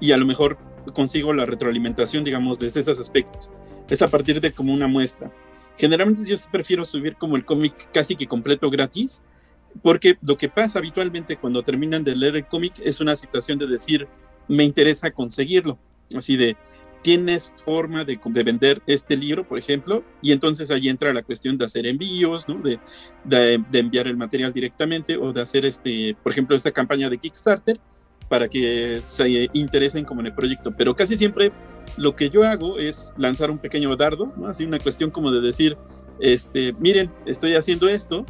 y 0.00 0.12
a 0.12 0.16
lo 0.16 0.26
mejor 0.26 0.58
consigo 0.92 1.32
la 1.32 1.46
retroalimentación, 1.46 2.24
digamos, 2.24 2.58
desde 2.58 2.80
esos 2.80 2.98
aspectos. 2.98 3.50
Es 3.88 4.02
a 4.02 4.08
partir 4.08 4.40
de 4.40 4.52
como 4.52 4.72
una 4.72 4.86
muestra. 4.86 5.30
Generalmente 5.76 6.24
yo 6.24 6.36
prefiero 6.50 6.84
subir 6.84 7.16
como 7.16 7.36
el 7.36 7.44
cómic 7.44 7.90
casi 7.92 8.16
que 8.16 8.26
completo 8.26 8.70
gratis, 8.70 9.24
porque 9.82 10.18
lo 10.22 10.36
que 10.36 10.48
pasa 10.48 10.78
habitualmente 10.78 11.36
cuando 11.36 11.62
terminan 11.62 12.04
de 12.04 12.16
leer 12.16 12.36
el 12.36 12.46
cómic 12.46 12.74
es 12.82 13.00
una 13.00 13.16
situación 13.16 13.58
de 13.58 13.66
decir, 13.66 14.06
me 14.48 14.64
interesa 14.64 15.10
conseguirlo, 15.10 15.78
así 16.14 16.36
de, 16.36 16.56
tienes 17.02 17.52
forma 17.64 18.04
de, 18.04 18.18
vender 18.42 18.82
este 18.86 19.16
libro, 19.16 19.46
por 19.46 19.58
ejemplo, 19.58 20.02
y 20.22 20.32
entonces 20.32 20.70
ahí 20.72 20.88
entra 20.88 21.12
la 21.14 21.22
cuestión 21.22 21.56
de 21.56 21.64
hacer 21.64 21.86
envíos, 21.86 22.48
¿no? 22.48 22.60
de, 22.60 22.80
de, 23.24 23.78
enviar 23.78 24.08
el 24.08 24.16
material 24.16 24.52
directamente 24.52 25.16
o 25.16 25.32
de 25.32 25.40
hacer, 25.40 25.64
este, 25.64 26.16
por 26.22 26.32
ejemplo, 26.32 26.56
esta 26.56 26.72
campaña 26.72 27.08
de 27.08 27.18
Kickstarter 27.18 27.78
para 28.28 28.48
que 28.48 29.00
se 29.04 29.48
interesen 29.52 30.04
como 30.04 30.20
en 30.20 30.26
el 30.26 30.34
proyecto. 30.34 30.72
Pero 30.76 30.96
casi 30.96 31.16
siempre 31.16 31.52
lo 31.96 32.16
que 32.16 32.28
yo 32.28 32.42
hago 32.42 32.78
es 32.78 33.12
lanzar 33.16 33.50
un 33.50 33.58
pequeño 33.58 33.94
dardo, 33.94 34.32
¿no? 34.36 34.48
Así 34.48 34.64
una 34.64 34.80
cuestión 34.80 35.10
como 35.10 35.30
de 35.30 35.40
decir, 35.40 35.76
este, 36.20 36.72
miren, 36.74 37.10
estoy 37.26 37.54
haciendo 37.54 37.88
esto. 37.88 38.24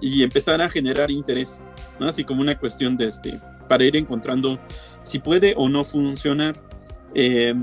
Y 0.00 0.22
empezar 0.22 0.60
a 0.62 0.70
generar 0.70 1.10
interés. 1.10 1.62
Así 2.00 2.22
como 2.24 2.40
una 2.40 2.56
cuestión 2.58 2.96
de 2.96 3.06
este, 3.06 3.40
para 3.68 3.84
ir 3.84 3.96
encontrando 3.96 4.58
si 5.02 5.18
puede 5.18 5.54
o 5.56 5.68
no 5.68 5.84
funcionar. 5.84 6.60
Eh, 7.14 7.54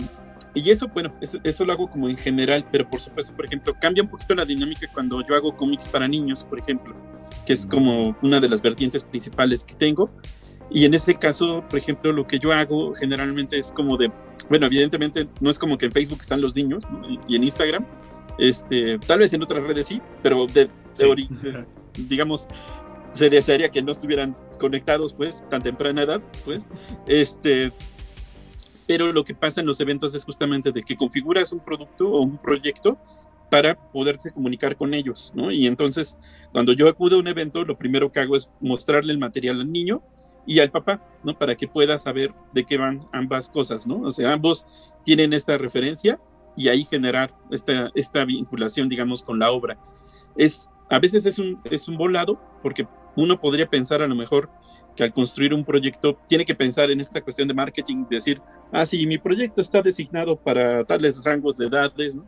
y 0.54 0.70
eso, 0.70 0.88
bueno, 0.88 1.14
eso, 1.22 1.38
eso, 1.44 1.66
lo 1.66 1.74
hago 1.74 1.90
como 1.90 2.08
en 2.10 2.18
general, 2.18 2.66
pero 2.72 2.90
por 2.90 3.02
supuesto, 3.02 3.36
por 3.36 3.46
ejemplo, 3.46 3.76
cambia 3.80 4.04
un 4.04 4.10
poquito 4.10 4.36
la 4.36 4.46
dinámica 4.46 4.88
cuando 4.94 5.22
yo 5.28 5.36
hago 5.36 5.56
cómics 5.56 5.88
para 5.88 6.08
niños, 6.08 6.46
por 6.46 6.60
ejemplo, 6.60 6.96
que 7.46 7.54
es 7.54 7.68
como 7.68 8.16
una 8.22 8.40
de 8.40 8.48
las 8.48 8.62
vertientes 8.62 9.04
principales 9.04 9.64
que 9.64 9.76
tengo. 9.76 10.10
Y 10.72 10.86
en 10.86 10.94
este 10.94 11.16
caso, 11.16 11.64
por 11.70 11.78
ejemplo, 11.78 12.12
lo 12.12 12.26
que 12.26 12.40
yo 12.40 12.52
hago 12.52 12.94
generalmente 12.96 13.58
es 13.58 13.72
como 13.72 13.98
de, 13.98 14.12
bueno, 14.50 14.66
evidentemente 14.66 15.28
no 15.40 15.50
es 15.50 15.60
como 15.60 15.78
que 15.78 15.86
en 15.86 15.92
Facebook 15.92 16.20
están 16.22 16.42
los 16.42 16.56
niños 16.56 16.84
y, 17.28 17.36
en 17.36 17.44
Instagram, 17.44 17.86
este, 18.38 19.00
tal 19.00 19.20
vez 19.20 19.34
en 19.34 19.44
otras 19.44 19.64
redes 19.64 19.88
sí, 19.88 20.02
pero 20.22 20.48
de, 20.48 20.70
digamos, 21.98 22.48
se 23.14 23.30
desearía 23.30 23.70
que 23.70 23.82
no 23.82 23.92
estuvieran 23.92 24.36
conectados, 24.60 25.14
pues, 25.14 25.44
tan 25.50 25.64
temprana 25.64 26.04
edad, 26.04 26.22
pues, 26.44 26.68
este, 27.08 27.72
pero 28.88 29.12
lo 29.12 29.24
que 29.24 29.34
pasa 29.34 29.62
en 29.62 29.68
los 29.68 29.80
eventos 29.80 30.14
es 30.16 30.24
justamente 30.24 30.72
de 30.72 30.84
que 30.84 30.96
configuras 30.96 31.52
un 31.52 31.60
producto 31.60 32.10
o 32.10 32.22
un 32.22 32.38
proyecto 32.38 32.98
para 33.50 33.76
poderse 33.92 34.32
comunicar 34.32 34.76
con 34.76 34.94
ellos, 34.94 35.32
¿no? 35.36 35.52
Y 35.52 35.68
entonces, 35.68 36.18
cuando 36.52 36.74
yo 36.74 36.90
acudo 36.90 37.16
a 37.16 37.20
un 37.20 37.28
evento, 37.28 37.64
lo 37.64 37.78
primero 37.78 38.12
que 38.12 38.20
hago 38.20 38.36
es 38.36 38.50
mostrarle 38.60 39.14
el 39.14 39.20
material 39.20 39.62
al 39.62 39.72
niño 39.72 40.02
y 40.46 40.60
al 40.60 40.72
papá, 40.72 41.02
¿no? 41.24 41.38
Para 41.38 41.56
que 41.56 41.68
pueda 41.68 41.98
saber 41.98 42.34
de 42.54 42.66
qué 42.66 42.78
van 42.78 43.08
ambas 43.14 43.50
cosas, 43.50 43.88
¿no? 43.88 44.02
O 44.02 44.12
sea, 44.12 44.34
ambos 44.34 44.68
tienen 45.04 45.34
esta 45.34 45.58
referencia 45.58 46.20
y 46.56 46.70
ahí 46.70 46.86
generar 46.86 47.34
esta, 47.52 47.92
esta 47.96 48.26
vinculación, 48.26 48.90
digamos, 48.90 49.22
con 49.24 49.40
la 49.40 49.52
obra. 49.52 49.78
Es, 50.36 50.70
a 50.90 51.00
veces 51.00 51.26
es 51.26 51.40
un, 51.40 51.60
es 51.66 51.88
un 51.88 51.98
volado, 51.98 52.40
porque 52.62 52.88
uno 53.16 53.40
podría 53.40 53.70
pensar 53.70 54.02
a 54.02 54.08
lo 54.08 54.16
mejor 54.16 54.50
que 54.96 55.04
al 55.04 55.14
construir 55.14 55.54
un 55.54 55.66
proyecto 55.66 56.18
tiene 56.28 56.46
que 56.46 56.56
pensar 56.56 56.90
en 56.90 57.02
esta 57.02 57.22
cuestión 57.22 57.48
de 57.48 57.54
marketing, 57.54 58.06
decir, 58.10 58.42
ah, 58.72 58.86
sí, 58.86 59.06
mi 59.06 59.18
proyecto 59.18 59.62
está 59.62 59.82
designado 59.82 60.38
para 60.38 60.86
tales 60.86 61.24
rangos 61.24 61.58
de 61.58 61.68
edades, 61.68 62.16
¿no? 62.16 62.26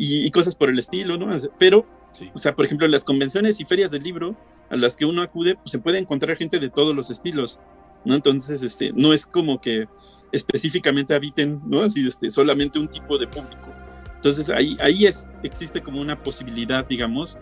y, 0.00 0.30
cosas 0.30 0.54
por 0.54 0.70
el 0.70 0.78
estilo, 0.78 1.18
¿no? 1.18 1.36
Pero, 1.58 1.84
o 2.32 2.38
sea, 2.38 2.54
por 2.54 2.64
ejemplo, 2.64 2.86
en 2.86 2.92
las 2.92 3.02
convenciones 3.02 3.58
y 3.58 3.64
ferias 3.64 3.90
del 3.90 4.04
libro 4.04 4.36
a 4.70 4.76
las 4.76 4.94
que 4.94 5.04
uno 5.04 5.22
acude, 5.22 5.56
pues 5.56 5.72
se 5.72 5.80
puede 5.80 5.98
encontrar 5.98 6.36
gente 6.36 6.60
de 6.60 6.70
todos 6.70 6.94
los 6.94 7.10
estilos, 7.10 7.58
¿no? 8.04 8.14
Entonces, 8.14 8.62
este, 8.62 8.92
no 8.92 9.12
es 9.12 9.26
como 9.26 9.60
que 9.60 9.88
específicamente 10.32 11.14
habiten, 11.14 11.60
¿no? 11.66 11.82
Así, 11.82 12.06
este, 12.06 12.30
solamente 12.30 12.78
un 12.78 12.88
tipo 12.88 13.18
de 13.18 13.26
público. 13.26 13.74
Entonces, 14.14 14.50
ahí, 14.50 14.76
ahí 14.80 15.06
es, 15.06 15.26
existe 15.42 15.80
como 15.80 16.00
una 16.00 16.20
posibilidad, 16.20 16.86
digamos, 16.86 17.38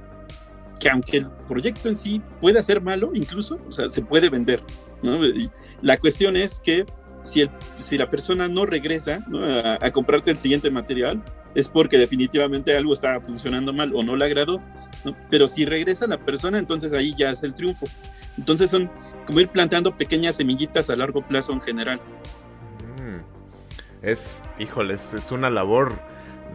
que 0.78 0.90
aunque 0.90 1.18
el 1.18 1.30
proyecto 1.48 1.88
en 1.88 1.96
sí 1.96 2.20
pueda 2.40 2.62
ser 2.62 2.82
malo, 2.82 3.12
incluso, 3.14 3.58
o 3.66 3.72
sea, 3.72 3.88
se 3.88 4.02
puede 4.02 4.28
vender, 4.28 4.60
¿no? 5.02 5.18
la 5.82 5.96
cuestión 5.96 6.36
es 6.36 6.60
que 6.60 6.84
si, 7.22 7.42
el, 7.42 7.50
si 7.78 7.98
la 7.98 8.08
persona 8.08 8.48
no 8.48 8.64
regresa 8.64 9.24
A, 9.80 9.90
comprarte 9.90 10.30
el 10.30 10.38
siguiente 10.38 10.70
material, 10.70 11.22
es 11.54 11.68
porque 11.68 11.98
definitivamente 11.98 12.76
algo 12.76 12.92
está 12.92 13.20
funcionando 13.20 13.72
mal 13.72 13.92
o 13.94 14.02
no 14.02 14.16
le 14.16 14.26
agradó. 14.26 14.62
Pero 15.30 15.48
si 15.48 15.64
regresa 15.64 16.06
la 16.06 16.18
persona, 16.18 16.58
entonces 16.58 16.92
ahí 16.92 17.14
ya 17.16 17.30
es 17.30 17.42
el 17.42 17.54
triunfo. 17.54 17.86
Entonces 18.36 18.70
son 18.70 18.90
como 19.26 19.40
ir 19.40 19.48
plantando 19.48 19.96
pequeñas 19.96 20.36
semillitas 20.36 20.90
a 20.90 20.96
largo 20.96 21.26
plazo 21.26 21.52
en 21.52 21.60
general. 21.60 22.00
Es, 24.06 24.44
híjoles, 24.58 25.14
es 25.14 25.32
una 25.32 25.50
labor 25.50 25.98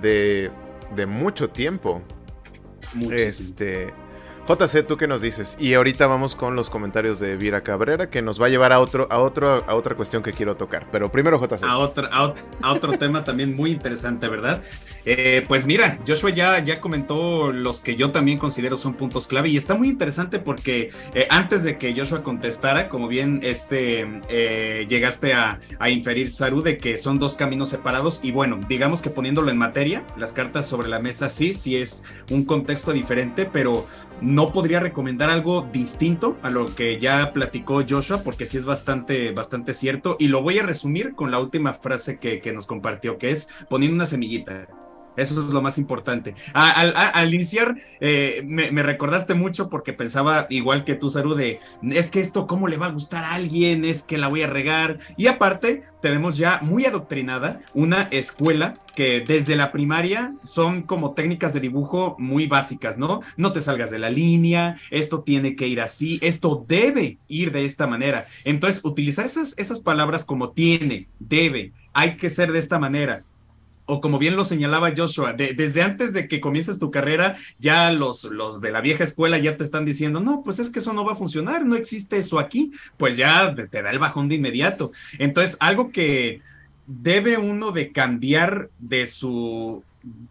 de, 0.01 0.49
de 0.95 1.05
mucho 1.05 1.49
tiempo. 1.49 2.01
Este, 3.11 3.93
JC, 4.47 4.86
¿tú 4.88 4.97
qué 4.97 5.08
nos 5.08 5.21
dices? 5.21 5.56
Y 5.60 5.75
ahorita 5.75 6.08
vamos 6.08 6.34
con 6.34 6.56
los 6.56 6.69
comentarios 6.69 7.19
de 7.19 7.38
Vira 7.38 7.62
Cabrera, 7.62 8.10
que 8.10 8.23
nos 8.23 8.41
va 8.41 8.47
a 8.47 8.49
llevar 8.49 8.73
a 8.73 8.80
otro, 8.80 9.08
a 9.12 9.19
otro, 9.19 9.63
a 9.67 9.75
otra 9.75 9.95
cuestión 9.95 10.23
que 10.23 10.34
quiero 10.34 10.56
tocar. 10.56 10.88
Pero 10.91 11.12
primero, 11.12 11.39
JC. 11.39 11.63
A, 11.63 11.77
otro, 11.77 12.10
a, 12.12 12.34
otro 12.71 12.97
tema 12.97 13.23
también 13.23 13.56
muy 13.56 13.71
interesante, 13.71 14.27
¿verdad? 14.27 14.63
Eh, 15.06 15.45
pues 15.47 15.65
mira, 15.65 15.99
Joshua 16.08 16.32
ya, 16.32 16.60
ya 16.60 16.82
comentó 16.82 17.51
los 17.51 17.80
que 17.80 17.95
yo 17.95 18.12
también 18.12 18.39
considero 18.39 18.77
son 18.77 18.95
puntos 18.95 19.27
clave. 19.27 19.49
Y 19.49 19.58
está 19.58 19.75
muy 19.75 19.89
interesante 19.89 20.39
porque 20.39 20.89
eh, 21.13 21.27
antes 21.30 21.63
de 21.63 21.77
que 21.77 21.93
Joshua 21.95 22.23
contestara, 22.23 22.89
como 22.89 23.08
bien 23.08 23.41
este 23.43 24.21
eh, 24.27 24.88
llegaste 24.89 25.34
a, 25.34 25.60
a 25.77 25.89
inferir, 25.91 26.32
Saru, 26.32 26.63
de 26.63 26.80
que 26.80 26.97
son 26.97 27.19
dos 27.19 27.36
caminos 27.36 27.69
separados. 27.69 28.19
Y 28.23 28.32
bueno, 28.32 28.60
digamos 28.67 29.04
que 29.04 29.12
poniéndolo 29.12 29.51
en 29.51 29.58
materia, 29.58 30.04
las 30.17 30.34
cartas 30.34 30.67
sobre 30.67 30.88
la 30.88 30.97
mesa 30.97 31.30
sí, 31.30 31.54
sí 31.54 31.77
es 31.77 32.04
un 32.32 32.43
contexto 32.43 32.91
diferente, 32.91 33.45
pero 33.45 33.86
podría 34.51 34.79
recomendar 34.79 35.29
algo 35.29 35.67
distinto 35.71 36.37
a 36.41 36.49
lo 36.49 36.75
que 36.75 36.99
ya 36.99 37.33
platicó 37.33 37.83
Joshua, 37.87 38.23
porque 38.23 38.45
sí 38.45 38.57
es 38.57 38.65
bastante, 38.65 39.31
bastante 39.31 39.73
cierto. 39.73 40.15
Y 40.19 40.27
lo 40.27 40.41
voy 40.41 40.59
a 40.59 40.63
resumir 40.63 41.15
con 41.15 41.31
la 41.31 41.39
última 41.39 41.73
frase 41.73 42.17
que, 42.17 42.51
nos 42.51 42.65
compartió, 42.65 43.17
que 43.17 43.31
es 43.31 43.47
poniendo 43.69 43.95
una 43.95 44.05
semillita. 44.05 44.67
Eso 45.17 45.41
es 45.41 45.54
lo 45.54 45.62
más 45.62 45.78
importante. 45.78 46.36
Al, 46.54 47.34
iniciar, 47.34 47.76
eh, 48.00 48.41
me, 48.45 48.84
recordaste 48.84 49.34
mucho 49.34 49.69
porque 49.69 49.93
pensaba, 49.93 50.47
igual 50.50 50.86
que 50.86 50.95
tú, 50.95 51.10
Saru, 51.10 51.36
de 51.36 51.60
es 51.84 52.10
que 52.10 52.21
esto, 52.21 52.47
¿cómo 52.47 52.67
le 52.67 52.78
va 52.78 52.88
a 52.88 52.91
gustar 52.91 53.24
a 53.24 53.34
alguien? 53.34 53.84
Es 53.86 54.04
que 54.04 54.17
la 54.17 54.28
voy 54.28 54.43
a 54.43 54.47
regar. 54.47 55.00
Y 55.17 55.28
aparte, 55.28 55.84
tenemos 56.02 56.38
ya 56.38 56.60
muy 56.62 56.86
adoctrinada 56.86 57.60
una 57.74 58.04
escuela 58.04 58.76
que 58.95 59.24
desde 59.26 59.56
la 59.56 59.71
primaria 59.71 60.34
son 60.43 60.84
como 60.84 61.13
técnicas 61.13 61.54
de 61.54 61.60
dibujo 61.60 62.15
muy 62.19 62.47
básicas, 62.47 62.97
¿no? 62.97 63.21
No 63.38 63.54
te 63.54 63.62
salgas 63.62 63.91
de 63.91 64.00
la 64.00 64.10
línea, 64.10 64.78
esto 64.89 65.21
tiene 65.21 65.56
que 65.56 65.67
ir 65.67 65.82
así, 65.82 66.19
esto 66.21 66.65
debe 66.67 67.17
ir 67.28 67.52
de 67.52 67.65
esta 67.65 67.88
manera. 67.88 68.26
Entonces, 68.43 68.84
utilizar 68.84 69.26
esas, 69.26 69.58
esas 69.58 69.80
palabras 69.80 70.26
como 70.26 70.52
tiene, 70.52 71.08
debe, 71.19 71.74
hay 71.93 72.17
que 72.17 72.30
ser 72.30 72.52
de 72.52 72.60
esta 72.60 72.80
manera, 72.80 73.24
o 73.91 73.99
como 73.99 74.19
bien 74.19 74.38
lo 74.38 74.45
señalaba 74.45 74.93
Joshua, 74.95 75.34
desde 75.34 75.82
antes 75.82 76.13
de 76.13 76.30
que 76.30 76.39
comiences 76.39 76.80
tu 76.80 76.91
carrera, 76.91 77.36
ya 77.60 77.91
los, 77.91 78.23
los 78.23 78.62
de 78.62 78.71
la 78.71 78.80
vieja 78.80 79.04
escuela 79.04 79.38
ya 79.38 79.58
te 79.58 79.65
están 79.65 79.84
diciendo, 79.84 80.21
no, 80.21 80.43
pues 80.43 80.60
es 80.60 80.69
que 80.69 80.80
eso 80.80 80.93
no 80.93 81.04
va 81.04 81.12
a 81.12 81.17
funcionar, 81.17 81.65
no 81.65 81.75
existe 81.75 82.17
eso 82.17 82.39
aquí, 82.39 82.71
pues 82.95 83.17
ya 83.17 83.54
te 83.54 83.82
da 83.82 83.91
el 83.91 83.99
bajón 83.99 84.30
de 84.30 84.36
inmediato. 84.36 84.93
Entonces, 85.19 85.58
algo 85.60 85.91
que 85.91 86.39
debe 86.88 87.38
uno 87.38 87.73
de 87.73 87.91
cambiar 87.91 88.69
de 88.80 89.08
su, 89.08 89.84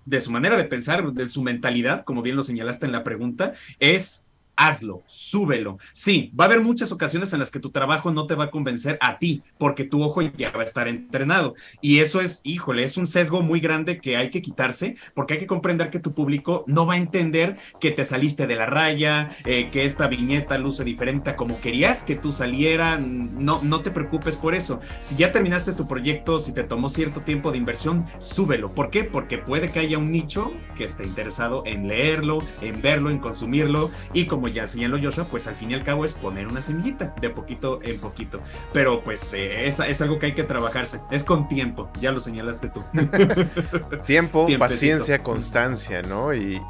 de 0.06 0.22
su 0.22 0.30
manera 0.30 0.56
de 0.56 0.64
pensar, 0.64 1.12
de 1.12 1.28
su 1.28 1.42
mentalidad, 1.42 2.04
como 2.04 2.22
bien 2.22 2.36
lo 2.36 2.42
señalaste 2.42 2.86
en 2.86 2.92
la 2.92 3.04
pregunta, 3.04 3.52
es 3.78 4.24
hazlo, 4.60 5.02
súbelo. 5.06 5.78
Sí, 5.94 6.30
va 6.38 6.44
a 6.44 6.48
haber 6.48 6.60
muchas 6.60 6.92
ocasiones 6.92 7.32
en 7.32 7.40
las 7.40 7.50
que 7.50 7.60
tu 7.60 7.70
trabajo 7.70 8.10
no 8.10 8.26
te 8.26 8.34
va 8.34 8.44
a 8.44 8.50
convencer 8.50 8.98
a 9.00 9.18
ti, 9.18 9.42
porque 9.56 9.84
tu 9.84 10.02
ojo 10.02 10.20
ya 10.20 10.50
va 10.50 10.60
a 10.60 10.64
estar 10.66 10.86
entrenado. 10.86 11.54
Y 11.80 12.00
eso 12.00 12.20
es, 12.20 12.42
híjole, 12.44 12.84
es 12.84 12.98
un 12.98 13.06
sesgo 13.06 13.40
muy 13.40 13.60
grande 13.60 13.98
que 14.00 14.18
hay 14.18 14.28
que 14.28 14.42
quitarse, 14.42 14.96
porque 15.14 15.34
hay 15.34 15.40
que 15.40 15.46
comprender 15.46 15.88
que 15.88 15.98
tu 15.98 16.12
público 16.12 16.64
no 16.66 16.84
va 16.84 16.94
a 16.94 16.98
entender 16.98 17.56
que 17.80 17.90
te 17.90 18.04
saliste 18.04 18.46
de 18.46 18.56
la 18.56 18.66
raya, 18.66 19.30
eh, 19.46 19.70
que 19.70 19.86
esta 19.86 20.08
viñeta 20.08 20.58
luce 20.58 20.84
diferente 20.84 21.30
a 21.30 21.36
como 21.36 21.58
querías 21.62 22.02
que 22.02 22.16
tú 22.16 22.30
saliera. 22.30 22.98
No, 22.98 23.62
no 23.62 23.80
te 23.80 23.90
preocupes 23.90 24.36
por 24.36 24.54
eso. 24.54 24.80
Si 24.98 25.16
ya 25.16 25.32
terminaste 25.32 25.72
tu 25.72 25.88
proyecto, 25.88 26.38
si 26.38 26.52
te 26.52 26.64
tomó 26.64 26.90
cierto 26.90 27.22
tiempo 27.22 27.50
de 27.50 27.56
inversión, 27.56 28.04
súbelo. 28.18 28.74
¿Por 28.74 28.90
qué? 28.90 29.04
Porque 29.04 29.38
puede 29.38 29.70
que 29.72 29.78
haya 29.78 29.96
un 29.96 30.12
nicho 30.12 30.52
que 30.76 30.84
esté 30.84 31.06
interesado 31.06 31.62
en 31.64 31.88
leerlo, 31.88 32.40
en 32.60 32.82
verlo, 32.82 33.08
en 33.08 33.20
consumirlo, 33.20 33.90
y 34.12 34.26
como 34.26 34.49
ya 34.52 34.66
señaló 34.66 34.98
Joshua, 35.02 35.24
pues 35.24 35.46
al 35.46 35.54
fin 35.54 35.70
y 35.70 35.74
al 35.74 35.84
cabo 35.84 36.04
es 36.04 36.12
poner 36.12 36.46
una 36.46 36.62
semillita 36.62 37.14
de 37.20 37.30
poquito 37.30 37.80
en 37.82 37.98
poquito. 37.98 38.40
Pero 38.72 39.02
pues 39.02 39.32
eh, 39.34 39.66
es, 39.66 40.00
algo 40.00 40.18
que 40.18 40.26
hay 40.26 40.34
que 40.34 40.44
trabajarse. 40.44 41.00
Es 41.10 41.24
con 41.24 41.48
tiempo, 41.48 41.90
ya 42.00 42.12
lo 42.12 42.20
señalaste 42.20 42.68
tú. 42.68 42.82
tiempo, 44.06 44.46
paciencia, 44.58 45.22
constancia, 45.22 46.02
¿no? 46.02 46.34
Y 46.34 46.60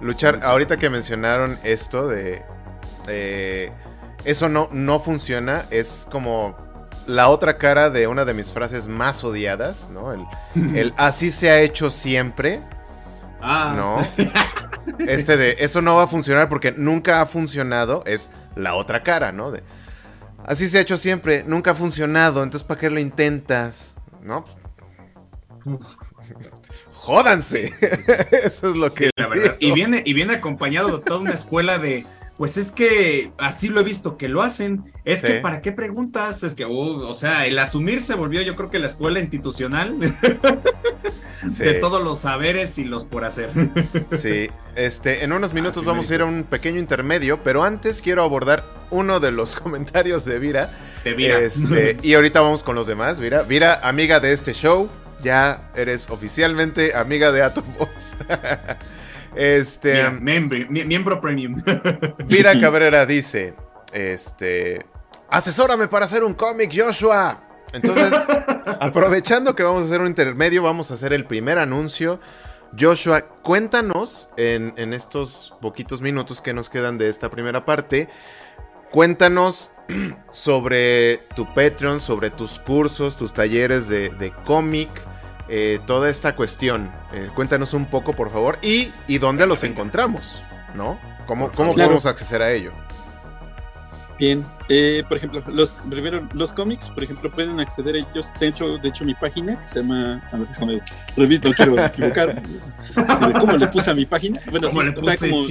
luchar. 0.00 0.40
Ahorita 0.42 0.76
que 0.76 0.90
mencionaron 0.90 1.58
esto 1.64 2.08
de. 2.08 2.42
eso 4.24 4.48
no, 4.48 4.68
no 4.72 5.00
funciona. 5.00 5.66
Es 5.70 6.06
como 6.10 6.56
la 7.06 7.28
otra 7.28 7.58
cara 7.58 7.90
de 7.90 8.06
una 8.06 8.24
de 8.24 8.34
mis 8.34 8.52
frases 8.52 8.86
más 8.86 9.24
odiadas, 9.24 9.88
¿no? 9.90 10.12
El, 10.12 10.26
el 10.76 10.94
así 10.96 11.30
se 11.30 11.50
ha 11.50 11.60
hecho 11.60 11.90
siempre. 11.90 12.60
Ah. 13.42 13.72
¿No? 13.76 14.26
Este 14.98 15.36
de 15.36 15.56
eso 15.60 15.82
no 15.82 15.96
va 15.96 16.04
a 16.04 16.06
funcionar 16.06 16.48
porque 16.48 16.72
nunca 16.72 17.20
ha 17.20 17.26
funcionado 17.26 18.02
es 18.06 18.30
la 18.56 18.74
otra 18.74 19.02
cara, 19.02 19.30
¿no? 19.30 19.50
De, 19.50 19.62
así 20.44 20.68
se 20.68 20.78
ha 20.78 20.80
hecho 20.80 20.96
siempre, 20.96 21.44
nunca 21.46 21.72
ha 21.72 21.74
funcionado, 21.74 22.42
entonces 22.42 22.66
¿para 22.66 22.80
qué 22.80 22.90
lo 22.90 22.98
intentas? 22.98 23.94
¿No? 24.22 24.44
Jódanse. 26.92 27.72
eso 28.30 28.70
es 28.70 28.76
lo 28.76 28.92
que. 28.92 29.10
la 29.16 29.26
verdad. 29.26 29.56
Y 29.58 29.72
viene, 29.72 30.02
y 30.04 30.12
viene 30.12 30.34
acompañado 30.34 30.98
de 30.98 31.04
toda 31.04 31.20
una 31.20 31.34
escuela 31.34 31.78
de 31.78 32.06
pues 32.40 32.56
es 32.56 32.70
que 32.70 33.32
así 33.36 33.68
lo 33.68 33.80
he 33.80 33.84
visto 33.84 34.16
que 34.16 34.26
lo 34.26 34.40
hacen. 34.40 34.90
Es 35.04 35.22
que, 35.22 35.34
¿para 35.40 35.60
qué 35.60 35.72
preguntas? 35.72 36.42
Es 36.42 36.54
que, 36.54 36.64
uh, 36.64 37.06
o 37.06 37.12
sea, 37.12 37.44
el 37.44 37.58
asumir 37.58 38.00
se 38.00 38.14
volvió, 38.14 38.40
yo 38.40 38.56
creo 38.56 38.70
que 38.70 38.78
la 38.78 38.86
escuela 38.86 39.20
institucional 39.20 40.00
de 41.42 41.74
todos 41.74 42.02
los 42.02 42.20
saberes 42.20 42.78
y 42.78 42.84
los 42.84 43.04
por 43.04 43.26
hacer. 43.26 43.50
sí, 44.18 44.48
este, 44.74 45.22
en 45.22 45.34
unos 45.34 45.52
minutos 45.52 45.84
vamos 45.84 46.10
a 46.10 46.14
ir 46.14 46.22
a 46.22 46.24
un 46.24 46.44
pequeño 46.44 46.78
intermedio, 46.78 47.40
pero 47.44 47.62
antes 47.62 48.00
quiero 48.00 48.22
abordar 48.22 48.64
uno 48.88 49.20
de 49.20 49.32
los 49.32 49.54
comentarios 49.60 50.24
de 50.24 50.38
Vira. 50.38 50.70
De 51.04 51.12
Vira. 51.12 51.40
Este, 51.40 51.98
y 52.00 52.14
ahorita 52.14 52.40
vamos 52.40 52.62
con 52.62 52.74
los 52.74 52.86
demás, 52.86 53.20
Vira. 53.20 53.42
Vira, 53.42 53.80
amiga 53.82 54.18
de 54.18 54.32
este 54.32 54.54
show, 54.54 54.88
ya 55.22 55.70
eres 55.76 56.08
oficialmente 56.08 56.94
amiga 56.94 57.32
de 57.32 57.42
Atomos. 57.42 58.14
Este. 59.34 60.10
miembro 60.10 61.20
premium. 61.20 61.62
Mira 62.28 62.58
Cabrera 62.58 63.06
dice: 63.06 63.54
Este. 63.92 64.84
Asesórame 65.28 65.86
para 65.88 66.06
hacer 66.06 66.24
un 66.24 66.34
cómic, 66.34 66.72
Joshua. 66.74 67.40
Entonces, 67.72 68.26
aprovechando 68.80 69.54
que 69.54 69.62
vamos 69.62 69.84
a 69.84 69.86
hacer 69.86 70.00
un 70.00 70.08
intermedio, 70.08 70.62
vamos 70.62 70.90
a 70.90 70.94
hacer 70.94 71.12
el 71.12 71.24
primer 71.24 71.58
anuncio. 71.58 72.20
Joshua, 72.78 73.22
cuéntanos 73.42 74.28
en, 74.36 74.92
estos 74.92 75.54
poquitos 75.60 76.00
minutos 76.00 76.40
que 76.40 76.52
nos 76.52 76.68
quedan 76.68 76.98
de 76.98 77.08
esta 77.08 77.30
primera 77.30 77.64
parte. 77.64 78.08
Cuéntanos 78.90 79.72
sobre 80.32 81.18
tu 81.36 81.46
Patreon, 81.54 82.00
sobre 82.00 82.30
tus 82.30 82.58
cursos, 82.58 83.16
tus 83.16 83.32
talleres 83.32 83.88
de, 83.88 84.08
de 84.10 84.32
cómic. 84.44 84.90
Eh, 85.52 85.80
toda 85.84 86.08
esta 86.08 86.36
cuestión. 86.36 86.92
Eh, 87.12 87.28
cuéntanos 87.34 87.74
un 87.74 87.86
poco, 87.86 88.12
por 88.12 88.30
favor, 88.30 88.58
y, 88.62 88.92
y 89.08 89.18
dónde 89.18 89.48
los 89.48 89.64
encontramos, 89.64 90.40
¿no? 90.76 90.96
¿Cómo, 91.26 91.50
cómo 91.50 91.72
podemos 91.72 92.06
acceder 92.06 92.42
a 92.42 92.52
ello? 92.52 92.72
Bien, 94.20 94.46
eh, 94.68 95.02
por 95.08 95.16
ejemplo, 95.16 95.42
los 95.48 95.72
primero 95.72 96.28
los 96.34 96.52
cómics, 96.52 96.88
por 96.90 97.02
ejemplo, 97.02 97.32
pueden 97.32 97.58
acceder 97.58 97.96
a 97.96 97.98
ellos. 97.98 98.30
De 98.38 98.48
hecho, 98.48 98.78
de 98.78 98.90
hecho 98.90 99.04
mi 99.04 99.14
página 99.14 99.58
que 99.60 99.66
se 99.66 99.80
llama, 99.80 100.22
a 100.30 100.36
ver, 100.36 100.46
déjame 100.46 100.82
revisar, 101.16 101.48
no 101.48 101.54
quiero 101.54 101.84
equivocar. 101.84 102.42
¿Cómo 103.40 103.56
le 103.56 103.66
puse 103.68 103.90
a 103.90 103.94
mi 103.94 104.04
página? 104.04 104.38
Bueno, 104.50 104.68
sí, 104.68 104.78
está 104.78 105.16
como 105.16 105.42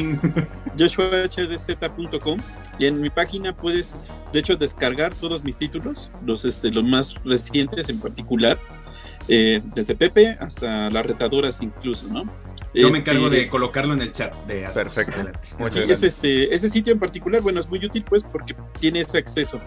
joshuahdz.com 0.77 2.39
y 2.77 2.85
en 2.85 3.01
mi 3.01 3.09
página 3.09 3.53
puedes, 3.53 3.97
de 4.31 4.39
hecho, 4.39 4.55
descargar 4.55 5.13
todos 5.15 5.43
mis 5.43 5.57
títulos, 5.57 6.09
los 6.25 6.45
este, 6.45 6.69
los 6.69 6.85
más 6.85 7.15
recientes 7.25 7.89
en 7.89 7.99
particular 7.99 8.57
eh, 9.31 9.61
desde 9.75 9.93
Pepe 9.93 10.35
hasta 10.39 10.89
las 10.89 11.05
retadoras 11.05 11.61
incluso, 11.61 12.07
¿no? 12.07 12.23
Yo 12.73 12.89
me 12.89 12.97
encargo 12.97 13.29
de 13.29 13.37
este, 13.37 13.49
colocarlo 13.49 13.93
en 13.93 14.01
el 14.01 14.11
chat 14.11 14.33
de 14.47 14.67
Perfecto. 14.73 15.21
es 15.87 16.01
este, 16.01 16.53
ese 16.53 16.67
sitio 16.67 16.93
en 16.93 16.99
particular, 16.99 17.39
bueno, 17.41 17.59
es 17.59 17.69
muy 17.69 17.85
útil 17.85 18.03
pues 18.03 18.23
porque 18.23 18.55
tiene 18.79 19.01
ese 19.01 19.19
acceso 19.19 19.59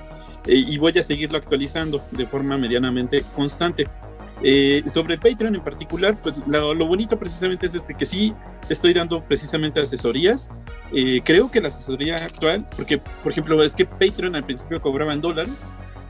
eh, 0.47 0.55
y 0.55 0.79
voy 0.79 0.99
a 0.99 1.03
seguirlo 1.05 1.39
actualizando 1.39 2.03
de 2.11 2.27
forma 2.27 2.59
medianamente 2.59 3.23
constante. 3.37 3.87
Eh, 4.45 4.83
sobre 4.87 5.17
Patreon 5.17 5.55
en 5.55 5.63
particular, 5.63 6.21
pues 6.21 6.41
lo, 6.49 6.75
bonito 6.75 7.17
precisamente 7.17 7.67
es 7.67 7.77
este 7.77 7.95
que 7.95 8.05
sí 8.05 8.35
estoy 8.69 8.93
dando 8.93 9.23
precisamente 9.23 9.81
asesorías. 9.81 10.51
creo 11.25 11.53
que 11.53 11.61
la 11.61 11.69
asesoría 11.69 12.17
actual, 12.17 12.67
porque 12.77 12.99
por 12.99 13.31
ejemplo 13.31 13.63
es 13.63 13.77
que 13.77 13.87
Patreon 13.87 14.35
al 14.35 14.45
principio 14.45 14.83
cobraba 14.83 15.13
en 15.13 15.21
dólares, 15.21 15.69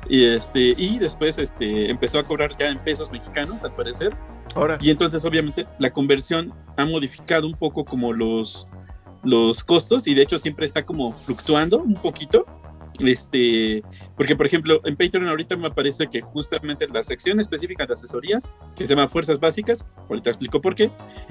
y, 0.08 0.24
este, 0.24 0.74
y 0.76 0.98
después 0.98 1.38
este, 1.38 1.90
empezó 1.90 2.18
a 2.18 2.24
cobrar 2.24 2.56
ya 2.58 2.68
en 2.68 2.78
pesos 2.78 3.10
mexicanos, 3.10 3.64
al 3.64 3.74
parecer. 3.74 4.14
Ahora. 4.54 4.78
Y 4.80 4.90
entonces, 4.90 5.24
obviamente, 5.24 5.66
la 5.78 5.90
conversión 5.92 6.52
ha 6.76 6.84
modificado 6.84 7.46
un 7.46 7.54
poco 7.54 7.84
como 7.84 8.12
los, 8.12 8.68
los 9.22 9.62
costos 9.64 10.06
y 10.06 10.14
de 10.14 10.22
hecho 10.22 10.38
siempre 10.38 10.66
está 10.66 10.84
como 10.84 11.12
fluctuando 11.12 11.78
un 11.78 11.94
poquito. 11.94 12.44
Este, 13.00 13.82
porque 14.16 14.36
por 14.36 14.44
ejemplo, 14.44 14.80
en 14.84 14.96
Patreon 14.96 15.26
ahorita 15.26 15.56
me 15.56 15.70
parece 15.70 16.08
que 16.08 16.20
justamente 16.20 16.86
la 16.88 17.02
sección 17.02 17.40
específica 17.40 17.86
de 17.86 17.94
asesorías, 17.94 18.52
que 18.76 18.86
se 18.86 18.94
llama 18.94 19.08
Fuerzas 19.08 19.40
Básicas, 19.40 19.86
ahorita 20.08 20.30
explico 20.30 20.60
por 20.60 20.74
qué, 20.74 20.90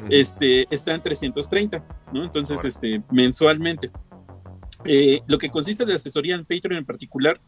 este, 0.09 0.65
está 0.73 0.95
en 0.95 1.01
330, 1.01 1.83
¿no? 2.13 2.23
Entonces, 2.23 2.65
este, 2.65 3.03
mensualmente. 3.11 3.91
Eh, 4.85 5.21
lo 5.27 5.37
que 5.37 5.49
consiste 5.49 5.85
de 5.85 5.93
asesoría 5.93 6.33
en 6.33 6.45
Patreon 6.45 6.79
en 6.79 6.85
particular 6.85 7.39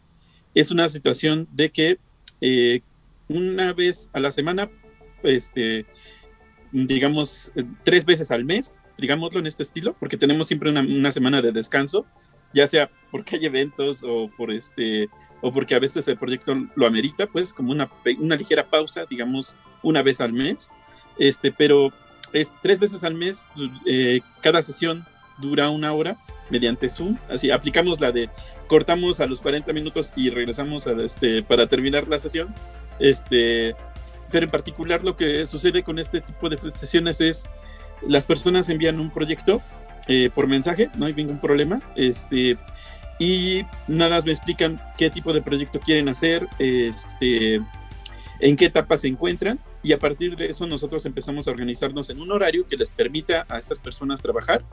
es 0.53 0.71
una 0.71 0.89
situación 0.89 1.47
de 1.51 1.69
que 1.69 1.97
eh, 2.41 2.81
una 3.27 3.73
vez 3.73 4.09
a 4.13 4.19
la 4.19 4.31
semana, 4.31 4.69
este, 5.23 5.85
digamos, 6.71 7.51
tres 7.83 8.05
veces 8.05 8.31
al 8.31 8.45
mes, 8.45 8.73
digámoslo 8.97 9.39
en 9.39 9.47
este 9.47 9.63
estilo, 9.63 9.95
porque 9.99 10.17
tenemos 10.17 10.47
siempre 10.47 10.69
una, 10.69 11.11
semana 11.11 11.41
de 11.41 11.51
descanso, 11.51 12.05
ya 12.53 12.67
sea 12.67 12.89
porque 13.11 13.37
hay 13.37 13.45
eventos 13.45 14.03
o 14.03 14.29
por 14.37 14.51
este 14.51 15.09
o 15.41 15.51
porque 15.51 15.75
a 15.75 15.79
veces 15.79 16.07
el 16.07 16.17
proyecto 16.17 16.55
lo 16.75 16.87
amerita, 16.87 17.27
pues 17.27 17.53
como 17.53 17.71
una, 17.71 17.91
una 18.19 18.35
ligera 18.35 18.69
pausa, 18.69 19.05
digamos, 19.09 19.57
una 19.81 20.01
vez 20.01 20.21
al 20.21 20.31
mes. 20.31 20.69
Este, 21.17 21.51
pero 21.51 21.91
es 22.31 22.55
tres 22.61 22.79
veces 22.79 23.03
al 23.03 23.15
mes, 23.15 23.47
eh, 23.85 24.21
cada 24.41 24.63
sesión 24.63 25.05
dura 25.39 25.69
una 25.69 25.91
hora 25.91 26.15
mediante 26.53 26.87
Zoom. 26.87 27.17
Así 27.29 27.49
aplicamos 27.49 27.99
la 27.99 28.11
de 28.11 28.29
cortamos 28.67 29.19
a 29.19 29.25
los 29.25 29.41
40 29.41 29.73
minutos 29.73 30.13
y 30.15 30.29
regresamos 30.29 30.85
a 30.85 30.91
este, 31.03 31.41
para 31.41 31.67
terminar 31.67 32.07
la 32.07 32.19
sesión. 32.19 32.53
Este, 32.99 33.75
pero 34.31 34.45
en 34.45 34.51
particular 34.51 35.03
lo 35.03 35.17
que 35.17 35.47
sucede 35.47 35.83
con 35.83 35.97
este 35.97 36.21
tipo 36.21 36.47
de 36.49 36.57
sesiones 36.71 37.19
es 37.21 37.49
las 38.07 38.25
personas 38.25 38.69
envían 38.69 38.99
un 38.99 39.09
proyecto 39.09 39.61
eh, 40.07 40.29
por 40.33 40.47
mensaje, 40.47 40.89
no 40.95 41.07
hay 41.07 41.13
ningún 41.13 41.39
problema. 41.39 41.81
Este, 41.95 42.57
y 43.19 43.63
nada 43.87 44.11
más 44.11 44.25
me 44.25 44.31
explican 44.31 44.79
qué 44.97 45.09
tipo 45.09 45.33
de 45.33 45.41
proyecto 45.41 45.79
quieren 45.79 46.07
hacer, 46.07 46.47
este, 46.59 47.61
en 48.39 48.55
qué 48.55 48.65
etapa 48.65 48.95
se 48.97 49.07
encuentran 49.07 49.59
y 49.83 49.91
a 49.91 49.99
partir 49.99 50.37
de 50.37 50.47
eso 50.47 50.65
nosotros 50.65 51.05
empezamos 51.05 51.47
a 51.47 51.51
organizarnos 51.51 52.09
en 52.09 52.21
un 52.21 52.31
horario 52.31 52.65
que 52.65 52.77
les 52.77 52.89
permita 52.89 53.45
a 53.49 53.57
estas 53.57 53.79
personas 53.79 54.21
trabajar. 54.21 54.63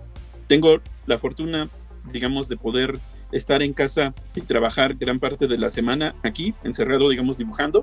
Tengo 0.47 0.81
la 1.07 1.19
fortuna, 1.19 1.69
digamos, 2.13 2.49
de 2.49 2.57
poder 2.57 2.99
estar 3.33 3.63
en 3.63 3.73
casa 3.73 4.15
y 4.37 4.41
trabajar 4.43 4.95
gran 4.95 5.19
parte 5.19 5.49
de 5.49 5.59
la 5.59 5.69
semana 5.69 6.15
aquí, 6.23 6.55
encerrado, 6.63 7.09
digamos, 7.09 7.37
dibujando. 7.37 7.83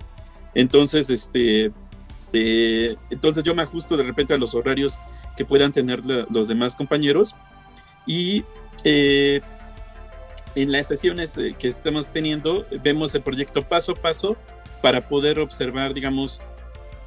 Entonces, 0.55 1.09
este, 1.09 1.71
eh, 2.31 2.95
entonces 3.09 3.43
yo 3.43 3.53
me 3.53 3.63
ajusto 3.63 3.97
de 3.97 4.03
repente 4.03 4.33
a 4.33 4.37
los 4.37 4.55
horarios 4.55 4.99
que 5.35 5.43
puedan 5.43 5.73
tener 5.73 6.01
los 6.05 6.47
demás 6.47 6.75
compañeros 6.75 7.35
y 8.05 8.43
eh, 8.83 9.41
en 10.55 10.71
las 10.71 10.87
sesiones 10.87 11.37
eh, 11.37 11.55
que 11.59 11.67
estamos 11.67 12.09
teniendo 12.09 12.65
vemos 12.83 13.13
el 13.13 13.21
proyecto 13.21 13.67
paso 13.67 13.91
a 13.91 13.95
paso 13.95 14.37
para 14.81 15.07
poder 15.07 15.39
observar, 15.39 15.93
digamos, 15.93 16.41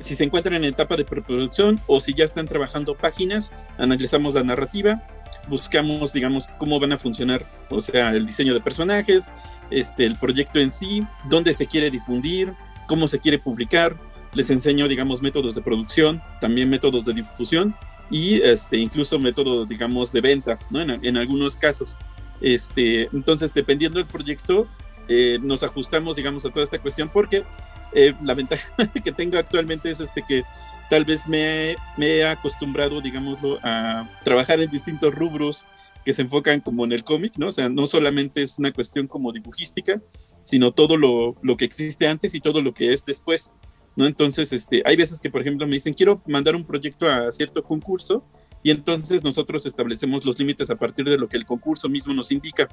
si 0.00 0.14
se 0.14 0.24
encuentran 0.24 0.56
en 0.56 0.64
etapa 0.64 0.96
de 0.96 1.04
preproducción 1.04 1.80
o 1.86 2.00
si 2.00 2.14
ya 2.14 2.24
están 2.24 2.48
trabajando 2.48 2.94
páginas, 2.94 3.52
analizamos 3.78 4.34
la 4.34 4.42
narrativa, 4.42 5.02
buscamos, 5.48 6.12
digamos, 6.12 6.48
cómo 6.58 6.80
van 6.80 6.92
a 6.92 6.98
funcionar, 6.98 7.44
o 7.68 7.80
sea, 7.80 8.10
el 8.10 8.26
diseño 8.26 8.54
de 8.54 8.60
personajes, 8.60 9.28
este, 9.70 10.06
el 10.06 10.16
proyecto 10.16 10.58
en 10.58 10.70
sí, 10.70 11.06
dónde 11.28 11.54
se 11.54 11.66
quiere 11.66 11.90
difundir, 11.90 12.52
cómo 12.88 13.06
se 13.08 13.20
quiere 13.20 13.38
publicar, 13.38 13.94
les 14.34 14.50
enseño, 14.50 14.88
digamos, 14.88 15.22
métodos 15.22 15.54
de 15.54 15.62
producción, 15.62 16.22
también 16.40 16.70
métodos 16.70 17.04
de 17.04 17.14
difusión 17.14 17.74
y 18.10 18.40
este, 18.42 18.78
incluso 18.78 19.18
métodos, 19.18 19.68
digamos, 19.68 20.12
de 20.12 20.20
venta, 20.20 20.58
¿no? 20.70 20.80
En, 20.80 21.04
en 21.04 21.16
algunos 21.16 21.56
casos. 21.56 21.96
Este, 22.40 23.08
entonces, 23.12 23.52
dependiendo 23.52 23.98
del 23.98 24.06
proyecto, 24.06 24.66
eh, 25.08 25.38
nos 25.42 25.64
ajustamos, 25.64 26.16
digamos, 26.16 26.46
a 26.46 26.50
toda 26.50 26.62
esta 26.62 26.78
cuestión 26.78 27.08
porque 27.08 27.44
eh, 27.92 28.14
la 28.22 28.34
ventaja 28.34 28.72
que 29.04 29.12
tengo 29.12 29.38
actualmente 29.38 29.90
es 29.90 30.00
este 30.00 30.22
que 30.22 30.42
tal 30.88 31.04
vez 31.04 31.26
me, 31.26 31.76
he 31.98 32.24
acostumbrado, 32.24 33.00
digámoslo, 33.00 33.58
a 33.62 34.10
trabajar 34.24 34.60
en 34.60 34.70
distintos 34.70 35.14
rubros 35.14 35.66
que 36.04 36.12
se 36.12 36.22
enfocan 36.22 36.60
como 36.60 36.84
en 36.84 36.92
el 36.92 37.04
cómic, 37.04 37.34
¿no? 37.38 37.48
O 37.48 37.52
sea, 37.52 37.68
no 37.68 37.86
solamente 37.86 38.42
es 38.42 38.58
una 38.58 38.72
cuestión 38.72 39.06
como 39.06 39.32
dibujística, 39.32 40.02
sino 40.42 40.72
todo 40.72 40.96
lo, 40.96 41.36
lo, 41.42 41.56
que 41.56 41.66
existe 41.66 42.08
antes 42.08 42.34
y 42.34 42.40
todo 42.40 42.62
lo 42.62 42.74
que 42.74 42.92
es 42.92 43.04
después, 43.04 43.52
¿no? 43.96 44.06
Entonces, 44.06 44.52
este, 44.52 44.82
hay 44.84 44.96
veces 44.96 45.20
que, 45.20 45.30
por 45.30 45.42
ejemplo, 45.42 45.66
me 45.66 45.74
dicen, 45.74 45.94
quiero 45.94 46.22
mandar 46.26 46.56
un 46.56 46.64
proyecto 46.64 47.06
a 47.06 47.30
cierto 47.30 47.62
concurso, 47.62 48.24
y 48.62 48.70
entonces 48.70 49.24
nosotros 49.24 49.64
establecemos 49.66 50.24
los 50.24 50.38
límites 50.38 50.70
a 50.70 50.76
partir 50.76 51.06
de 51.06 51.16
lo 51.16 51.28
que 51.28 51.36
el 51.36 51.46
concurso 51.46 51.88
mismo 51.88 52.12
nos 52.12 52.30
indica, 52.30 52.68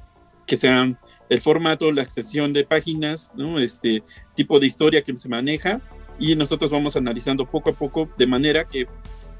que 0.48 0.56
sean 0.56 0.98
el 1.28 1.40
formato, 1.40 1.92
la 1.92 2.02
extensión 2.02 2.52
de 2.52 2.64
páginas, 2.64 3.30
¿no? 3.36 3.60
este 3.60 4.02
tipo 4.34 4.58
de 4.58 4.66
historia 4.66 5.02
que 5.02 5.16
se 5.16 5.28
maneja 5.28 5.80
y 6.18 6.34
nosotros 6.34 6.70
vamos 6.70 6.96
analizando 6.96 7.46
poco 7.46 7.70
a 7.70 7.74
poco 7.74 8.08
de 8.16 8.26
manera 8.26 8.66
que 8.66 8.88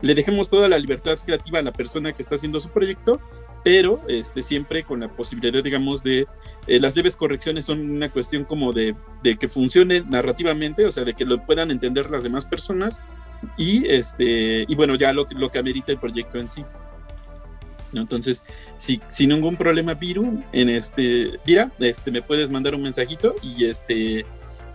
le 0.03 0.15
dejemos 0.15 0.49
toda 0.49 0.69
la 0.69 0.79
libertad 0.79 1.19
creativa 1.25 1.59
a 1.59 1.63
la 1.63 1.73
persona 1.73 2.13
que 2.13 2.23
está 2.23 2.37
haciendo 2.37 2.61
su 2.61 2.69
proyecto, 2.69 3.21
pero 3.65 4.01
este, 4.07 4.43
siempre 4.43 4.85
con 4.85 5.01
la 5.01 5.09
posibilidad, 5.09 5.65
digamos, 5.65 6.05
de 6.05 6.27
eh, 6.69 6.79
las 6.79 6.95
leves 6.95 7.17
correcciones 7.17 7.65
son 7.65 7.91
una 7.91 8.09
cuestión 8.09 8.45
como 8.45 8.73
de, 8.73 8.95
de, 9.25 9.37
que 9.37 9.49
funcione 9.49 10.03
narrativamente, 10.03 10.85
o 10.85 10.93
sea, 10.93 11.03
de 11.03 11.15
que 11.15 11.25
lo 11.25 11.45
puedan 11.45 11.73
entender 11.73 12.11
las 12.13 12.23
demás 12.23 12.45
personas 12.45 13.03
y 13.57 13.87
este 13.87 14.65
y 14.69 14.75
bueno 14.75 14.97
ya 14.97 15.13
lo, 15.13 15.27
lo 15.31 15.51
que 15.51 15.61
amerita 15.61 15.93
el 15.93 15.99
proyecto 15.99 16.39
en 16.39 16.49
sí 16.49 16.65
entonces 17.93 18.45
si 18.77 19.01
sin 19.09 19.31
ningún 19.31 19.57
problema 19.57 19.95
Viru 19.95 20.43
en 20.53 20.69
este 20.69 21.39
mira 21.47 21.71
este 21.79 22.11
me 22.11 22.23
puedes 22.23 22.51
mandar 22.51 22.75
un 22.75 22.83
mensajito 22.83 23.35
y 23.43 23.67
este 23.67 24.25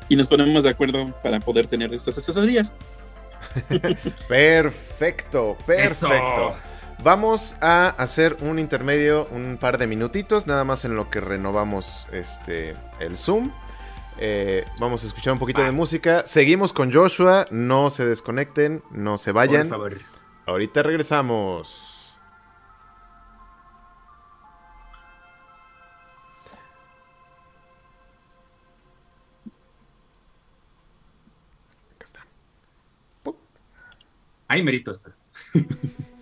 y 0.09 0.15
nos 0.15 0.27
ponemos 0.27 0.63
de 0.63 0.69
acuerdo 0.69 1.13
para 1.23 1.39
poder 1.39 1.67
tener 1.67 1.93
estas 1.93 2.17
asesorías 2.17 2.73
perfecto 4.27 5.57
perfecto 5.65 6.53
Vamos 7.03 7.57
a 7.59 7.89
hacer 7.89 8.37
un 8.39 8.59
intermedio, 8.59 9.27
un 9.29 9.57
par 9.59 9.77
de 9.77 9.87
minutitos, 9.87 10.47
nada 10.47 10.63
más 10.63 10.85
en 10.85 10.95
lo 10.95 11.09
que 11.09 11.19
renovamos 11.19 12.07
este 12.13 12.77
el 13.01 13.17
Zoom. 13.17 13.51
Eh, 14.17 14.65
vamos 14.79 15.03
a 15.03 15.07
escuchar 15.07 15.33
un 15.33 15.39
poquito 15.39 15.61
de 15.61 15.71
música. 15.71 16.25
Seguimos 16.25 16.71
con 16.71 16.93
Joshua. 16.93 17.45
No 17.51 17.89
se 17.89 18.05
desconecten, 18.05 18.83
no 18.91 19.17
se 19.17 19.33
vayan. 19.33 19.67
Por 19.67 19.77
favor. 19.77 19.97
Ahorita 20.45 20.83
regresamos. 20.83 21.92
Ahí 34.53 34.61
merito 34.61 34.91
está. 34.91 35.15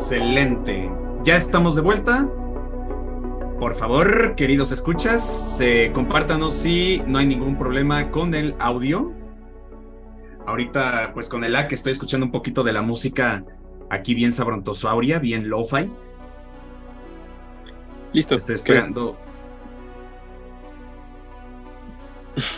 excelente. 0.00 0.90
¿Ya 1.24 1.36
estamos 1.36 1.76
de 1.76 1.82
vuelta? 1.82 2.26
Por 3.58 3.74
favor, 3.76 4.34
queridos 4.34 4.72
escuchas, 4.72 5.58
eh, 5.60 5.90
compártanos 5.94 6.54
si 6.54 7.02
no 7.06 7.18
hay 7.18 7.26
ningún 7.26 7.58
problema 7.58 8.10
con 8.10 8.34
el 8.34 8.54
audio. 8.58 9.12
Ahorita, 10.46 11.10
pues 11.12 11.28
con 11.28 11.44
el 11.44 11.54
A 11.54 11.68
que 11.68 11.74
estoy 11.74 11.92
escuchando 11.92 12.24
un 12.24 12.32
poquito 12.32 12.62
de 12.62 12.72
la 12.72 12.80
música 12.80 13.44
aquí 13.90 14.14
bien 14.14 14.32
sabrontosauria, 14.32 15.18
bien 15.18 15.50
lo-fi. 15.50 15.90
Listo. 18.14 18.36
Estoy 18.36 18.54
esperando. 18.54 19.18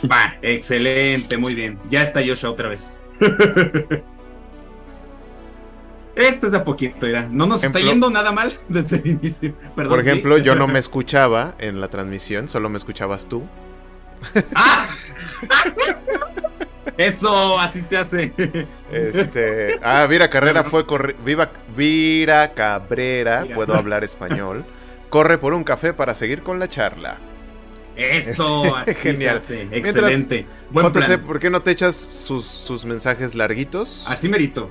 Va, 0.08 0.36
excelente, 0.42 1.36
muy 1.36 1.56
bien. 1.56 1.80
Ya 1.90 2.02
está 2.02 2.20
Joshua 2.24 2.50
otra 2.50 2.68
vez. 2.68 3.00
Esto 6.22 6.46
es 6.46 6.54
a 6.54 6.64
poquito, 6.64 7.06
mira. 7.06 7.26
No 7.30 7.46
nos 7.46 7.64
está 7.64 7.80
yendo 7.80 8.10
nada 8.10 8.32
mal 8.32 8.52
desde 8.68 8.96
el 8.96 9.06
inicio. 9.06 9.54
Por 9.74 9.98
ejemplo, 9.98 10.38
yo 10.38 10.54
no 10.54 10.66
me 10.68 10.78
escuchaba 10.78 11.54
en 11.58 11.80
la 11.80 11.88
transmisión, 11.88 12.48
solo 12.48 12.68
me 12.68 12.76
escuchabas 12.76 13.28
tú. 13.28 13.42
¡Ah! 14.54 14.88
Eso, 16.96 17.58
así 17.58 17.80
se 17.80 17.96
hace. 17.96 18.32
Este, 18.90 19.78
ah, 19.82 20.06
Vira 20.06 20.28
Carrera 20.28 20.62
fue 20.62 20.84
corri 20.84 21.14
Viva 21.24 21.50
Vira 21.76 22.52
Cabrera, 22.52 23.46
puedo 23.54 23.74
hablar 23.74 24.04
español. 24.04 24.64
Corre 25.08 25.38
por 25.38 25.54
un 25.54 25.64
café 25.64 25.92
para 25.92 26.14
seguir 26.14 26.42
con 26.42 26.58
la 26.58 26.68
charla. 26.68 27.18
Eso, 27.96 28.76
así 28.76 28.94
genial. 28.94 29.40
Se 29.40 29.62
hace. 29.62 29.76
Excelente. 29.76 30.46
¿por 30.72 31.38
qué 31.38 31.50
no 31.50 31.62
te 31.62 31.70
echas 31.70 31.96
sus, 31.96 32.46
sus 32.46 32.84
mensajes 32.84 33.34
larguitos? 33.34 34.04
Así 34.08 34.28
merito. 34.28 34.70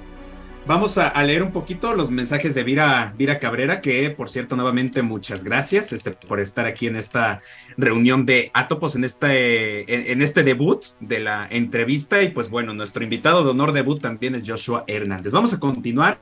Vamos 0.68 1.00
a, 1.00 1.24
leer 1.24 1.42
un 1.42 1.52
poquito 1.52 1.96
los 1.96 2.12
mensajes 2.12 2.54
de 2.54 2.64
Vira, 2.64 3.16
Vira 3.18 3.40
Cabrera, 3.40 3.82
que 3.82 4.12
por 4.12 4.30
cierto, 4.30 4.56
nuevamente 4.56 5.02
muchas 5.02 5.44
gracias 5.44 5.92
este, 5.92 6.12
por 6.12 6.40
estar 6.40 6.68
aquí 6.68 6.86
en 6.86 6.96
esta 6.96 7.42
reunión 7.78 8.28
de 8.28 8.52
Atopos, 8.54 8.96
en 8.96 9.04
este, 9.04 10.12
en, 10.12 10.22
este 10.22 10.44
debut 10.44 10.86
de 11.00 11.20
la 11.20 11.48
entrevista. 11.50 12.22
Y 12.22 12.30
pues 12.30 12.50
bueno, 12.50 12.76
nuestro 12.76 13.04
invitado 13.04 13.44
de 13.44 13.50
honor 13.50 13.72
debut 13.72 14.00
también 14.00 14.36
es 14.36 14.44
Joshua 14.46 14.84
Hernández. 14.86 15.34
Vamos 15.34 15.52
a 15.52 15.60
continuar 15.60 16.20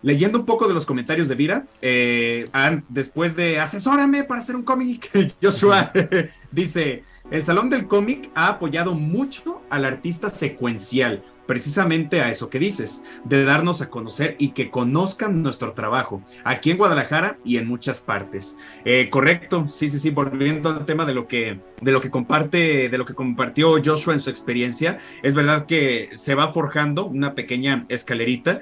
leyendo 0.00 0.38
un 0.38 0.46
poco 0.46 0.66
de 0.66 0.72
los 0.72 0.86
comentarios 0.86 1.28
de 1.28 1.34
Vira. 1.34 1.66
Eh, 1.82 2.46
después 2.88 3.36
de 3.36 3.60
asesórame 3.60 4.24
para 4.24 4.40
hacer 4.40 4.56
un 4.56 4.62
cómic, 4.62 5.10
Joshua 5.42 5.92
dice: 6.52 7.04
El 7.30 7.44
Salón 7.44 7.68
del 7.68 7.86
Cómic 7.86 8.30
ha 8.34 8.48
apoyado 8.48 8.94
mucho 8.94 9.60
al 9.68 9.84
artista 9.84 10.30
secuencial 10.30 11.22
precisamente 11.46 12.20
a 12.20 12.30
eso 12.30 12.50
que 12.50 12.58
dices, 12.58 13.04
de 13.24 13.44
darnos 13.44 13.80
a 13.80 13.90
conocer 13.90 14.36
y 14.38 14.50
que 14.50 14.70
conozcan 14.70 15.42
nuestro 15.42 15.72
trabajo 15.72 16.22
aquí 16.44 16.70
en 16.70 16.78
Guadalajara 16.78 17.38
y 17.44 17.58
en 17.58 17.68
muchas 17.68 18.00
partes. 18.00 18.56
Eh, 18.84 19.10
correcto, 19.10 19.66
sí, 19.68 19.88
sí, 19.88 19.98
sí, 19.98 20.10
volviendo 20.10 20.70
al 20.70 20.86
tema 20.86 21.04
de 21.04 21.14
lo 21.14 21.28
que 21.28 21.58
de 21.80 21.92
lo 21.92 22.00
que 22.00 22.10
comparte, 22.10 22.88
de 22.88 22.98
lo 22.98 23.04
que 23.04 23.14
compartió 23.14 23.76
Joshua 23.84 24.14
en 24.14 24.20
su 24.20 24.30
experiencia, 24.30 24.98
es 25.22 25.34
verdad 25.34 25.66
que 25.66 26.10
se 26.14 26.34
va 26.34 26.52
forjando 26.52 27.04
una 27.04 27.34
pequeña 27.34 27.84
escalerita 27.88 28.60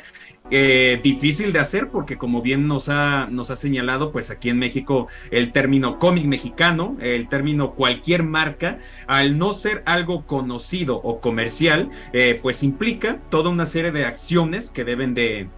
eh, 0.50 1.00
difícil 1.02 1.52
de 1.52 1.60
hacer 1.60 1.88
porque 1.88 2.18
como 2.18 2.42
bien 2.42 2.66
nos 2.66 2.88
ha, 2.88 3.26
nos 3.30 3.50
ha 3.50 3.56
señalado, 3.56 4.12
pues 4.12 4.30
aquí 4.30 4.48
en 4.50 4.58
México 4.58 5.08
el 5.30 5.52
término 5.52 5.98
cómic 5.98 6.24
mexicano, 6.26 6.96
el 7.00 7.28
término 7.28 7.72
cualquier 7.74 8.22
marca, 8.22 8.78
al 9.06 9.38
no 9.38 9.52
ser 9.52 9.82
algo 9.86 10.26
conocido 10.26 10.96
o 10.96 11.20
comercial, 11.20 11.90
eh, 12.12 12.38
pues 12.42 12.62
implica 12.62 13.18
toda 13.30 13.50
una 13.50 13.66
serie 13.66 13.92
de 13.92 14.04
acciones 14.04 14.70
que 14.70 14.84
deben 14.84 15.14
de 15.14 15.48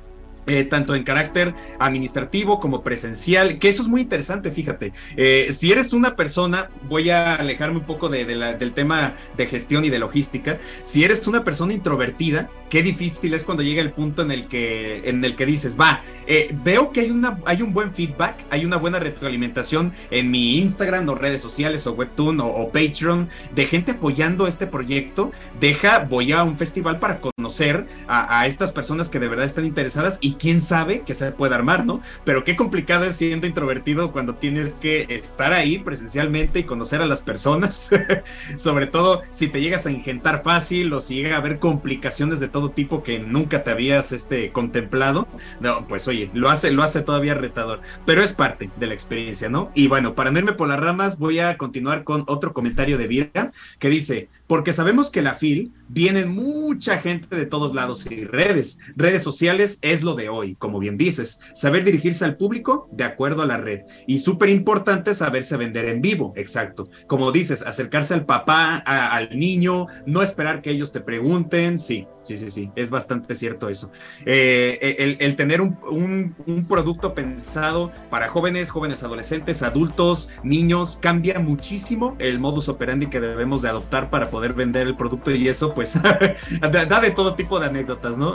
eh, 0.46 0.64
tanto 0.64 0.94
en 0.94 1.04
carácter 1.04 1.54
administrativo 1.78 2.60
como 2.60 2.82
presencial, 2.82 3.58
que 3.58 3.68
eso 3.68 3.82
es 3.82 3.88
muy 3.88 4.02
interesante, 4.02 4.50
fíjate. 4.50 4.92
Eh, 5.16 5.48
si 5.52 5.72
eres 5.72 5.92
una 5.92 6.16
persona, 6.16 6.70
voy 6.88 7.10
a 7.10 7.36
alejarme 7.36 7.78
un 7.78 7.86
poco 7.86 8.08
de, 8.08 8.24
del 8.24 8.72
tema 8.72 9.14
de 9.36 9.46
gestión 9.46 9.84
y 9.84 9.90
de 9.90 9.98
logística, 9.98 10.58
si 10.82 11.04
eres 11.04 11.26
una 11.26 11.44
persona 11.44 11.72
introvertida, 11.72 12.50
qué 12.70 12.82
difícil 12.82 13.34
es 13.34 13.44
cuando 13.44 13.62
llega 13.62 13.80
el 13.80 13.92
punto 13.92 14.22
en 14.22 14.30
el 14.30 14.48
que, 14.48 15.08
en 15.08 15.24
el 15.24 15.36
que 15.36 15.46
dices, 15.46 15.78
va, 15.78 16.02
eh, 16.26 16.54
veo 16.64 16.92
que 16.92 17.00
hay, 17.00 17.10
una, 17.10 17.38
hay 17.46 17.62
un 17.62 17.72
buen 17.72 17.94
feedback, 17.94 18.44
hay 18.50 18.64
una 18.64 18.76
buena 18.76 18.98
retroalimentación 18.98 19.92
en 20.10 20.30
mi 20.30 20.58
Instagram 20.58 21.08
o 21.08 21.14
redes 21.14 21.40
sociales 21.40 21.86
o 21.86 21.92
Webtoon 21.92 22.40
o, 22.40 22.68
Patreon 22.68 23.28
de 23.54 23.66
gente 23.66 23.92
apoyando 23.92 24.46
este 24.46 24.66
proyecto, 24.66 25.32
deja, 25.60 26.00
voy 26.00 26.32
a 26.32 26.42
un 26.42 26.58
festival 26.58 26.98
para 26.98 27.20
conocer 27.20 27.86
a, 28.08 28.40
a 28.40 28.46
estas 28.46 28.72
personas 28.72 29.08
que 29.08 29.20
de 29.20 29.28
verdad 29.28 29.44
están 29.44 29.64
interesadas 29.64 30.18
y 30.20 30.33
quién 30.34 30.60
sabe 30.60 31.02
que 31.02 31.14
se 31.14 31.32
puede 31.32 31.54
armar, 31.54 31.84
¿no? 31.84 32.00
Pero 32.24 32.44
qué 32.44 32.56
complicado 32.56 33.04
es 33.04 33.16
siendo 33.16 33.46
introvertido 33.46 34.12
cuando 34.12 34.34
tienes 34.34 34.74
que 34.74 35.06
estar 35.08 35.52
ahí 35.52 35.78
presencialmente 35.78 36.60
y 36.60 36.64
conocer 36.64 37.02
a 37.02 37.06
las 37.06 37.22
personas, 37.22 37.90
sobre 38.56 38.86
todo 38.86 39.22
si 39.30 39.48
te 39.48 39.60
llegas 39.60 39.86
a 39.86 39.90
ingentar 39.90 40.42
fácil 40.42 40.92
o 40.92 41.00
si 41.00 41.16
llega 41.16 41.36
a 41.36 41.38
haber 41.38 41.58
complicaciones 41.58 42.40
de 42.40 42.48
todo 42.48 42.70
tipo 42.70 43.02
que 43.02 43.18
nunca 43.18 43.64
te 43.64 43.70
habías 43.70 44.12
este, 44.12 44.52
contemplado, 44.52 45.26
no, 45.60 45.86
pues 45.86 46.08
oye, 46.08 46.30
lo 46.34 46.50
hace, 46.50 46.70
lo 46.70 46.82
hace 46.82 47.02
todavía 47.02 47.34
retador, 47.34 47.80
pero 48.04 48.22
es 48.22 48.32
parte 48.32 48.70
de 48.76 48.86
la 48.86 48.94
experiencia, 48.94 49.48
¿no? 49.48 49.70
Y 49.74 49.88
bueno, 49.88 50.14
para 50.14 50.30
no 50.30 50.38
irme 50.38 50.52
por 50.52 50.68
las 50.68 50.80
ramas, 50.80 51.18
voy 51.18 51.38
a 51.38 51.56
continuar 51.56 52.04
con 52.04 52.24
otro 52.26 52.52
comentario 52.52 52.98
de 52.98 53.06
Vira 53.06 53.52
que 53.78 53.88
dice, 53.88 54.28
porque 54.46 54.72
sabemos 54.72 55.10
que 55.10 55.22
la 55.22 55.34
FIL 55.34 55.72
viene 55.88 56.26
mucha 56.26 56.98
gente 56.98 57.34
de 57.34 57.46
todos 57.46 57.74
lados 57.74 58.06
y 58.10 58.24
redes, 58.24 58.78
redes 58.96 59.22
sociales 59.22 59.78
es 59.82 60.02
lo 60.02 60.14
de 60.14 60.28
hoy, 60.28 60.54
como 60.56 60.78
bien 60.78 60.96
dices, 60.96 61.40
saber 61.54 61.84
dirigirse 61.84 62.24
al 62.24 62.36
público 62.36 62.88
de 62.92 63.04
acuerdo 63.04 63.42
a 63.42 63.46
la 63.46 63.56
red. 63.56 63.82
Y 64.06 64.18
súper 64.18 64.48
importante 64.50 65.14
saberse 65.14 65.56
vender 65.56 65.86
en 65.86 66.00
vivo, 66.00 66.32
exacto. 66.36 66.88
Como 67.06 67.32
dices, 67.32 67.62
acercarse 67.62 68.14
al 68.14 68.26
papá, 68.26 68.76
al 68.76 69.38
niño, 69.38 69.86
no 70.06 70.22
esperar 70.22 70.62
que 70.62 70.70
ellos 70.70 70.92
te 70.92 71.00
pregunten, 71.00 71.78
sí, 71.78 72.06
Sí, 72.24 72.38
sí, 72.38 72.50
sí, 72.50 72.70
es 72.74 72.88
bastante 72.88 73.34
cierto 73.34 73.68
eso. 73.68 73.90
Eh, 74.24 75.16
el, 75.20 75.36
tener 75.36 75.60
un, 75.60 76.34
producto 76.66 77.14
pensado 77.14 77.92
para 78.08 78.28
jóvenes, 78.28 78.70
jóvenes 78.70 79.02
adolescentes, 79.02 79.62
adultos, 79.62 80.30
niños, 80.42 80.98
cambia 81.00 81.38
muchísimo 81.38 82.16
el 82.18 82.38
modus 82.38 82.68
operandi 82.68 83.08
que 83.08 83.20
debemos 83.20 83.60
de 83.60 83.68
adoptar 83.68 84.08
para 84.08 84.30
poder 84.34 84.52
vender 84.52 84.88
el 84.88 84.96
producto 84.96 85.30
y 85.30 85.46
eso 85.46 85.72
pues 85.74 85.94
da 86.60 87.00
de 87.00 87.10
todo 87.12 87.36
tipo 87.36 87.60
de 87.60 87.66
anécdotas, 87.66 88.18
¿no? 88.18 88.34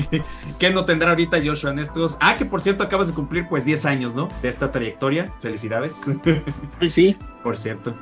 ¿Qué 0.58 0.70
no 0.70 0.86
tendrá 0.86 1.10
ahorita 1.10 1.36
Joshua 1.44 1.70
en 1.70 1.80
estos? 1.80 2.16
Ah, 2.20 2.34
que 2.34 2.46
por 2.46 2.62
cierto 2.62 2.82
acabas 2.82 3.08
de 3.08 3.12
cumplir 3.12 3.46
pues 3.46 3.62
10 3.62 3.84
años, 3.84 4.14
¿no? 4.14 4.30
De 4.40 4.48
esta 4.48 4.72
trayectoria. 4.72 5.30
Felicidades. 5.40 6.00
Sí. 6.88 7.16
Por 7.42 7.58
cierto. 7.58 7.92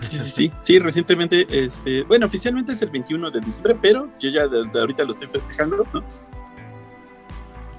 Sí, 0.00 0.50
sí, 0.60 0.78
recientemente, 0.80 1.46
este, 1.48 2.02
bueno, 2.04 2.26
oficialmente 2.26 2.72
es 2.72 2.82
el 2.82 2.90
21 2.90 3.30
de 3.30 3.40
diciembre, 3.40 3.76
pero 3.80 4.08
yo 4.18 4.30
ya 4.30 4.42
ahorita 4.42 5.04
lo 5.04 5.12
estoy 5.12 5.28
festejando, 5.28 5.86
¿no? 5.92 6.02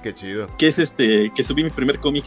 Qué 0.02 0.14
chido. 0.14 0.46
Que 0.56 0.68
es 0.68 0.78
este, 0.78 1.30
que 1.34 1.44
subí 1.44 1.62
mi 1.62 1.70
primer 1.70 1.98
cómic. 2.00 2.24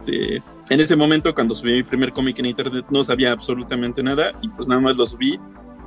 Este, 0.00 0.42
en 0.68 0.80
ese 0.80 0.96
momento, 0.96 1.34
cuando 1.34 1.54
subí 1.54 1.72
mi 1.72 1.82
primer 1.82 2.12
cómic 2.12 2.38
en 2.38 2.46
internet, 2.46 2.84
no 2.90 3.02
sabía 3.02 3.32
absolutamente 3.32 4.02
nada 4.02 4.32
y 4.42 4.48
pues 4.48 4.68
nada 4.68 4.80
más 4.80 4.96
lo 4.96 5.06
subí 5.06 5.40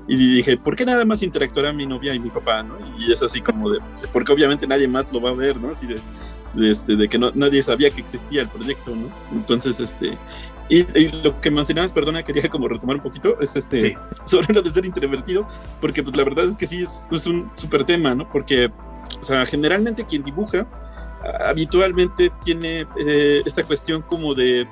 y 0.07 0.35
dije, 0.35 0.57
¿por 0.57 0.75
qué 0.75 0.85
nada 0.85 1.05
más 1.05 1.21
interactuará 1.21 1.71
mi 1.71 1.85
novia 1.85 2.13
y 2.13 2.19
mi 2.19 2.29
papá? 2.29 2.63
¿no? 2.63 2.77
Y 2.97 3.11
es 3.11 3.21
así 3.23 3.41
como 3.41 3.69
de, 3.69 3.79
porque 4.11 4.31
obviamente 4.31 4.67
nadie 4.67 4.87
más 4.87 5.11
lo 5.13 5.21
va 5.21 5.29
a 5.29 5.33
ver, 5.33 5.57
¿no? 5.57 5.69
Así 5.69 5.87
de, 5.87 6.71
este, 6.71 6.95
de 6.95 7.07
que 7.07 7.17
no, 7.17 7.31
nadie 7.33 7.63
sabía 7.63 7.89
que 7.89 8.01
existía 8.01 8.41
el 8.41 8.49
proyecto, 8.49 8.95
¿no? 8.95 9.07
Entonces, 9.31 9.79
este, 9.79 10.17
y, 10.69 10.83
lo 11.23 11.39
que 11.41 11.51
mencionabas, 11.51 11.93
perdona, 11.93 12.23
quería 12.23 12.49
como 12.49 12.67
retomar 12.67 12.97
un 12.97 13.03
poquito, 13.03 13.39
es 13.39 13.55
este, 13.55 13.97
sobre 14.25 14.53
lo 14.53 14.61
de 14.61 14.71
ser 14.71 14.85
introvertido, 14.85 15.47
porque 15.79 16.03
pues 16.03 16.17
la 16.17 16.23
verdad 16.23 16.45
es 16.45 16.57
que 16.57 16.65
sí 16.65 16.81
es, 16.81 17.07
es 17.11 17.27
un 17.27 17.51
súper 17.55 17.85
tema, 17.85 18.15
¿no? 18.15 18.29
Porque, 18.29 18.71
o 19.19 19.23
sea, 19.23 19.45
generalmente 19.45 20.05
quien 20.05 20.23
dibuja 20.23 20.67
habitualmente 21.45 22.31
tiene 22.43 22.87
eh, 22.99 23.41
esta 23.45 23.63
cuestión 23.63 24.01
como 24.01 24.33
de, 24.33 24.67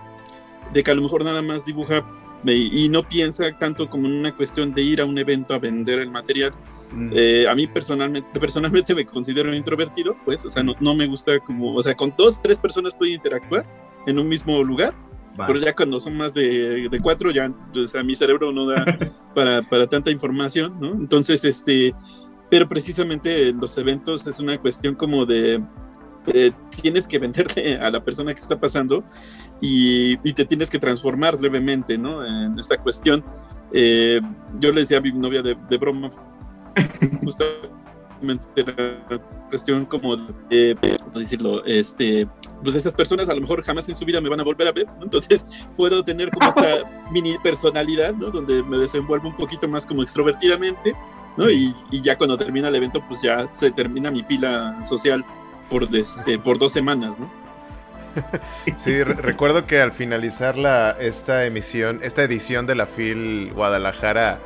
de 0.73 0.83
que 0.83 0.91
a 0.91 0.95
lo 0.95 1.01
mejor 1.01 1.23
nada 1.23 1.41
más 1.41 1.65
dibuja 1.65 2.03
y 2.45 2.89
no 2.89 3.07
piensa 3.07 3.45
tanto 3.57 3.89
como 3.89 4.07
en 4.07 4.13
una 4.13 4.35
cuestión 4.35 4.73
de 4.73 4.81
ir 4.81 5.01
a 5.01 5.05
un 5.05 5.17
evento 5.17 5.53
a 5.53 5.59
vender 5.59 5.99
el 5.99 6.09
material. 6.09 6.51
Mm. 6.91 7.11
Eh, 7.13 7.45
a 7.47 7.53
mí 7.53 7.67
personalmente, 7.67 8.27
personalmente 8.39 8.95
me 8.95 9.05
considero 9.05 9.53
introvertido, 9.53 10.15
pues, 10.25 10.45
o 10.45 10.49
sea, 10.49 10.63
no, 10.63 10.75
no, 10.79 10.95
me 10.95 11.05
gusta 11.07 11.39
como, 11.39 11.75
o 11.75 11.81
sea, 11.81 11.95
con 11.95 12.13
dos, 12.17 12.41
tres 12.41 12.57
personas 12.57 12.95
puedo 12.95 13.11
interactuar 13.11 13.65
en 14.07 14.17
un 14.17 14.27
mismo 14.27 14.63
lugar, 14.63 14.93
pero 15.47 15.59
ya 15.59 15.73
cuando 15.73 15.99
son 15.99 16.17
más 16.17 16.33
de, 16.33 16.89
de 16.89 16.99
cuatro, 16.99 17.31
ya, 17.31 17.49
o 17.75 17.85
sea, 17.85 18.03
mi 18.03 18.15
cerebro 18.15 18.51
no 18.51 18.65
da 18.65 18.83
para, 19.35 19.61
para, 19.61 19.87
tanta 19.87 20.11
información, 20.11 20.77
¿no? 20.81 20.91
Entonces, 20.91 21.45
este, 21.45 21.93
pero 22.49 22.67
precisamente 22.67 23.53
los 23.53 23.77
eventos 23.77 24.27
es 24.27 24.39
una 24.39 24.57
cuestión 24.57 24.95
como 24.95 25.25
de, 25.25 25.63
eh, 26.27 26.51
tienes 26.81 27.07
que 27.07 27.19
venderte 27.19 27.77
a 27.77 27.89
la 27.89 28.03
persona 28.03 28.33
que 28.33 28.41
está 28.41 28.59
pasando 28.59 29.03
y, 29.61 30.17
te 30.33 30.45
tienes 30.45 30.69
que 30.69 30.79
transformar 30.79 31.39
levemente, 31.39 31.97
¿no? 31.97 32.25
En 32.25 32.57
esta 32.59 32.77
cuestión. 32.77 33.23
Eh, 33.71 34.19
yo 34.59 34.71
le 34.71 34.81
decía 34.81 34.97
a 34.97 35.01
mi 35.01 35.11
novia 35.11 35.41
de, 35.41 35.55
de 35.69 35.77
broma, 35.77 36.09
justamente 37.23 38.63
la 38.65 39.19
cuestión 39.49 39.85
como 39.85 40.15
de, 40.49 40.77
¿cómo 41.03 41.19
decirlo? 41.19 41.63
Este, 41.65 42.27
pues 42.63 42.75
estas 42.75 42.93
personas 42.93 43.29
a 43.29 43.33
lo 43.33 43.41
mejor 43.41 43.63
jamás 43.63 43.87
en 43.89 43.95
su 43.95 44.05
vida 44.05 44.21
me 44.21 44.29
van 44.29 44.39
a 44.39 44.43
volver 44.43 44.67
a 44.67 44.71
ver, 44.71 44.87
entonces 45.01 45.45
puedo 45.77 46.03
tener 46.03 46.29
como 46.31 46.49
esta 46.49 47.07
mini 47.11 47.37
personalidad, 47.39 48.13
¿no? 48.15 48.29
Donde 48.29 48.63
me 48.63 48.77
desenvuelvo 48.77 49.29
un 49.29 49.37
poquito 49.37 49.67
más 49.67 49.85
como 49.85 50.03
extrovertidamente, 50.03 50.93
¿no? 51.37 51.49
Y, 51.49 51.73
y, 51.91 52.01
ya 52.01 52.17
cuando 52.17 52.37
termina 52.37 52.67
el 52.67 52.75
evento, 52.75 53.03
pues 53.07 53.21
ya 53.21 53.51
se 53.51 53.71
termina 53.71 54.11
mi 54.11 54.23
pila 54.23 54.83
social 54.83 55.23
por, 55.69 55.83
este, 55.95 56.39
por 56.39 56.57
dos 56.59 56.73
semanas, 56.73 57.17
¿no? 57.19 57.29
Sí, 58.77 59.03
recuerdo 59.03 59.65
que 59.65 59.81
al 59.81 59.91
finalizar 59.91 60.57
la, 60.57 60.91
esta 60.99 61.45
emisión, 61.45 61.99
esta 62.03 62.23
edición 62.23 62.65
de 62.65 62.75
la 62.75 62.85
FIL 62.85 63.51
Guadalajara, 63.53 64.39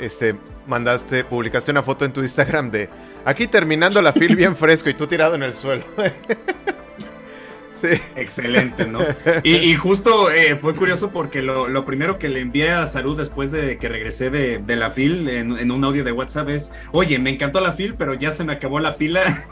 este, 0.00 0.36
mandaste, 0.66 1.24
publicaste 1.24 1.70
una 1.70 1.82
foto 1.82 2.04
en 2.04 2.12
tu 2.12 2.20
Instagram 2.20 2.70
de 2.70 2.88
aquí 3.24 3.46
terminando 3.46 4.00
la 4.02 4.12
fil 4.12 4.36
bien 4.36 4.56
fresco 4.56 4.88
y 4.88 4.94
tú 4.94 5.06
tirado 5.06 5.34
en 5.34 5.42
el 5.42 5.52
suelo. 5.52 5.84
sí. 7.72 7.88
Excelente, 8.16 8.86
¿no? 8.86 9.00
Y, 9.42 9.74
justo 9.74 10.30
eh, 10.30 10.56
fue 10.56 10.74
curioso 10.74 11.10
porque 11.10 11.42
lo, 11.42 11.84
primero 11.84 12.18
que 12.18 12.28
le 12.28 12.40
envié 12.40 12.70
a 12.70 12.86
Salud 12.86 13.16
después 13.16 13.50
de 13.50 13.78
que 13.78 13.88
regresé 13.88 14.30
de, 14.30 14.76
la 14.76 14.90
fil 14.90 15.28
en, 15.28 15.56
en, 15.56 15.70
un 15.70 15.84
audio 15.84 16.04
de 16.04 16.12
WhatsApp 16.12 16.48
es, 16.48 16.72
oye, 16.92 17.18
me 17.18 17.30
encantó 17.30 17.60
la 17.60 17.72
fil, 17.72 17.94
pero 17.94 18.14
ya 18.14 18.30
se 18.30 18.44
me 18.44 18.52
acabó 18.52 18.80
la 18.80 18.96
pila 18.96 19.46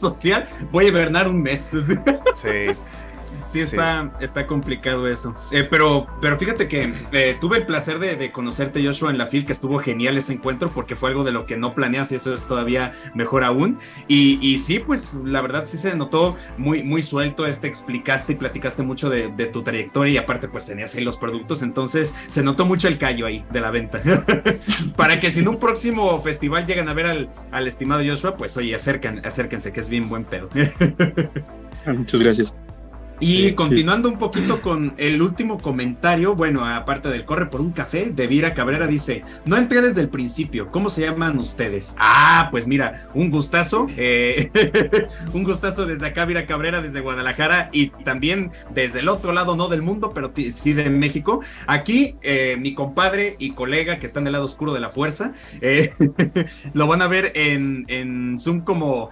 social, 0.00 0.48
voy 0.70 0.86
a 0.86 0.88
hibernar 0.88 1.28
un 1.28 1.42
mes. 1.42 1.72
Sí. 2.34 2.74
Sí, 3.48 3.60
está, 3.60 4.12
está 4.20 4.46
complicado 4.46 5.08
eso. 5.08 5.34
Eh, 5.50 5.66
pero, 5.68 6.06
pero 6.20 6.38
fíjate 6.38 6.68
que 6.68 6.92
eh, 7.12 7.36
tuve 7.40 7.58
el 7.58 7.66
placer 7.66 7.98
de, 7.98 8.30
conocerte, 8.30 8.84
Joshua, 8.84 9.10
en 9.10 9.16
la 9.16 9.26
FIL, 9.26 9.46
que 9.46 9.52
estuvo 9.52 9.78
genial 9.78 10.18
ese 10.18 10.34
encuentro 10.34 10.70
porque 10.70 10.94
fue 10.94 11.08
algo 11.08 11.24
de 11.24 11.32
lo 11.32 11.46
que 11.46 11.56
no 11.56 11.74
planeas 11.74 12.12
y 12.12 12.16
eso 12.16 12.34
es 12.34 12.46
todavía 12.46 12.92
mejor 13.14 13.44
aún. 13.44 13.78
Y, 14.06 14.38
y 14.46 14.58
sí, 14.58 14.78
pues 14.78 15.10
la 15.24 15.40
verdad 15.40 15.64
sí 15.64 15.78
se 15.78 15.96
notó 15.96 16.36
muy, 16.58 16.82
muy 16.82 17.02
suelto. 17.02 17.46
Este 17.46 17.68
explicaste 17.68 18.32
y 18.32 18.36
platicaste 18.36 18.82
mucho 18.82 19.08
de, 19.08 19.28
tu 19.46 19.62
trayectoria 19.62 20.12
y 20.12 20.16
aparte, 20.18 20.48
pues 20.48 20.66
tenías 20.66 20.94
ahí 20.94 21.02
los 21.02 21.16
productos. 21.16 21.62
Entonces 21.62 22.14
se 22.26 22.42
notó 22.42 22.66
mucho 22.66 22.86
el 22.86 22.98
callo 22.98 23.24
ahí 23.24 23.44
de 23.50 23.60
la 23.62 23.70
venta. 23.70 24.00
Para 24.96 25.20
que 25.20 25.32
si 25.32 25.40
en 25.40 25.48
un 25.48 25.58
próximo 25.58 26.20
festival 26.20 26.66
llegan 26.66 26.88
a 26.88 26.92
ver 26.92 27.06
al, 27.06 27.30
al 27.50 27.66
estimado 27.66 28.02
Joshua, 28.04 28.36
pues 28.36 28.56
oye, 28.58 28.74
acercan, 28.74 29.24
acérquense, 29.24 29.72
que 29.72 29.80
es 29.80 29.88
bien 29.88 30.08
buen 30.08 30.24
pedo. 30.24 30.50
Muchas 31.86 32.22
gracias. 32.22 32.54
Y 33.20 33.52
continuando 33.54 34.08
un 34.08 34.18
poquito 34.18 34.60
con 34.60 34.94
el 34.96 35.20
último 35.20 35.58
comentario, 35.58 36.36
bueno, 36.36 36.64
aparte 36.64 37.08
del 37.08 37.24
corre 37.24 37.46
por 37.46 37.60
un 37.60 37.72
café, 37.72 38.12
de 38.12 38.26
Vira 38.28 38.54
Cabrera 38.54 38.86
dice, 38.86 39.22
no 39.44 39.56
entré 39.56 39.80
desde 39.80 40.02
el 40.02 40.08
principio, 40.08 40.70
¿cómo 40.70 40.88
se 40.88 41.02
llaman 41.02 41.36
ustedes? 41.38 41.96
Ah, 41.98 42.48
pues 42.52 42.68
mira, 42.68 43.08
un 43.14 43.30
gustazo, 43.30 43.88
eh, 43.96 44.50
un 45.32 45.42
gustazo 45.42 45.84
desde 45.84 46.06
acá, 46.06 46.26
Vira 46.26 46.46
Cabrera, 46.46 46.80
desde 46.80 47.00
Guadalajara 47.00 47.70
y 47.72 47.88
también 47.88 48.52
desde 48.72 49.00
el 49.00 49.08
otro 49.08 49.32
lado, 49.32 49.56
no 49.56 49.66
del 49.66 49.82
mundo, 49.82 50.12
pero 50.14 50.32
sí 50.52 50.72
de 50.72 50.88
México. 50.88 51.40
Aquí, 51.66 52.14
eh, 52.22 52.56
mi 52.58 52.74
compadre 52.74 53.34
y 53.40 53.50
colega 53.50 53.98
que 53.98 54.06
está 54.06 54.20
en 54.20 54.28
el 54.28 54.34
lado 54.34 54.44
oscuro 54.44 54.72
de 54.72 54.80
la 54.80 54.90
fuerza, 54.90 55.32
eh, 55.60 55.92
lo 56.72 56.86
van 56.86 57.02
a 57.02 57.08
ver 57.08 57.32
en, 57.34 57.84
en 57.88 58.38
Zoom 58.38 58.60
como 58.60 59.10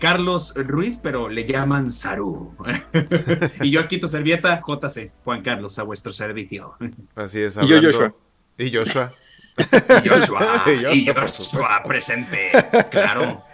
Carlos 0.00 0.52
Ruiz, 0.54 1.00
pero 1.02 1.28
le 1.28 1.46
llaman 1.46 1.90
Saru. 1.90 2.54
y 3.60 3.70
yo 3.70 3.80
aquí 3.80 3.98
tu 3.98 4.08
servieta, 4.08 4.60
JC, 4.66 5.10
Juan 5.24 5.42
Carlos, 5.42 5.78
a 5.78 5.82
vuestro 5.82 6.12
servicio. 6.12 6.74
Así 7.14 7.40
es. 7.40 7.56
Y 7.56 7.66
yo, 7.66 7.80
Joshua. 7.80 8.14
Y 8.58 8.74
Joshua. 8.74 9.12
y 10.04 10.08
Joshua. 10.08 10.64
y 10.92 11.06
Joshua, 11.06 11.82
presente, 11.84 12.50
claro. 12.90 13.44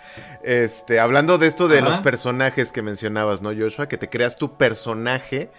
Este, 0.43 0.99
hablando 0.99 1.39
de 1.39 1.47
esto 1.47 1.69
de 1.69 1.81
los 1.81 1.99
personajes 1.99 2.73
que 2.73 2.83
mencionabas, 2.83 3.43
¿no, 3.43 3.55
Joshua? 3.55 3.87
Que 3.89 3.97
te 3.97 4.09
creas 4.09 4.37
tu 4.37 4.57
personaje 4.57 5.51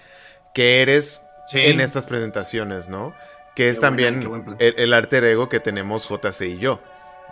que 0.54 0.82
eres 0.82 1.24
en 1.54 1.80
estas 1.80 2.06
presentaciones, 2.06 2.90
¿no? 2.90 3.14
Que 3.56 3.70
es 3.70 3.80
también 3.80 4.28
el, 4.60 4.76
el, 4.78 4.94
alter 4.94 5.24
ego 5.24 5.48
que 5.48 5.60
tenemos 5.60 6.10
JC 6.10 6.42
y 6.42 6.58
yo, 6.58 6.82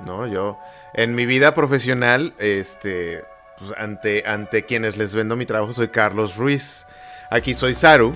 ¿no? 0.06 0.28
Yo, 0.28 0.60
en 0.94 1.16
mi 1.16 1.26
vida 1.26 1.54
profesional, 1.54 2.34
este, 2.38 3.24
pues, 3.62 3.78
ante, 3.78 4.24
ante 4.26 4.66
quienes 4.66 4.98
les 4.98 5.14
vendo 5.14 5.36
mi 5.36 5.46
trabajo 5.46 5.74
soy 5.74 5.90
Carlos 5.90 6.36
Ruiz. 6.36 6.86
Aquí 7.30 7.54
soy 7.54 7.74
Saru, 7.74 8.14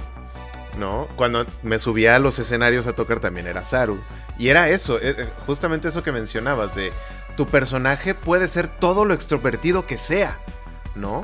¿no? 0.77 1.07
Cuando 1.15 1.45
me 1.63 1.79
subía 1.79 2.15
a 2.15 2.19
los 2.19 2.39
escenarios 2.39 2.87
a 2.87 2.93
tocar 2.93 3.19
también 3.19 3.47
era 3.47 3.63
Saru. 3.63 3.99
Y 4.37 4.49
era 4.49 4.69
eso, 4.69 4.97
eh, 4.99 5.15
eh, 5.17 5.27
justamente 5.45 5.87
eso 5.87 6.03
que 6.03 6.11
mencionabas, 6.11 6.75
de 6.75 6.91
tu 7.37 7.45
personaje 7.45 8.13
puede 8.13 8.47
ser 8.47 8.67
todo 8.67 9.05
lo 9.05 9.13
extrovertido 9.13 9.85
que 9.85 9.97
sea, 9.97 10.39
¿no? 10.95 11.23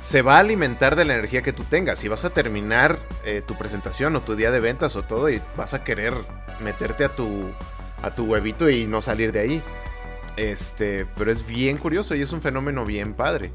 Se 0.00 0.22
va 0.22 0.36
a 0.36 0.40
alimentar 0.40 0.94
de 0.94 1.04
la 1.04 1.14
energía 1.14 1.42
que 1.42 1.52
tú 1.52 1.64
tengas. 1.64 2.04
Y 2.04 2.08
vas 2.08 2.24
a 2.24 2.30
terminar 2.30 3.00
eh, 3.24 3.42
tu 3.46 3.56
presentación 3.56 4.14
o 4.16 4.22
tu 4.22 4.36
día 4.36 4.50
de 4.50 4.60
ventas 4.60 4.94
o 4.94 5.02
todo 5.02 5.28
y 5.28 5.42
vas 5.56 5.74
a 5.74 5.82
querer 5.82 6.14
meterte 6.60 7.04
a 7.04 7.08
tu, 7.08 7.50
a 8.02 8.14
tu 8.14 8.24
huevito 8.24 8.70
y 8.70 8.86
no 8.86 9.02
salir 9.02 9.32
de 9.32 9.40
ahí. 9.40 9.62
Este, 10.38 11.04
pero 11.16 11.32
es 11.32 11.44
bien 11.44 11.78
curioso 11.78 12.14
y 12.14 12.22
es 12.22 12.30
un 12.30 12.40
fenómeno 12.40 12.84
bien 12.84 13.14
padre. 13.14 13.50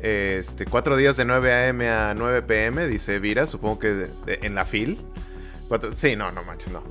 Este, 0.00 0.66
cuatro 0.66 0.96
días 0.96 1.16
de 1.16 1.24
9 1.24 1.52
a.m. 1.52 1.88
a 1.88 2.14
9 2.14 2.42
p.m., 2.42 2.86
dice 2.88 3.20
Vira, 3.20 3.46
supongo 3.46 3.78
que 3.78 4.08
en 4.26 4.54
la 4.56 4.66
fil. 4.66 4.98
sí, 5.94 6.16
no, 6.16 6.32
no 6.32 6.42
manches, 6.42 6.72
no. 6.72 6.82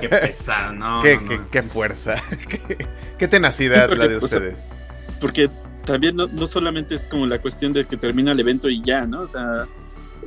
Qué 0.00 0.08
pesado, 0.08 0.72
no. 0.74 1.02
qué, 1.50 1.62
fuerza, 1.62 2.22
qué, 3.18 3.26
tenacidad 3.26 3.90
la 3.90 4.06
de 4.06 4.16
ustedes. 4.18 4.70
porque 5.18 5.48
también 5.86 6.16
no, 6.16 6.26
no, 6.26 6.46
solamente 6.46 6.94
es 6.94 7.06
como 7.06 7.26
la 7.26 7.40
cuestión 7.40 7.72
de 7.72 7.86
que 7.86 7.96
termina 7.96 8.32
el 8.32 8.40
evento 8.40 8.68
y 8.68 8.82
ya, 8.82 9.06
¿no? 9.06 9.20
O 9.20 9.28
sea, 9.28 9.66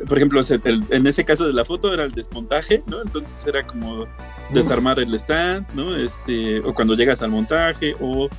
por 0.08 0.18
ejemplo, 0.18 0.42
en 0.90 1.08
ese 1.08 1.26
caso 1.26 1.48
de 1.48 1.54
la 1.54 1.66
foto 1.66 1.94
era 1.94 2.04
el 2.04 2.12
desmontaje, 2.12 2.84
¿no? 2.88 3.02
Entonces 3.02 3.46
era 3.48 3.66
como 3.66 4.08
desarmar 4.52 5.00
el 5.00 5.14
stand, 5.16 5.68
¿no? 5.74 5.96
Este, 5.96 6.60
o 6.60 6.74
cuando 6.74 6.96
llegas 6.96 7.22
al 7.22 7.32
montaje, 7.32 7.94
o 8.00 8.30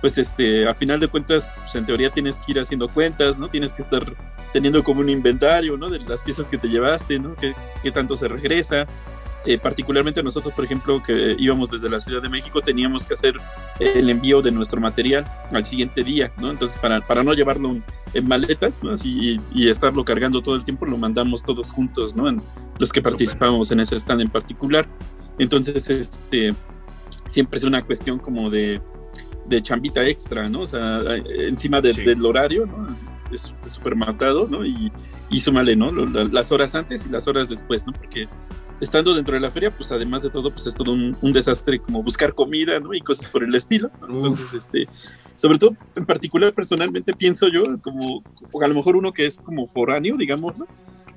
pues 0.00 0.16
este, 0.18 0.66
al 0.66 0.76
final 0.76 1.00
de 1.00 1.08
cuentas, 1.08 1.48
pues 1.56 1.74
en 1.74 1.86
teoría 1.86 2.10
tienes 2.10 2.38
que 2.38 2.52
ir 2.52 2.60
haciendo 2.60 2.88
cuentas, 2.88 3.38
¿no? 3.38 3.48
Tienes 3.48 3.74
que 3.74 3.82
estar 3.82 4.02
teniendo 4.52 4.84
como 4.84 5.00
un 5.00 5.10
inventario, 5.10 5.76
¿no? 5.76 5.88
De 5.88 5.98
las 6.00 6.22
piezas 6.22 6.46
que 6.46 6.58
te 6.58 6.68
llevaste, 6.68 7.18
¿no? 7.18 7.34
¿Qué, 7.34 7.54
qué 7.82 7.90
tanto 7.90 8.16
se 8.16 8.28
regresa? 8.28 8.86
Eh, 9.46 9.56
particularmente 9.56 10.22
nosotros, 10.22 10.52
por 10.52 10.64
ejemplo, 10.64 11.02
que 11.02 11.36
íbamos 11.38 11.70
desde 11.70 11.88
la 11.88 12.00
Ciudad 12.00 12.20
de 12.20 12.28
México, 12.28 12.60
teníamos 12.60 13.06
que 13.06 13.14
hacer 13.14 13.36
el 13.78 14.10
envío 14.10 14.42
de 14.42 14.50
nuestro 14.50 14.80
material 14.80 15.24
al 15.52 15.64
siguiente 15.64 16.02
día, 16.02 16.32
¿no? 16.38 16.50
Entonces, 16.50 16.78
para, 16.80 17.00
para 17.00 17.22
no 17.22 17.32
llevarlo 17.32 17.80
en 18.14 18.28
maletas, 18.28 18.82
¿no? 18.82 18.92
Así, 18.92 19.38
y, 19.54 19.68
estarlo 19.68 20.04
cargando 20.04 20.42
todo 20.42 20.56
el 20.56 20.64
tiempo, 20.64 20.86
lo 20.86 20.98
mandamos 20.98 21.42
todos 21.42 21.70
juntos, 21.70 22.16
¿no? 22.16 22.28
En 22.28 22.42
los 22.78 22.92
que 22.92 23.00
participamos 23.00 23.70
en 23.70 23.80
ese 23.80 23.96
stand 23.96 24.22
en 24.22 24.28
particular. 24.28 24.88
Entonces, 25.38 25.88
este, 25.88 26.52
siempre 27.28 27.58
es 27.58 27.64
una 27.64 27.84
cuestión 27.84 28.18
como 28.18 28.50
de, 28.50 28.80
de 29.46 29.62
chambita 29.62 30.04
extra, 30.04 30.48
¿no? 30.48 30.62
O 30.62 30.66
sea, 30.66 31.00
encima 31.38 31.80
del 31.80 32.26
horario, 32.26 32.66
¿no? 32.66 32.88
Es 33.30 33.52
súper 33.64 33.94
matado, 33.94 34.48
¿no? 34.50 34.64
Y, 34.66 34.90
y 35.30 35.40
súmale, 35.40 35.76
¿no? 35.76 35.90
Las 35.90 36.52
horas 36.52 36.74
antes 36.74 37.06
y 37.06 37.10
las 37.10 37.28
horas 37.28 37.48
después, 37.48 37.86
¿no? 37.86 37.92
Porque 37.92 38.28
estando 38.80 39.14
dentro 39.14 39.34
de 39.34 39.40
la 39.40 39.50
feria, 39.50 39.70
pues 39.70 39.92
además 39.92 40.22
de 40.22 40.30
todo, 40.30 40.50
pues 40.50 40.66
es 40.66 40.74
todo 40.74 40.92
un, 40.92 41.32
desastre 41.32 41.80
como 41.80 42.02
buscar 42.02 42.34
comida, 42.34 42.78
¿no? 42.80 42.94
Y 42.94 43.00
cosas 43.00 43.28
por 43.28 43.44
el 43.44 43.54
estilo. 43.54 43.90
Entonces, 44.08 44.54
este, 44.54 44.88
sobre 45.34 45.58
todo, 45.58 45.76
en 45.96 46.06
particular, 46.06 46.54
personalmente 46.54 47.14
pienso 47.14 47.48
yo, 47.48 47.62
como, 47.82 48.24
a 48.62 48.68
lo 48.68 48.74
mejor 48.74 48.96
uno 48.96 49.12
que 49.12 49.26
es 49.26 49.38
como 49.38 49.68
foráneo, 49.68 50.16
digamos, 50.16 50.56
¿no? 50.56 50.66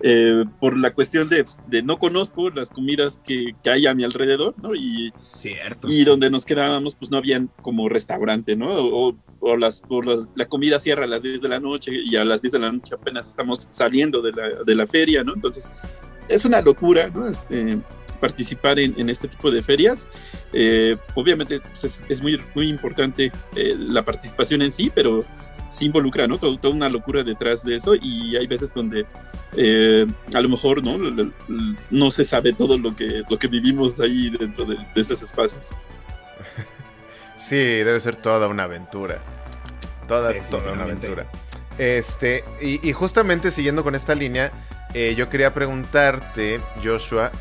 Eh, 0.04 0.46
por 0.60 0.78
la 0.78 0.94
cuestión 0.94 1.30
de, 1.30 1.46
de, 1.68 1.84
no 1.84 2.00
conozco 2.00 2.50
las 2.50 2.70
comidas 2.70 3.20
que, 3.24 3.54
que, 3.64 3.70
hay 3.70 3.86
a 3.86 3.94
mi 3.94 4.04
alrededor, 4.04 4.56
¿no? 4.62 4.74
Y, 4.74 5.14
Cierto. 5.32 5.88
y 5.90 6.04
donde 6.04 6.30
nos 6.30 6.46
quedábamos, 6.46 6.96
pues 6.96 7.12
no 7.12 7.18
habían 7.18 7.52
como 7.62 7.88
restaurante, 7.88 8.56
¿no? 8.56 8.74
O, 8.76 9.16
o 9.40 9.58
las, 9.58 9.82
por 9.82 10.08
las, 10.08 10.28
la 10.36 10.48
comida 10.48 10.80
cierra 10.80 11.04
a 11.04 11.08
las 11.08 11.22
10 11.22 11.42
de 11.42 11.50
la 11.50 11.60
noche 11.60 11.92
y 11.94 12.16
a 12.16 12.26
las 12.26 12.42
10 12.42 12.54
de 12.54 12.60
la 12.60 12.72
noche 12.72 12.96
apenas 12.96 13.28
estamos 13.28 13.68
saliendo 13.70 14.22
de 14.22 14.32
la, 14.32 14.64
de 14.66 14.76
la 14.76 14.88
feria, 14.88 15.24
¿no? 15.24 15.34
Entonces, 15.36 15.70
es 16.28 16.46
una 16.46 16.62
locura, 16.62 17.10
¿no? 17.10 17.28
Este, 17.28 17.80
participar 18.22 18.80
en, 18.80 19.10
este 19.10 19.28
tipo 19.28 19.52
de 19.52 19.62
ferias. 19.62 20.08
Eh, 20.54 20.96
obviamente 21.16 21.60
pues, 21.60 22.06
es, 22.08 22.22
muy, 22.22 22.40
muy 22.56 22.70
importante 22.70 23.32
eh, 23.56 23.76
la 23.78 24.06
participación 24.06 24.62
en 24.62 24.72
sí, 24.72 24.90
pero 24.94 25.26
sí 25.72 25.86
involucra, 25.86 26.28
¿no? 26.28 26.38
toda 26.38 26.70
una 26.70 26.90
locura 26.90 27.24
detrás 27.24 27.64
de 27.64 27.76
eso 27.76 27.96
y 27.96 28.36
hay 28.36 28.46
veces 28.46 28.74
donde 28.74 29.06
eh, 29.58 30.06
a 30.34 30.42
lo 30.42 30.50
mejor, 30.50 30.84
¿no? 30.84 31.00
No 31.90 32.12
se 32.12 32.24
sabe 32.24 32.54
todo 32.54 32.78
lo 32.78 32.96
que, 32.96 33.24
lo 33.28 33.40
que 33.40 33.48
vivimos 33.48 34.00
ahí 34.00 34.30
dentro 34.30 34.66
de, 34.66 34.78
esos 34.96 35.22
espacios. 35.22 35.72
Sí, 37.38 37.56
debe 37.56 38.00
ser 38.00 38.18
toda 38.18 38.48
una 38.48 38.66
aventura. 38.66 39.18
Toda, 40.08 40.32
toda 40.52 40.74
una 40.74 40.84
aventura. 40.84 41.26
Este, 41.80 42.44
y, 42.62 42.88
y 42.88 42.94
justamente 42.94 43.50
siguiendo 43.50 43.84
con 43.84 43.96
esta 43.96 44.14
línea, 44.14 44.52
eh, 44.94 45.16
yo 45.18 45.28
quería 45.30 45.54
preguntarte, 45.54 46.60
Joshua, 46.84 47.32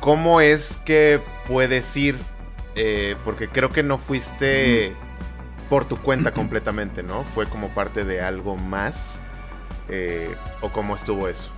¿cómo 0.00 0.40
es 0.40 0.78
que 0.84 1.20
puedes 1.46 1.96
ir? 1.96 2.16
Eh, 2.76 3.16
porque 3.24 3.48
creo 3.48 3.70
que 3.70 3.82
no 3.82 3.98
fuiste 3.98 4.92
por 5.68 5.86
tu 5.86 5.96
cuenta 5.96 6.32
completamente, 6.32 7.02
¿no? 7.02 7.24
Fue 7.34 7.46
como 7.46 7.68
parte 7.68 8.04
de 8.04 8.20
algo 8.20 8.56
más. 8.56 9.20
Eh, 9.88 10.34
¿O 10.60 10.68
cómo 10.70 10.94
estuvo 10.94 11.28
eso? 11.28 11.50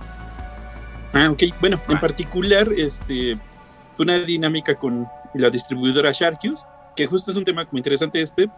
Ah, 1.13 1.29
ok. 1.29 1.43
Bueno, 1.59 1.79
en 1.89 1.99
particular, 1.99 2.67
este, 2.75 3.35
fue 3.93 4.03
una 4.03 4.19
dinámica 4.19 4.75
con 4.75 5.07
la 5.33 5.49
distribuidora 5.49 6.11
Sharkius, 6.11 6.65
que 6.95 7.07
justo 7.07 7.31
es 7.31 7.37
un 7.37 7.45
tema 7.45 7.67
muy 7.71 7.79
interesante 7.79 8.21
este, 8.21 8.49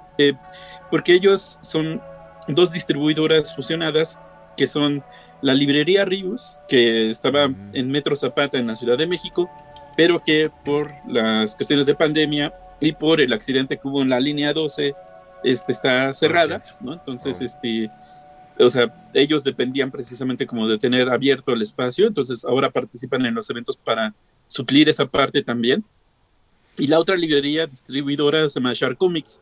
porque 0.89 1.13
ellos 1.13 1.59
son 1.61 2.01
dos 2.47 2.71
distribuidoras 2.71 3.55
fusionadas 3.55 4.19
que 4.57 4.67
son 4.67 5.03
la 5.41 5.53
librería 5.53 6.05
Rius, 6.05 6.61
que 6.67 7.11
estaba 7.11 7.49
en 7.73 7.91
Metro 7.91 8.15
Zapata 8.15 8.57
en 8.57 8.67
la 8.67 8.75
Ciudad 8.75 8.97
de 8.97 9.07
México, 9.07 9.49
pero 9.97 10.23
que 10.23 10.49
por 10.63 10.91
las 11.07 11.55
cuestiones 11.55 11.85
de 11.85 11.95
pandemia 11.95 12.53
y 12.79 12.93
por 12.93 13.19
el 13.19 13.33
accidente 13.33 13.77
que 13.77 13.87
hubo 13.87 14.01
en 14.01 14.09
la 14.09 14.19
línea 14.19 14.53
12, 14.53 14.93
este, 15.43 15.71
está 15.71 16.13
cerrada, 16.13 16.63
¿no? 16.81 16.93
Entonces, 16.93 17.39
oh. 17.41 17.45
este, 17.45 17.89
o 18.59 18.69
sea, 18.69 18.93
ellos 19.13 19.43
dependían 19.43 19.91
precisamente 19.91 20.45
como 20.45 20.67
de 20.67 20.77
tener 20.77 21.09
abierto 21.09 21.53
el 21.53 21.61
espacio, 21.61 22.07
entonces 22.07 22.45
ahora 22.45 22.71
participan 22.71 23.25
en 23.25 23.35
los 23.35 23.49
eventos 23.49 23.77
para 23.77 24.13
suplir 24.47 24.89
esa 24.89 25.05
parte 25.05 25.43
también. 25.43 25.83
Y 26.77 26.87
la 26.87 26.99
otra 26.99 27.15
librería 27.15 27.67
distribuidora 27.67 28.49
se 28.49 28.59
llama 28.59 28.73
Shark 28.73 28.97
Comics, 28.97 29.41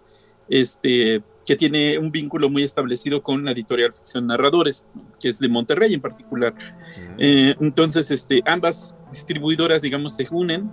este, 0.50 1.22
que 1.46 1.56
tiene 1.56 1.98
un 1.98 2.12
vínculo 2.12 2.50
muy 2.50 2.64
establecido 2.64 3.24
con 3.24 3.46
la 3.46 3.52
editorial 3.52 3.94
Ficción 3.94 4.28
Narradores, 4.28 4.86
que 5.20 5.30
es 5.30 5.40
de 5.40 5.48
Monterrey 5.48 5.94
en 5.94 6.02
particular. 6.02 6.54
Mm. 6.54 7.16
Eh, 7.20 7.56
entonces, 7.60 8.12
este, 8.12 8.42
ambas 8.46 8.96
distribuidoras, 9.12 9.82
digamos, 9.82 10.16
se 10.16 10.28
unen 10.30 10.70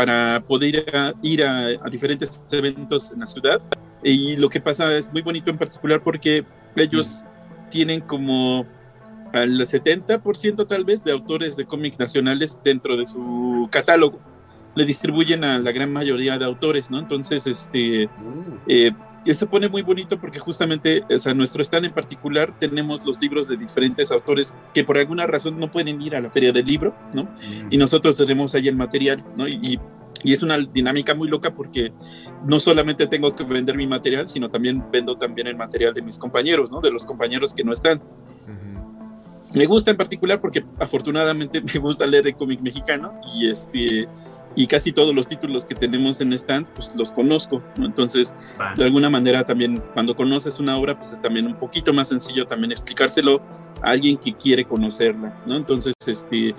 para 0.00 0.40
poder 0.46 1.12
ir 1.20 1.44
a, 1.44 1.90
diferentes 1.90 2.42
eventos 2.52 3.12
en 3.12 3.20
la 3.20 3.26
ciudad. 3.26 3.60
Y 4.02 4.38
lo 4.38 4.48
que 4.48 4.58
pasa 4.58 4.90
es 4.96 5.12
muy 5.12 5.20
bonito 5.20 5.50
en 5.50 5.58
particular 5.58 6.02
porque 6.02 6.42
ellos 6.74 7.26
mm. 7.26 7.68
tienen 7.68 8.00
como 8.00 8.64
al 9.34 9.60
70% 9.60 10.66
tal 10.66 10.84
vez 10.86 11.04
de 11.04 11.12
autores 11.12 11.54
de 11.58 11.66
cómics 11.66 11.98
nacionales 11.98 12.58
dentro 12.64 12.96
de 12.96 13.04
su 13.04 13.68
catálogo. 13.70 14.18
Le 14.74 14.86
distribuyen 14.86 15.44
a 15.44 15.58
la 15.58 15.70
gran 15.70 15.92
mayoría 15.92 16.38
de 16.38 16.46
autores, 16.46 16.90
¿no? 16.90 16.98
Entonces, 16.98 17.46
este, 17.46 18.06
mm. 18.06 18.54
eh, 18.68 18.92
y 19.24 19.34
se 19.34 19.46
pone 19.46 19.68
muy 19.68 19.82
bonito 19.82 20.18
porque 20.18 20.38
justamente, 20.38 21.04
o 21.12 21.18
sea, 21.18 21.34
nuestro 21.34 21.62
stand 21.62 21.86
en 21.86 21.92
particular 21.92 22.58
tenemos 22.58 23.04
los 23.04 23.20
libros 23.20 23.48
de 23.48 23.56
diferentes 23.56 24.10
autores 24.10 24.54
que 24.72 24.84
por 24.84 24.96
alguna 24.96 25.26
razón 25.26 25.58
no 25.58 25.70
pueden 25.70 26.00
ir 26.00 26.16
a 26.16 26.20
la 26.20 26.30
feria 26.30 26.52
del 26.52 26.64
libro, 26.64 26.94
¿no? 27.14 27.24
Mm. 27.24 27.68
Y 27.70 27.76
nosotros 27.76 28.16
tenemos 28.16 28.54
ahí 28.54 28.68
el 28.68 28.76
material, 28.76 29.22
¿no? 29.36 29.46
Y, 29.46 29.78
y, 30.22 30.32
es 30.32 30.42
una 30.42 30.58
dinámica 30.58 31.14
muy 31.14 31.28
loca 31.28 31.54
porque 31.54 31.92
no 32.44 32.60
solamente 32.60 33.06
tengo 33.06 33.34
que 33.34 33.44
vender 33.44 33.76
mi 33.76 33.86
material, 33.86 34.28
sino 34.28 34.50
también 34.50 34.84
vendo 34.92 35.16
también 35.16 35.46
el 35.46 35.56
material 35.56 35.94
de 35.94 36.02
mis 36.02 36.18
compañeros, 36.18 36.70
¿no? 36.70 36.80
De 36.80 36.90
los 36.90 37.06
compañeros 37.06 37.54
que 37.54 37.64
no 37.64 37.72
están. 37.72 38.02
Me 39.54 39.66
gusta 39.66 39.90
en 39.90 39.96
particular 39.96 40.40
porque 40.40 40.64
afortunadamente 40.78 41.60
me 41.74 41.80
gusta 41.80 42.06
leer 42.06 42.26
el 42.26 42.36
cómic 42.36 42.60
mexicano 42.60 43.20
y 43.34 43.48
este 43.48 44.08
y 44.56 44.66
casi 44.66 44.92
todos 44.92 45.14
los 45.14 45.28
títulos 45.28 45.64
que 45.64 45.74
tenemos 45.74 46.20
en 46.20 46.32
stand, 46.32 46.66
pues 46.74 46.90
los 46.94 47.12
conozco, 47.12 47.62
¿no? 47.76 47.86
Entonces, 47.86 48.34
de 48.76 48.84
alguna 48.84 49.08
manera 49.08 49.44
también 49.44 49.82
cuando 49.94 50.14
conoces 50.14 50.58
una 50.58 50.76
obra, 50.76 50.96
pues 50.96 51.12
es 51.12 51.20
también 51.20 51.46
un 51.46 51.56
poquito 51.56 51.92
más 51.92 52.08
sencillo 52.08 52.46
también 52.46 52.72
explicárselo 52.72 53.42
a 53.82 53.90
alguien 53.90 54.16
que 54.16 54.34
quiere 54.34 54.64
conocerla, 54.64 55.42
¿no? 55.46 55.56
Entonces, 55.56 55.94
este, 56.06 56.54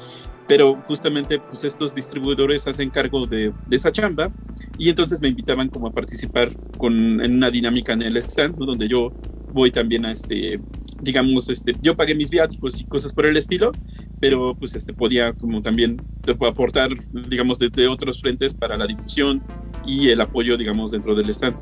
pero 0.47 0.75
justamente 0.87 1.39
pues 1.39 1.63
estos 1.63 1.93
distribuidores 1.93 2.67
hacen 2.67 2.89
cargo 2.89 3.27
de, 3.27 3.53
de, 3.67 3.75
esa 3.75 3.91
chamba 3.91 4.31
y 4.77 4.89
entonces 4.89 5.21
me 5.21 5.27
invitaban 5.27 5.69
como 5.69 5.87
a 5.87 5.91
participar 5.91 6.51
con, 6.77 7.21
en 7.21 7.35
una 7.35 7.51
dinámica 7.51 7.93
en 7.93 8.01
el 8.01 8.17
stand, 8.17 8.57
¿no? 8.57 8.65
Donde 8.65 8.87
yo 8.87 9.13
voy 9.51 9.71
también 9.71 10.05
a 10.05 10.11
este, 10.11 10.61
digamos, 11.01 11.49
este, 11.49 11.75
yo 11.81 11.95
pagué 11.95 12.15
mis 12.15 12.29
viáticos 12.29 12.79
y 12.79 12.85
cosas 12.85 13.13
por 13.13 13.25
el 13.25 13.35
estilo, 13.37 13.71
pero 14.19 14.55
pues 14.57 14.75
este 14.75 14.93
podía 14.93 15.33
como 15.33 15.61
también 15.61 16.07
aportar, 16.47 16.91
digamos, 17.11 17.59
desde 17.59 17.87
otros 17.87 18.21
frentes 18.21 18.53
para 18.53 18.77
la 18.77 18.87
difusión 18.87 19.41
y 19.85 20.09
el 20.09 20.21
apoyo, 20.21 20.57
digamos, 20.57 20.91
dentro 20.91 21.15
del 21.15 21.29
stand. 21.31 21.57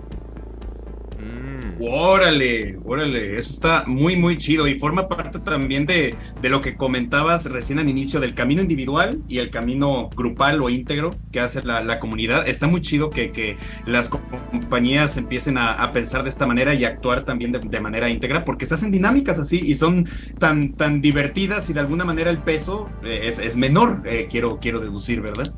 Órale, 1.82 2.78
órale, 2.84 3.38
eso 3.38 3.54
está 3.54 3.86
muy, 3.88 4.18
muy 4.18 4.36
chido 4.36 4.68
y 4.68 4.78
forma 4.78 5.08
parte 5.08 5.40
también 5.40 5.86
de, 5.86 6.18
lo 6.42 6.60
que 6.60 6.76
comentabas 6.76 7.46
recién 7.46 7.80
al 7.80 7.88
inicio 7.88 8.20
del 8.20 8.36
camino 8.36 8.62
individual 8.62 9.24
y 9.30 9.38
el 9.38 9.50
camino 9.50 10.10
grupal 10.14 10.62
o 10.62 10.70
íntegro 10.70 11.12
que 11.32 11.40
hace 11.40 11.64
la, 11.64 12.00
comunidad. 12.00 12.46
Está 12.50 12.68
muy 12.68 12.82
chido 12.82 13.10
que, 13.10 13.58
las 13.86 14.10
compañías 14.10 15.16
empiecen 15.16 15.58
a, 15.58 15.94
pensar 15.94 16.24
de 16.24 16.30
esta 16.30 16.46
manera 16.46 16.74
y 16.74 16.84
actuar 16.84 17.24
también 17.24 17.54
de, 17.54 17.80
manera 17.80 18.10
íntegra 18.10 18.44
porque 18.44 18.66
se 18.66 18.74
hacen 18.74 18.92
dinámicas 18.92 19.40
así 19.40 19.62
y 19.64 19.76
son 19.76 20.06
tan, 20.38 20.74
tan 20.74 21.00
divertidas 21.00 21.70
y 21.70 21.74
de 21.74 21.80
alguna 21.80 22.04
manera 22.04 22.30
el 22.30 22.44
peso 22.44 22.90
eh, 23.04 23.34
es, 23.42 23.56
menor, 23.56 24.02
eh, 24.06 24.28
quiero, 24.30 24.60
quiero 24.60 24.82
deducir, 24.82 25.22
¿verdad? 25.22 25.54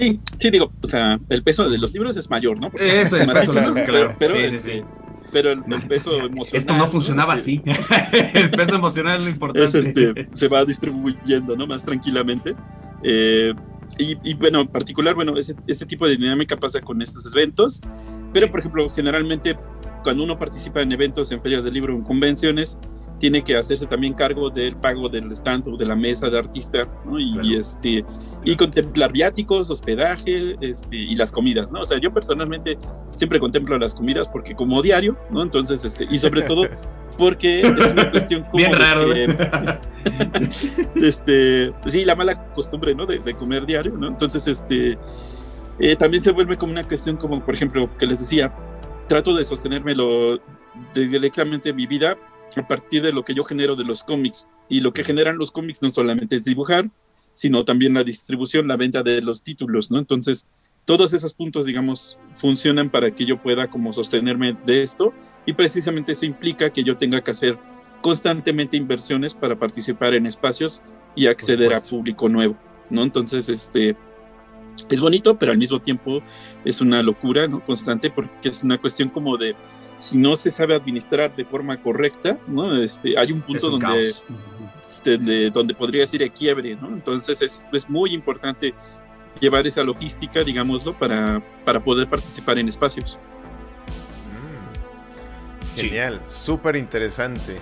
Sí, 0.00 0.20
sí, 0.38 0.50
digo, 0.50 0.72
o 0.80 0.86
sea, 0.86 1.20
el 1.28 1.42
peso 1.42 1.68
de 1.68 1.76
los 1.76 1.92
libros 1.92 2.16
es 2.16 2.30
mayor, 2.30 2.58
¿no? 2.58 2.70
Eso 2.78 3.18
es 3.18 3.26
más 3.26 3.46
claro, 3.48 3.70
claro. 3.72 4.14
Pero, 4.18 4.34
sí, 4.34 4.48
sí, 4.48 4.60
sí. 4.60 4.82
pero 5.30 5.50
el, 5.50 5.62
peso 5.88 6.18
emocional. 6.24 6.60
Esto 6.60 6.74
no 6.74 6.86
funcionaba 6.86 7.34
así. 7.34 7.62
el 8.34 8.50
peso 8.50 8.76
emocional 8.76 9.18
es 9.18 9.24
lo 9.24 9.30
importante. 9.30 9.64
Es 9.64 9.74
este, 9.74 10.28
se 10.32 10.48
va 10.48 10.64
distribuyendo, 10.64 11.54
¿no? 11.54 11.66
Más 11.66 11.84
tranquilamente. 11.84 12.54
Eh, 13.02 13.52
y, 13.98 14.16
y, 14.22 14.34
bueno, 14.34 14.60
en 14.60 14.68
particular, 14.68 15.14
bueno, 15.14 15.36
ese, 15.36 15.54
este 15.66 15.84
tipo 15.84 16.08
de 16.08 16.16
dinámica 16.16 16.56
pasa 16.56 16.80
con 16.80 17.02
estos 17.02 17.34
eventos. 17.34 17.82
Pero, 18.32 18.50
por 18.50 18.60
ejemplo, 18.60 18.88
generalmente 18.90 19.58
cuando 20.02 20.24
uno 20.24 20.38
participa 20.38 20.80
en 20.80 20.92
eventos, 20.92 21.30
en 21.32 21.42
ferias 21.42 21.64
de 21.64 21.72
libro, 21.72 21.94
en 21.94 22.02
convenciones, 22.02 22.78
tiene 23.20 23.44
que 23.44 23.54
hacerse 23.54 23.86
también 23.86 24.14
cargo 24.14 24.48
del 24.48 24.74
pago 24.76 25.08
del 25.08 25.30
stand 25.32 25.68
o 25.68 25.76
de 25.76 25.84
la 25.84 25.94
mesa 25.94 26.30
de 26.30 26.38
artista, 26.38 26.88
¿no? 27.04 27.20
Y, 27.20 27.54
este, 27.54 28.02
y 28.44 28.56
contemplar 28.56 29.12
viáticos, 29.12 29.70
hospedaje 29.70 30.56
este, 30.62 30.96
y 30.96 31.14
las 31.16 31.30
comidas, 31.30 31.70
¿no? 31.70 31.82
O 31.82 31.84
sea, 31.84 31.98
yo 32.00 32.12
personalmente 32.12 32.78
siempre 33.12 33.38
contemplo 33.38 33.78
las 33.78 33.94
comidas 33.94 34.26
porque 34.26 34.56
como 34.56 34.80
diario, 34.80 35.18
¿no? 35.30 35.42
Entonces, 35.42 35.84
este, 35.84 36.08
y 36.10 36.16
sobre 36.16 36.42
todo 36.42 36.62
porque 37.18 37.60
es 37.60 37.92
una 37.92 38.10
cuestión 38.10 38.42
como... 38.44 38.56
Bien 38.56 38.72
raro. 38.72 39.12
este, 40.96 41.72
sí, 41.84 42.06
la 42.06 42.16
mala 42.16 42.52
costumbre, 42.54 42.94
¿no? 42.94 43.04
De, 43.04 43.18
de 43.18 43.34
comer 43.34 43.66
diario, 43.66 43.92
¿no? 43.96 44.08
Entonces, 44.08 44.48
este... 44.48 44.98
Eh, 45.78 45.96
también 45.96 46.22
se 46.22 46.30
vuelve 46.30 46.58
como 46.58 46.72
una 46.72 46.86
cuestión 46.86 47.16
como, 47.16 47.42
por 47.42 47.54
ejemplo, 47.54 47.88
que 47.96 48.06
les 48.06 48.18
decía, 48.18 48.52
trato 49.08 49.34
de 49.34 49.46
sostenérmelo 49.46 50.38
directamente 50.94 51.70
en 51.70 51.76
mi 51.76 51.86
vida 51.86 52.18
a 52.56 52.66
partir 52.66 53.02
de 53.02 53.12
lo 53.12 53.24
que 53.24 53.34
yo 53.34 53.44
genero 53.44 53.76
de 53.76 53.84
los 53.84 54.02
cómics. 54.02 54.48
Y 54.68 54.80
lo 54.80 54.92
que 54.92 55.04
generan 55.04 55.38
los 55.38 55.50
cómics 55.50 55.82
no 55.82 55.92
solamente 55.92 56.36
es 56.36 56.44
dibujar, 56.44 56.90
sino 57.34 57.64
también 57.64 57.94
la 57.94 58.04
distribución, 58.04 58.68
la 58.68 58.76
venta 58.76 59.02
de 59.02 59.22
los 59.22 59.42
títulos, 59.42 59.90
¿no? 59.90 59.98
Entonces, 59.98 60.46
todos 60.84 61.12
esos 61.12 61.34
puntos, 61.34 61.66
digamos, 61.66 62.18
funcionan 62.34 62.90
para 62.90 63.14
que 63.14 63.24
yo 63.24 63.40
pueda 63.40 63.68
como 63.68 63.92
sostenerme 63.92 64.56
de 64.66 64.82
esto 64.82 65.12
y 65.46 65.52
precisamente 65.52 66.12
eso 66.12 66.26
implica 66.26 66.70
que 66.70 66.82
yo 66.82 66.96
tenga 66.96 67.22
que 67.22 67.30
hacer 67.30 67.58
constantemente 68.02 68.76
inversiones 68.76 69.34
para 69.34 69.58
participar 69.58 70.14
en 70.14 70.26
espacios 70.26 70.82
y 71.14 71.26
acceder 71.26 71.74
a 71.74 71.80
público 71.80 72.28
nuevo, 72.28 72.56
¿no? 72.88 73.02
Entonces, 73.02 73.48
este, 73.48 73.96
es 74.88 75.00
bonito, 75.00 75.38
pero 75.38 75.52
al 75.52 75.58
mismo 75.58 75.80
tiempo 75.80 76.22
es 76.64 76.80
una 76.80 77.02
locura, 77.02 77.46
¿no? 77.46 77.64
Constante, 77.64 78.10
porque 78.10 78.48
es 78.48 78.62
una 78.62 78.78
cuestión 78.78 79.10
como 79.10 79.36
de, 79.36 79.54
si 80.00 80.18
no 80.18 80.34
se 80.34 80.50
sabe 80.50 80.74
administrar 80.74 81.34
de 81.36 81.44
forma 81.44 81.80
correcta, 81.80 82.38
¿no? 82.46 82.82
Este, 82.82 83.18
hay 83.18 83.32
un 83.32 83.42
punto 83.42 83.68
donde, 83.70 84.14
este, 84.80 85.50
donde 85.50 85.74
podría 85.74 86.00
decir 86.02 86.22
el 86.22 86.32
quiebre, 86.32 86.74
¿no? 86.76 86.88
Entonces 86.88 87.42
es, 87.42 87.66
es 87.70 87.88
muy 87.88 88.14
importante 88.14 88.74
llevar 89.40 89.66
esa 89.66 89.82
logística, 89.82 90.42
digámoslo, 90.42 90.94
para, 90.94 91.42
para 91.64 91.80
poder 91.80 92.08
participar 92.08 92.58
en 92.58 92.68
espacios. 92.68 93.18
Mm. 95.74 95.76
Genial, 95.76 96.20
súper 96.28 96.76
interesante. 96.76 97.58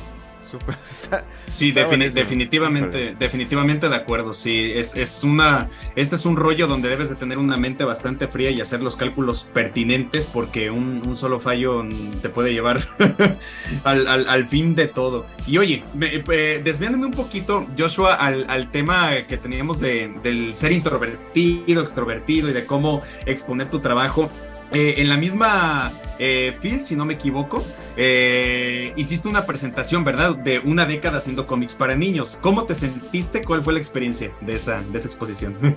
sí, 1.46 1.72
definitivamente, 1.72 3.14
definitivamente 3.18 3.88
de 3.88 3.96
acuerdo. 3.96 4.32
Sí, 4.32 4.72
es, 4.74 4.96
es, 4.96 5.22
una, 5.24 5.68
este 5.96 6.16
es 6.16 6.24
un 6.24 6.36
rollo 6.36 6.66
donde 6.66 6.88
debes 6.88 7.08
de 7.08 7.16
tener 7.16 7.38
una 7.38 7.56
mente 7.56 7.84
bastante 7.84 8.28
fría 8.28 8.50
y 8.50 8.60
hacer 8.60 8.80
los 8.80 8.96
cálculos 8.96 9.48
pertinentes 9.52 10.26
porque 10.26 10.70
un, 10.70 11.16
solo 11.16 11.40
fallo 11.40 11.84
te 12.22 12.28
puede 12.28 12.52
llevar 12.52 12.86
al, 13.84 14.48
fin 14.48 14.74
de 14.74 14.88
todo. 14.88 15.26
Y 15.46 15.58
oye, 15.58 15.82
eh, 16.00 16.60
desviándome 16.62 17.06
un 17.06 17.12
poquito, 17.12 17.66
Joshua, 17.76 18.14
al, 18.14 18.70
tema 18.70 19.10
que 19.28 19.36
teníamos 19.36 19.80
de, 19.80 20.12
del 20.22 20.54
ser 20.54 20.72
introvertido, 20.72 21.80
extrovertido 21.80 22.50
y 22.50 22.52
de 22.52 22.66
cómo 22.66 23.02
exponer 23.26 23.70
tu 23.70 23.80
trabajo. 23.80 24.30
Eh, 24.72 24.94
en 24.98 25.08
la 25.08 25.16
misma 25.16 25.92
eh, 26.18 26.56
Phil, 26.60 26.80
si 26.80 26.96
no 26.96 27.04
me 27.04 27.14
equivoco, 27.14 27.64
eh, 27.96 28.92
hiciste 28.96 29.28
una 29.28 29.46
presentación, 29.46 30.04
¿verdad? 30.04 30.36
De 30.36 30.58
una 30.58 30.84
década 30.84 31.18
haciendo 31.18 31.46
cómics 31.46 31.74
para 31.74 31.94
niños. 31.94 32.38
¿Cómo 32.40 32.64
te 32.64 32.74
sentiste? 32.74 33.42
¿Cuál 33.42 33.62
fue 33.62 33.72
la 33.72 33.78
experiencia 33.78 34.32
de 34.40 34.56
esa, 34.56 34.82
de 34.82 34.98
esa 34.98 35.08
exposición? 35.08 35.56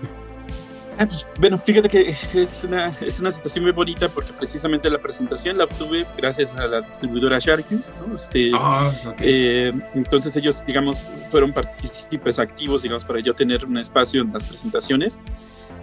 Ah, 0.98 1.08
pues, 1.08 1.26
bueno, 1.40 1.58
fíjate 1.58 1.90
que 1.90 2.16
es 2.34 2.64
una, 2.64 2.90
es 3.02 3.20
una 3.20 3.32
situación 3.32 3.64
muy 3.64 3.72
bonita 3.72 4.08
porque 4.10 4.34
precisamente 4.34 4.88
la 4.88 5.00
presentación 5.00 5.58
la 5.58 5.64
obtuve 5.64 6.06
gracias 6.16 6.54
a 6.54 6.68
la 6.68 6.82
distribuidora 6.82 7.40
Sharkins, 7.40 7.92
¿no? 8.06 8.14
Este, 8.14 8.52
ah, 8.54 8.92
eh, 9.20 9.72
entonces 9.96 10.36
ellos, 10.36 10.64
digamos, 10.66 11.08
fueron 11.30 11.54
partícipes 11.54 12.38
activos, 12.38 12.84
digamos, 12.84 13.06
para 13.06 13.20
yo 13.20 13.34
tener 13.34 13.66
un 13.66 13.78
espacio 13.78 14.22
en 14.22 14.34
las 14.34 14.44
presentaciones. 14.44 15.20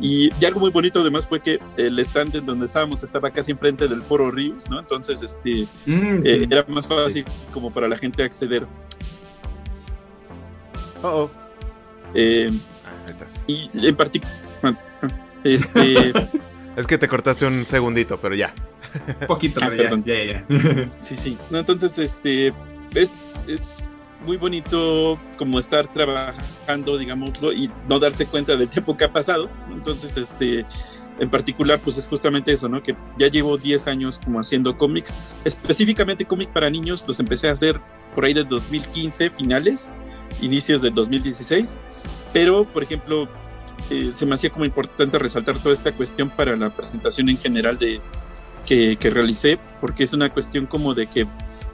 Y, 0.01 0.31
algo 0.45 0.61
muy 0.61 0.71
bonito 0.71 1.01
además 1.01 1.27
fue 1.27 1.41
que 1.41 1.59
el 1.77 1.99
stand 2.01 2.37
en 2.37 2.47
donde 2.47 2.67
estábamos 2.67 3.03
estaba 3.03 3.31
casi 3.31 3.53
enfrente 3.53 3.89
del 3.89 4.03
foro 4.03 4.31
Ríos, 4.31 4.69
¿no? 4.71 4.79
Entonces, 4.79 5.23
este, 5.23 5.67
mm, 5.87 6.25
eh, 6.25 6.47
era 6.51 6.65
más 6.69 6.87
fácil 6.87 7.25
como 7.53 7.71
para 7.71 7.89
la 7.89 7.97
gente 7.97 8.23
acceder. 8.23 8.67
Oh, 11.03 11.09
oh. 11.09 11.31
Eh, 12.15 12.49
ah, 12.85 13.11
estás. 13.11 13.43
Y 13.47 13.71
en 13.75 13.97
particular, 13.97 14.35
este, 15.45 16.13
Es 16.77 16.87
que 16.87 16.97
te 16.97 17.09
cortaste 17.09 17.45
un 17.45 17.67
segundito, 17.67 18.21
pero 18.21 18.37
ya. 18.37 18.55
Un 19.21 19.27
poquito, 19.27 19.59
Ah, 19.61 19.67
pero 19.69 19.83
ya, 19.83 19.89
perdón. 19.91 20.05
ya, 20.05 20.15
ya, 20.15 20.47
ya. 20.49 20.91
Sí, 21.01 21.17
sí. 21.17 21.39
No, 21.51 21.59
entonces, 21.59 21.99
este, 21.99 22.53
es, 22.95 23.43
es 23.49 23.85
muy 24.25 24.37
bonito 24.37 25.19
como 25.37 25.59
estar 25.59 25.91
trabajando, 25.93 26.99
digámoslo, 26.99 27.53
y 27.53 27.71
no 27.89 27.99
darse 27.99 28.27
cuenta 28.27 28.57
del 28.57 28.69
tiempo 28.69 28.97
que 28.97 29.05
ha 29.05 29.13
pasado. 29.13 29.49
Entonces, 29.71 30.17
este, 30.17 30.67
en 31.19 31.31
particular, 31.31 31.81
pues 31.83 31.97
es 31.99 32.07
justamente 32.07 32.53
eso, 32.53 32.69
¿no? 32.69 32.83
Que 32.83 32.97
ya 33.17 33.29
llevo 33.29 33.57
10 33.57 33.87
años 33.87 34.21
como 34.25 34.41
haciendo 34.41 34.77
cómics, 34.77 35.15
específicamente 35.45 36.25
cómics 36.25 36.51
para 36.53 36.71
niños, 36.71 37.05
los 37.07 37.21
empecé 37.21 37.49
a 37.49 37.53
hacer 37.53 37.81
por 38.15 38.25
ahí 38.25 38.35
de 38.35 38.45
2015, 38.45 39.31
finales, 39.31 39.91
inicios 40.41 40.83
del 40.83 40.95
2016, 40.95 41.79
pero, 42.33 42.65
por 42.65 42.83
ejemplo, 42.83 43.29
eh, 43.91 44.13
se 44.15 44.27
me 44.27 44.35
hacía 44.35 44.51
como 44.51 44.65
importante 44.65 45.19
resaltar 45.19 45.57
toda 45.59 45.73
esta 45.73 45.93
cuestión 45.93 46.31
para 46.31 46.57
la 46.57 46.71
presentación 46.71 47.29
en 47.29 47.39
general 47.39 47.79
de 47.79 48.01
que, 48.67 48.97
que 48.97 49.11
realicé, 49.11 49.59
porque 49.81 50.05
es 50.05 50.13
una 50.13 50.29
cuestión 50.29 50.67
como 50.67 50.95
de 50.95 51.07
que 51.07 51.27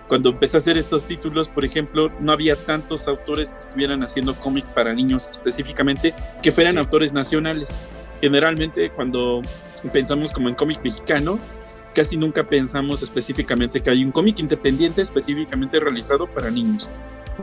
cuando 0.09 0.31
empecé 0.31 0.57
a 0.57 0.61
hacer 0.61 0.77
estos 0.77 1.07
títulos, 1.07 1.49
por 1.49 1.65
ejemplo, 1.65 2.11
no 2.21 2.33
había 2.33 2.57
tantos 2.57 3.09
autores 3.09 3.53
que 3.53 3.59
estuvieran 3.59 4.03
haciendo 4.03 4.35
cómic 4.35 4.65
para 4.67 4.93
niños 4.93 5.29
específicamente 5.31 6.15
que 6.43 6.53
fueran 6.53 6.75
Sí. 6.75 6.79
autores 6.79 7.13
nacionales. 7.13 7.79
Generalmente 8.21 8.91
cuando 8.91 9.41
pensamos 9.93 10.33
como 10.33 10.49
en 10.49 10.55
cómic 10.55 10.81
mexicano, 10.85 11.39
casi 11.95 12.17
nunca 12.17 12.45
pensamos 12.45 13.03
específicamente 13.03 13.81
que 13.81 13.91
hay 13.91 14.05
un 14.05 14.11
cómic 14.13 14.39
independiente 14.41 15.01
específicamente 15.03 15.81
realizado 15.81 16.27
para 16.27 16.51
niños. 16.51 16.91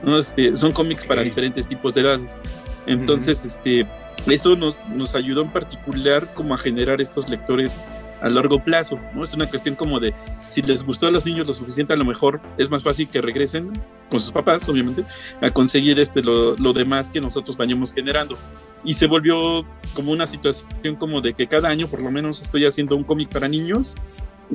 ¿no? 0.04 0.18
Este, 0.18 0.56
son 0.56 0.72
cómics 0.72 1.06
para 1.06 1.22
Ok. 1.22 1.26
diferentes 1.26 1.68
tipos 1.68 1.96
de 1.96 2.02
edades. 2.02 2.38
Entonces, 2.86 3.44
este, 3.44 3.86
esto 4.28 4.56
nos, 4.56 4.80
nos 4.88 5.16
ayudó 5.16 5.42
en 5.42 5.50
particular 5.50 6.34
como 6.34 6.54
a 6.54 6.58
generar 6.58 7.02
estos 7.02 7.30
lectores 7.30 7.80
a 8.22 8.30
largo 8.30 8.64
plazo, 8.64 9.00
¿no? 9.14 9.24
Es 9.24 9.34
una 9.34 9.48
cuestión 9.48 9.76
como 9.76 10.00
de 10.00 10.14
si 10.48 10.62
les 10.62 10.84
gustó 10.84 11.08
a 11.08 11.12
los 11.12 11.26
niños 11.26 11.48
lo 11.48 11.54
suficiente, 11.54 11.94
a 11.94 11.96
lo 11.96 12.06
mejor 12.06 12.40
es 12.58 12.70
más 12.70 12.84
fácil 12.84 13.10
que 13.10 13.22
regresen 13.22 13.72
con 14.10 14.20
sus 14.20 14.32
papás, 14.32 14.68
obviamente, 14.70 15.06
a 15.42 15.50
conseguir 15.50 16.00
este 16.00 16.22
lo, 16.22 16.56
lo 16.58 16.74
demás 16.74 17.10
que 17.10 17.20
nosotros 17.20 17.58
vayamos 17.58 17.94
generando. 17.94 18.38
Y 18.84 18.96
se 18.96 19.08
volvió 19.08 19.66
como 19.94 20.12
una 20.12 20.26
situación 20.26 20.96
como 20.96 21.22
de 21.22 21.34
que 21.34 21.48
cada 21.48 21.70
año 21.70 21.88
por 21.88 22.02
lo 22.02 22.12
menos 22.12 22.42
estoy 22.42 22.66
haciendo 22.66 22.96
un 22.96 23.04
cómic 23.04 23.30
para 23.30 23.48
niños 23.48 23.96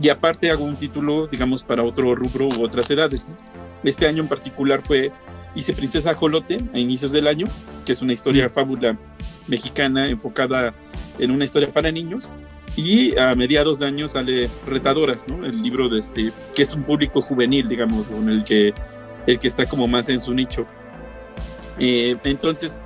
y 0.01 0.09
aparte 0.09 0.51
hago 0.51 0.65
un 0.65 0.77
título, 0.77 1.27
digamos, 1.27 1.65
para 1.65 1.83
otro 1.83 2.15
rubro 2.15 2.49
u 2.49 2.65
otras 2.65 2.91
edades. 2.91 3.27
¿no? 3.29 3.37
Este 3.83 4.07
año 4.07 4.23
en 4.23 4.29
particular 4.29 4.83
fue 4.83 5.13
hice 5.55 5.73
Princesa 5.73 6.15
Jolote 6.15 6.59
a 6.75 6.79
inicios 6.79 7.13
del 7.13 7.27
año, 7.27 7.47
que 7.85 7.93
es 7.93 8.03
una 8.03 8.13
historia 8.13 8.51
fábula 8.51 8.97
mexicana 9.49 10.07
enfocada 10.07 10.75
en 11.19 11.31
una 11.31 11.45
historia 11.45 11.73
para 11.73 11.91
niños. 11.91 12.31
Y 12.77 13.19
a 13.19 13.35
mediados 13.35 13.79
de 13.79 13.87
año 13.87 14.07
sale 14.07 14.51
Retadoras, 14.67 15.27
¿no? 15.29 15.45
El 15.47 15.63
libro 15.63 15.89
de 15.89 15.99
este, 15.99 16.31
que 16.55 16.63
es 16.63 16.75
un 16.75 16.83
público 16.83 17.23
juvenil, 17.23 17.69
digamos, 17.69 18.07
con 18.07 18.29
el 18.29 18.45
que, 18.45 18.75
el 19.27 19.39
que 19.39 19.49
está 19.49 19.67
como 19.67 19.87
más 19.87 20.09
en 20.11 20.21
su 20.21 20.35
nicho. 20.35 20.67
Eh, 21.79 22.17
entonces, 22.25 22.81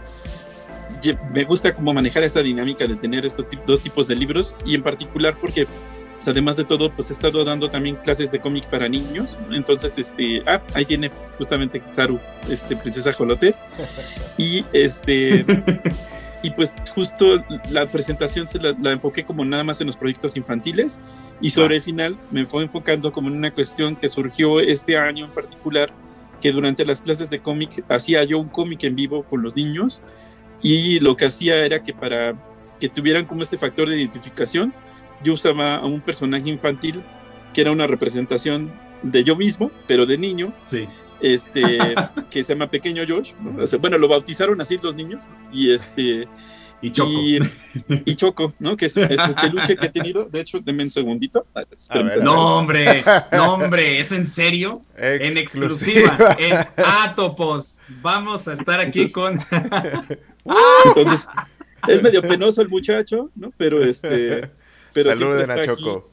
me 1.33 1.45
gusta 1.45 1.75
como 1.75 1.93
manejar 1.93 2.23
esta 2.23 2.43
dinámica 2.43 2.87
de 2.87 2.97
tener 2.97 3.25
estos 3.25 3.47
dos 3.67 3.81
tipos 3.81 4.07
de 4.07 4.17
libros 4.17 4.57
y 4.65 4.75
en 4.75 4.83
particular 4.83 5.37
porque 5.41 5.67
pues, 6.15 6.29
además 6.29 6.57
de 6.57 6.65
todo 6.65 6.91
pues 6.91 7.11
he 7.11 7.13
estado 7.13 7.45
dando 7.45 7.71
también 7.71 7.97
clases 7.97 8.31
de 8.31 8.41
cómic 8.41 8.69
para 8.69 8.89
niños 8.89 9.39
entonces 9.51 9.97
este 9.97 10.43
ah 10.47 10.61
ahí 10.75 10.85
tiene 10.85 11.11
justamente 11.39 11.83
Saru 11.91 12.21
este 12.49 12.77
princesa 12.77 13.13
Jolote 13.13 13.55
y 14.37 14.65
este 14.73 15.45
y 16.43 16.51
pues 16.51 16.75
justo 16.95 17.45
la 17.71 17.87
presentación 17.87 18.49
se 18.49 18.59
la, 18.59 18.75
la 18.81 18.93
enfoqué 18.93 19.25
como 19.25 19.45
nada 19.45 19.65
más 19.65 19.81
en 19.81 19.87
los 19.87 19.97
proyectos 19.97 20.37
infantiles 20.37 21.01
y 21.41 21.51
sobre 21.51 21.77
el 21.77 21.83
final 21.83 22.19
me 22.31 22.47
fue 22.47 22.63
enfocando 22.63 23.13
como 23.13 23.29
en 23.29 23.35
una 23.35 23.53
cuestión 23.53 23.97
que 23.97 24.09
surgió 24.09 24.61
este 24.61 24.97
año 24.97 25.27
en 25.27 25.31
particular 25.33 25.93
que 26.41 26.53
durante 26.53 26.87
las 26.87 27.03
clases 27.03 27.29
de 27.29 27.41
cómic 27.41 27.85
hacía 27.89 28.25
yo 28.25 28.39
un 28.39 28.49
cómic 28.49 28.85
en 28.85 28.97
vivo 28.97 29.25
con 29.25 29.43
los 29.43 29.55
niños 29.55 30.03
y 30.63 30.99
lo 31.01 31.17
que 31.17 31.27
hacía 31.27 31.57
era 31.65 31.83
que 31.83 31.93
para 31.93 32.35
que 32.79 32.89
tuvieran 32.89 33.27
como 33.27 33.43
este 33.43 33.59
factor 33.59 33.89
de 33.89 33.99
identificación 33.99 34.73
yo 35.23 35.35
usaba 35.35 35.77
a 35.77 35.85
un 35.85 36.01
personaje 36.01 36.49
infantil 36.49 37.03
que 37.53 37.61
era 37.61 37.73
una 37.73 37.87
representación 37.87 38.73
de 39.03 39.25
yo 39.25 39.37
mismo 39.37 39.71
pero 39.87 40.07
de 40.07 40.17
niño 40.17 40.53
Sí. 40.65 40.89
Este 41.21 41.95
que 42.31 42.45
se 42.45 42.55
llama 42.55 42.71
Pequeño 42.71 43.03
Josh 43.09 43.33
¿no? 43.41 43.63
O 43.63 43.67
sea, 43.67 43.79
bueno 43.79 43.99
lo 43.99 44.09
bautizaron 44.09 44.61
así 44.61 44.79
los 44.83 44.95
niños 44.95 45.25
y 45.53 45.73
este 45.73 46.29
Y 46.83 46.91
Choco. 46.93 47.11
y, 47.11 47.39
y 48.07 48.17
Choco, 48.17 48.55
¿no? 48.59 48.77
Que 48.77 48.87
es, 48.87 48.97
es 48.97 49.21
el 49.21 49.35
peluche 49.35 49.77
que 49.77 49.87
he 49.87 49.91
tenido. 49.91 50.25
De 50.25 50.41
hecho, 50.41 50.61
denme 50.61 50.85
un 50.85 50.91
segundito. 50.91 51.47
A 51.55 51.61
ver, 51.61 51.69
ver, 52.05 52.21
a 52.21 52.25
No, 52.25 52.57
hombre, 52.57 53.03
no, 53.33 53.55
hombre, 53.55 54.01
¿es 54.01 54.13
en 54.13 54.27
serio? 54.27 54.83
En 54.97 55.37
exclusiva, 55.37 56.37
en 56.39 56.57
Atopos. 56.77 57.81
Vamos 58.01 58.49
a 58.49 58.55
estar 58.55 58.81
aquí 58.81 59.11
con. 59.13 59.39
Entonces, 60.87 61.29
es 61.89 62.03
medio 62.03 62.23
penoso 62.23 62.63
el 62.63 62.69
muchacho, 62.69 63.31
¿no? 63.35 63.53
Pero 63.57 63.83
este. 63.83 64.51
Pero 64.93 65.13
Saluden 65.13 65.39
a 65.39 65.43
está 65.43 65.55
aquí, 65.55 65.67
Choco. 65.67 66.11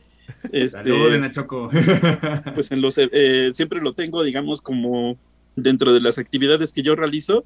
Este, 0.52 0.70
Saluden 0.70 1.24
a 1.24 1.32
Choco. 1.32 1.70
pues 2.56 2.72
en 2.72 2.82
los 2.82 2.98
eh, 2.98 3.52
siempre 3.54 3.82
lo 3.82 3.94
tengo, 3.94 4.24
digamos, 4.24 4.62
como 4.62 5.18
dentro 5.56 5.94
de 5.94 6.02
las 6.02 6.18
actividades 6.18 6.74
que 6.74 6.84
yo 6.84 6.96
realizo. 6.96 7.46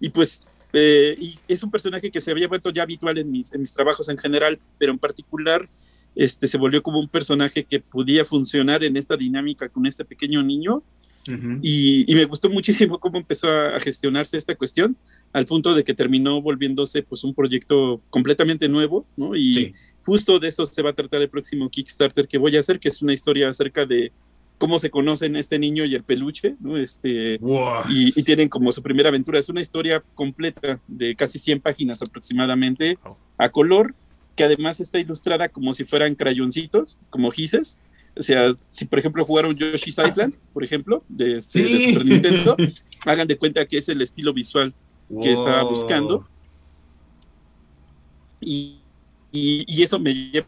Y 0.00 0.10
pues 0.10 0.46
eh, 0.76 1.16
y 1.20 1.38
es 1.46 1.62
un 1.62 1.70
personaje 1.70 2.10
que 2.10 2.20
se 2.20 2.32
había 2.32 2.48
vuelto 2.48 2.70
ya 2.70 2.82
habitual 2.82 3.16
en 3.18 3.30
mis, 3.30 3.54
en 3.54 3.60
mis 3.60 3.72
trabajos 3.72 4.08
en 4.08 4.18
general, 4.18 4.58
pero 4.76 4.90
en 4.90 4.98
particular 4.98 5.68
este, 6.16 6.48
se 6.48 6.58
volvió 6.58 6.82
como 6.82 6.98
un 6.98 7.08
personaje 7.08 7.64
que 7.64 7.78
podía 7.78 8.24
funcionar 8.24 8.82
en 8.82 8.96
esta 8.96 9.16
dinámica 9.16 9.68
con 9.68 9.86
este 9.86 10.04
pequeño 10.04 10.42
niño. 10.42 10.82
Ujú. 11.28 11.58
Y, 11.62 12.04
y 12.10 12.14
me 12.14 12.24
gustó 12.26 12.50
muchísimo 12.50 12.98
cómo 12.98 13.18
empezó 13.18 13.48
a, 13.48 13.76
a 13.76 13.80
gestionarse 13.80 14.36
esta 14.36 14.54
cuestión, 14.56 14.96
al 15.32 15.46
punto 15.46 15.74
de 15.74 15.82
que 15.84 15.94
terminó 15.94 16.42
volviéndose 16.42 17.02
pues 17.02 17.24
un 17.24 17.34
proyecto 17.34 18.02
completamente 18.10 18.68
nuevo, 18.68 19.06
¿no? 19.16 19.34
Y 19.34 19.54
Sí. 19.54 19.72
justo 20.04 20.38
de 20.38 20.48
eso 20.48 20.66
se 20.66 20.82
va 20.82 20.90
a 20.90 20.94
tratar 20.94 21.22
el 21.22 21.30
próximo 21.30 21.70
Kickstarter 21.70 22.28
que 22.28 22.38
voy 22.38 22.56
a 22.56 22.60
hacer, 22.60 22.78
que 22.78 22.88
es 22.88 23.00
una 23.02 23.12
historia 23.14 23.48
acerca 23.48 23.86
de 23.86 24.12
cómo 24.58 24.78
se 24.78 24.90
conocen 24.90 25.34
este 25.36 25.58
niño 25.58 25.84
y 25.84 25.94
el 25.94 26.04
peluche, 26.04 26.56
¿no? 26.60 26.76
Este, 26.76 27.38
Wow. 27.38 27.84
y, 27.88 28.18
y 28.18 28.22
tienen 28.22 28.48
como 28.48 28.70
su 28.70 28.82
primera 28.82 29.08
aventura. 29.08 29.38
Es 29.38 29.48
una 29.48 29.60
historia 29.60 30.04
completa 30.14 30.80
de 30.86 31.16
casi 31.16 31.38
100 31.38 31.60
páginas 31.60 32.02
aproximadamente 32.02 32.98
Wow. 33.02 33.16
a 33.38 33.48
color, 33.50 33.94
que 34.36 34.44
además 34.44 34.80
está 34.80 34.98
ilustrada 34.98 35.48
como 35.48 35.72
si 35.74 35.84
fueran 35.84 36.14
crayoncitos, 36.14 36.98
como 37.10 37.30
gises. 37.30 37.80
O 38.16 38.22
sea, 38.22 38.54
si 38.68 38.84
por 38.86 38.98
ejemplo 39.00 39.24
jugaron 39.24 39.56
Yoshi's 39.56 39.98
Island, 39.98 40.34
por 40.52 40.62
ejemplo, 40.64 41.04
de, 41.08 41.38
este, 41.38 41.62
de 41.62 41.78
Sí. 41.78 41.92
Super 41.92 42.06
Nintendo, 42.06 42.56
hagan 43.06 43.26
de 43.28 43.36
cuenta 43.36 43.66
que 43.66 43.78
es 43.78 43.88
el 43.88 44.00
estilo 44.02 44.32
visual 44.32 44.74
que 45.22 45.32
estaba 45.32 45.62
Wow. 45.62 45.70
buscando. 45.70 46.28
Y, 48.40 48.84
y, 49.32 49.64
y 49.66 49.82
eso 49.82 49.98
me 49.98 50.14
lleva 50.14 50.46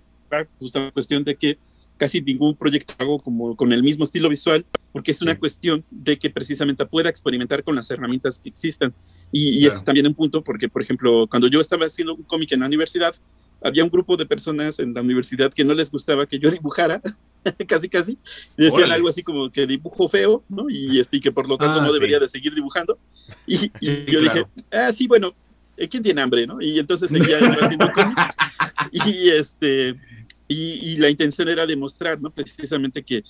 justo 0.59 0.79
a 0.79 0.85
la 0.85 0.93
cuestión 0.93 1.25
de 1.25 1.37
que 1.37 1.59
casi 1.97 2.21
ningún 2.21 2.57
proyecto 2.57 2.95
hago 2.99 3.17
como 3.19 3.57
con 3.57 3.73
el 3.73 3.83
mismo 3.83 4.05
estilo 4.05 4.29
visual, 4.29 4.67
porque 4.93 5.12
es 5.12 5.23
una 5.23 5.33
Sí. 5.33 5.39
cuestión 5.41 5.85
de 5.91 6.19
que 6.19 6.29
precisamente 6.31 6.85
pueda 6.87 7.09
experimentar 7.09 7.64
con 7.64 7.75
las 7.75 7.91
herramientas 7.91 8.39
que 8.39 8.51
existan. 8.51 8.95
Y, 9.33 9.49
y 9.49 9.61
Claro. 9.61 9.75
es 9.75 9.85
también 9.85 10.07
un 10.07 10.14
punto, 10.14 10.45
porque 10.45 10.69
por 10.69 10.83
ejemplo, 10.83 11.27
cuando 11.29 11.49
yo 11.49 11.61
estaba 11.61 11.87
haciendo 11.87 12.14
un 12.14 12.25
cómic 12.25 12.53
en 12.53 12.61
la 12.61 12.67
universidad, 12.67 13.14
había 13.62 13.84
un 13.84 13.90
grupo 13.90 14.16
de 14.16 14.26
personas 14.26 14.78
en 14.78 14.94
la 14.94 15.00
universidad 15.00 15.52
que 15.52 15.64
no 15.64 15.74
les 15.74 15.90
gustaba 15.90 16.26
que 16.26 16.38
yo 16.38 16.50
dibujara, 16.50 17.00
casi 17.66 17.88
casi, 17.88 18.18
y 18.57 18.64
decían 18.64 18.80
Órale. 18.82 18.94
algo 18.94 19.09
así 19.09 19.22
como 19.22 19.50
que 19.50 19.66
dibujo 19.66 20.09
feo, 20.09 20.44
¿no? 20.48 20.68
Y, 20.68 21.00
este, 21.00 21.18
y 21.18 21.20
que 21.20 21.32
por 21.32 21.48
lo 21.48 21.57
tanto 21.59 21.80
Ah, 21.80 21.82
no 21.82 21.88
sí. 21.88 21.94
debería 21.94 22.18
de 22.18 22.28
seguir 22.28 22.54
dibujando. 22.54 22.98
Y, 23.46 23.70
yo 23.80 24.20
claro. 24.20 24.20
dije, 24.20 24.46
ah, 24.72 24.92
sí, 24.92 25.07
bueno, 25.07 25.34
eh, 25.76 25.88
¿quién 25.88 26.02
tiene 26.02 26.22
hambre, 26.22 26.46
no? 26.46 26.61
Y 26.61 26.78
entonces 26.78 27.11
seguía 27.11 27.38
haciendo 27.38 27.90
cómics. 27.92 28.22
Y 28.92 29.30
este... 29.30 29.96
Y, 30.49 30.92
y 30.92 30.97
la 30.99 31.11
intención 31.11 31.49
era 31.49 31.66
demostrar, 31.66 32.20
¿no? 32.20 32.30
Precisamente 32.30 33.03
que 33.03 33.22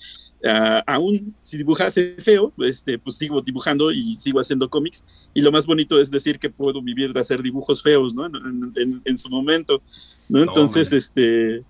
ah, 0.45 0.83
aún 0.85 1.35
si 1.41 1.57
dibujase 1.57 2.15
feo, 2.19 2.53
este, 2.59 2.99
pues 2.99 3.17
sigo 3.17 3.41
dibujando 3.41 3.91
y 3.91 4.17
sigo 4.17 4.39
haciendo 4.39 4.69
cómics. 4.69 5.03
Y 5.33 5.41
lo 5.41 5.51
más 5.51 5.65
bonito 5.65 5.99
es 5.99 6.11
decir 6.11 6.37
que 6.39 6.49
puedo 6.49 6.81
vivir 6.81 7.13
de 7.13 7.19
hacer 7.19 7.41
dibujos 7.41 7.81
feos, 7.81 8.13
¿no? 8.13 8.25
En, 8.27 8.71
en- 8.75 9.01
en- 9.03 9.17
su 9.17 9.29
momento, 9.29 9.81
¿no? 10.29 10.43
Entonces, 10.43 10.93
este, 10.93 11.63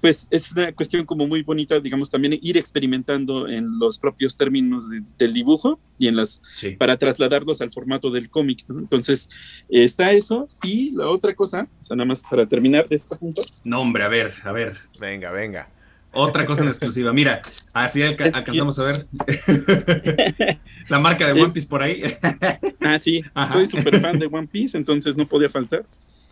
pues 0.00 0.28
es 0.30 0.52
una 0.52 0.72
cuestión 0.72 1.04
como 1.04 1.26
muy 1.26 1.42
bonita, 1.42 1.78
digamos, 1.80 2.10
también 2.10 2.38
ir 2.40 2.56
experimentando 2.56 3.48
en 3.48 3.78
los 3.78 3.98
propios 3.98 4.36
términos 4.36 4.88
de- 4.88 5.02
del 5.18 5.32
dibujo 5.34 5.78
y 5.98 6.08
en 6.08 6.16
las 6.16 6.40
Sí. 6.54 6.70
para 6.70 6.96
trasladarlos 6.96 7.60
al 7.60 7.70
formato 7.72 8.10
del 8.10 8.30
cómic. 8.30 8.64
¿no? 8.68 8.78
Entonces, 8.78 9.28
está 9.68 10.12
eso. 10.12 10.48
Y 10.62 10.90
la 10.92 11.08
otra 11.08 11.34
cosa, 11.34 11.68
o 11.80 11.84
sea, 11.84 11.96
nada 11.96 12.06
más 12.06 12.22
para 12.22 12.46
terminar 12.46 12.88
de 12.88 12.96
este 12.96 13.16
punto, 13.16 13.42
No, 13.64 13.80
hombre, 13.80 14.02
a 14.04 14.08
ver, 14.08 14.32
a 14.44 14.52
ver. 14.52 14.76
Venga, 14.98 15.30
venga. 15.32 15.68
Otra 16.12 16.44
cosa 16.44 16.62
en 16.62 16.68
exclusiva. 16.70 17.12
Mira, 17.12 17.40
así 17.72 18.02
alca- 18.02 18.24
Es 18.26 18.32
que- 18.34 18.38
alcanzamos 18.40 18.78
a 18.80 18.82
ver 18.84 19.06
la 20.88 20.98
marca 20.98 21.26
de 21.26 21.38
Es- 21.38 21.44
One 21.44 21.52
Piece 21.52 21.68
por 21.68 21.82
ahí. 21.82 22.02
ah, 22.80 22.98
sí, 22.98 23.22
Ajá. 23.34 23.50
soy 23.50 23.66
súper 23.66 24.00
fan 24.00 24.18
de 24.18 24.26
One 24.26 24.48
Piece, 24.50 24.76
entonces 24.76 25.16
no 25.16 25.26
podía 25.28 25.48
faltar. 25.48 25.84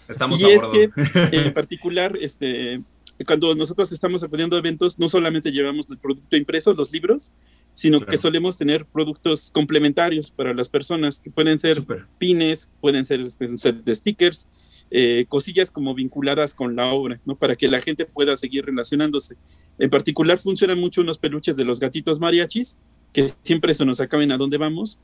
Estamos 0.09 0.41
y 0.41 0.45
a 0.47 0.49
es 0.49 0.63
bordo. 0.63 0.73
que, 0.73 0.91
en 1.47 1.53
particular, 1.53 2.17
este, 2.21 2.81
cuando 3.25 3.55
nosotros 3.55 3.91
estamos 3.91 4.23
acudiendo 4.23 4.57
a 4.57 4.61
eventos, 4.61 4.99
no 4.99 5.09
solamente 5.09 5.51
llevamos 5.51 5.91
el 5.91 5.99
producto 5.99 6.37
impreso, 6.37 6.73
los 6.73 6.93
libros, 6.93 7.33
sino 7.75 8.05
que 8.05 8.17
solemos 8.17 8.59
tener 8.59 8.87
productos 8.87 9.51
complementarios 9.51 10.31
para 10.31 10.55
las 10.55 10.69
personas, 10.69 11.19
que 11.19 11.31
pueden 11.31 11.59
ser 11.59 11.83
pines, 12.19 12.71
pueden 12.81 13.05
ser 13.05 13.21
este, 13.21 13.47
de 13.73 13.95
stickers, 13.95 14.49
eh, 14.91 15.27
cosillas 15.29 15.71
como 15.71 15.95
vinculadas 15.95 16.55
con 16.55 16.77
la 16.77 16.87
obra, 16.87 17.21
¿no? 17.27 17.37
Para 17.37 17.57
que 17.57 17.69
la 17.69 17.81
gente 17.81 18.07
pueda 18.07 18.37
seguir 18.37 18.65
relacionándose. 18.65 19.37
En 19.79 19.91
particular 19.91 20.39
funcionan 20.39 20.79
mucho 20.79 21.01
unos 21.03 21.19
peluches 21.19 21.57
de 21.57 21.65
los 21.65 21.81
gatitos 21.81 22.21
mariachis, 22.21 22.79
que 23.13 23.29
siempre 23.43 23.75
se 23.75 23.85
nos 23.85 24.01
acaben 24.01 24.33
a 24.33 24.39
dónde 24.39 24.59
vamos. 24.59 24.99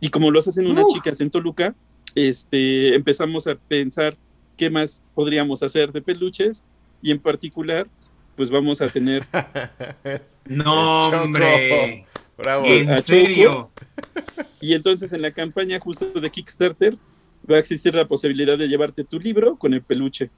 Y 0.00 0.08
como 0.08 0.30
los 0.30 0.48
hacen 0.48 0.66
unas 0.66 0.86
chicas 0.86 1.20
en 1.20 1.30
Toluca, 1.30 1.74
este, 2.14 2.94
empezamos 2.94 3.46
a 3.46 3.56
pensar 3.56 4.16
qué 4.56 4.70
más 4.70 5.02
podríamos 5.14 5.62
hacer 5.62 5.92
de 5.92 6.02
peluches 6.02 6.64
y 7.02 7.10
en 7.10 7.18
particular, 7.18 7.86
pues 8.36 8.50
vamos 8.50 8.80
a 8.80 8.88
tener... 8.88 9.26
no, 10.46 11.08
hombre. 11.08 12.06
Bravo. 12.36 12.64
¿En 12.66 13.02
serio? 13.02 13.70
Y 14.60 14.74
entonces 14.74 15.12
en 15.12 15.22
la 15.22 15.30
campaña 15.32 15.80
justo 15.80 16.20
de 16.20 16.30
Kickstarter 16.30 16.96
va 17.50 17.56
a 17.56 17.58
existir 17.58 17.94
la 17.94 18.06
posibilidad 18.06 18.56
de 18.56 18.68
llevarte 18.68 19.04
tu 19.04 19.18
libro 19.18 19.56
con 19.56 19.74
el 19.74 19.82
peluche. 19.82 20.30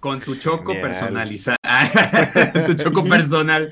Con 0.00 0.20
tu 0.20 0.36
choco 0.36 0.72
personalizado. 0.72 1.56
tu 2.66 2.74
choco 2.74 3.04
personal. 3.04 3.70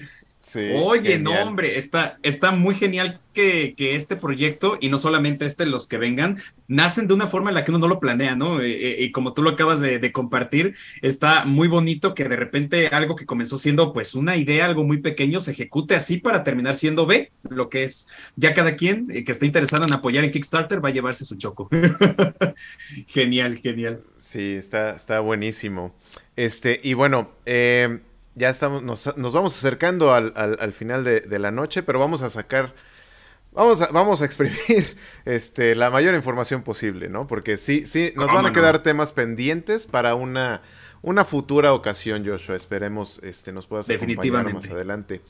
Oye, 0.54 1.18
no, 1.18 1.32
hombre, 1.32 1.78
está, 1.78 2.18
está 2.22 2.50
muy 2.50 2.74
genial 2.74 3.20
que, 3.32 3.74
este 3.78 4.16
proyecto, 4.16 4.76
y 4.80 4.88
no 4.88 4.98
solamente 4.98 5.46
este, 5.46 5.66
los 5.66 5.86
que 5.86 5.96
vengan, 5.96 6.38
nacen 6.68 7.06
de 7.06 7.14
una 7.14 7.28
forma 7.28 7.50
en 7.50 7.54
la 7.54 7.64
que 7.64 7.70
uno 7.70 7.78
no 7.78 7.88
lo 7.88 8.00
planea, 8.00 8.34
¿no? 8.34 8.60
Eh, 8.60 8.70
eh, 8.70 9.04
y 9.04 9.12
como 9.12 9.32
tú 9.34 9.42
lo 9.42 9.50
acabas 9.50 9.80
de, 9.80 10.12
compartir, 10.12 10.74
está 11.00 11.44
muy 11.44 11.68
bonito 11.68 12.14
que 12.14 12.28
de 12.28 12.36
repente 12.36 12.88
algo 12.88 13.16
que 13.16 13.24
comenzó 13.24 13.56
siendo 13.56 13.92
pues 13.92 14.14
una 14.14 14.36
idea, 14.36 14.66
algo 14.66 14.84
muy 14.84 14.98
pequeño, 14.98 15.40
se 15.40 15.52
ejecute 15.52 15.94
así 15.94 16.18
para 16.18 16.44
terminar 16.44 16.76
siendo 16.76 17.06
B, 17.06 17.30
lo 17.48 17.70
que 17.70 17.84
es 17.84 18.08
ya 18.36 18.52
cada 18.52 18.76
quien 18.76 19.08
eh, 19.10 19.24
que 19.24 19.32
esté 19.32 19.46
interesado 19.46 19.84
en 19.84 19.94
apoyar 19.94 20.24
en 20.24 20.32
Kickstarter 20.32 20.84
va 20.84 20.90
a 20.90 20.92
llevarse 20.92 21.24
su 21.24 21.36
choco. 21.36 21.70
genial, 23.06 23.58
genial. 23.58 24.02
Sí, 24.18 24.52
está, 24.52 24.96
está 24.96 25.20
buenísimo. 25.20 25.94
Este, 26.36 26.80
y 26.82 26.94
bueno, 26.94 27.30
eh 27.46 28.00
ya 28.34 28.48
estamos, 28.48 28.82
nos, 28.82 29.32
vamos 29.32 29.56
acercando 29.56 30.14
al, 30.14 30.72
final 30.72 31.04
de, 31.04 31.38
la 31.38 31.50
noche, 31.50 31.82
pero 31.82 31.98
vamos 31.98 32.22
a 32.22 32.30
sacar, 32.30 32.74
vamos 33.52 33.82
a, 33.82 33.88
vamos 33.88 34.22
a 34.22 34.24
exprimir 34.24 34.96
este, 35.24 35.74
la 35.74 35.90
mayor 35.90 36.14
información 36.14 36.62
posible, 36.62 37.08
¿no? 37.08 37.26
Porque 37.26 37.56
sí, 37.56 37.86
sí, 37.86 38.12
nos 38.16 38.32
van 38.32 38.46
a 38.46 38.52
quedar 38.52 38.82
temas 38.82 39.12
pendientes 39.12 39.86
para 39.86 40.14
una, 40.14 40.62
una 41.02 41.24
futura 41.24 41.74
ocasión, 41.74 42.24
Joshua. 42.26 42.56
Esperemos 42.56 43.20
este, 43.22 43.52
nos 43.52 43.66
puedas 43.66 43.88
acompañar 43.90 44.52
más 44.52 44.70
adelante. 44.70 45.20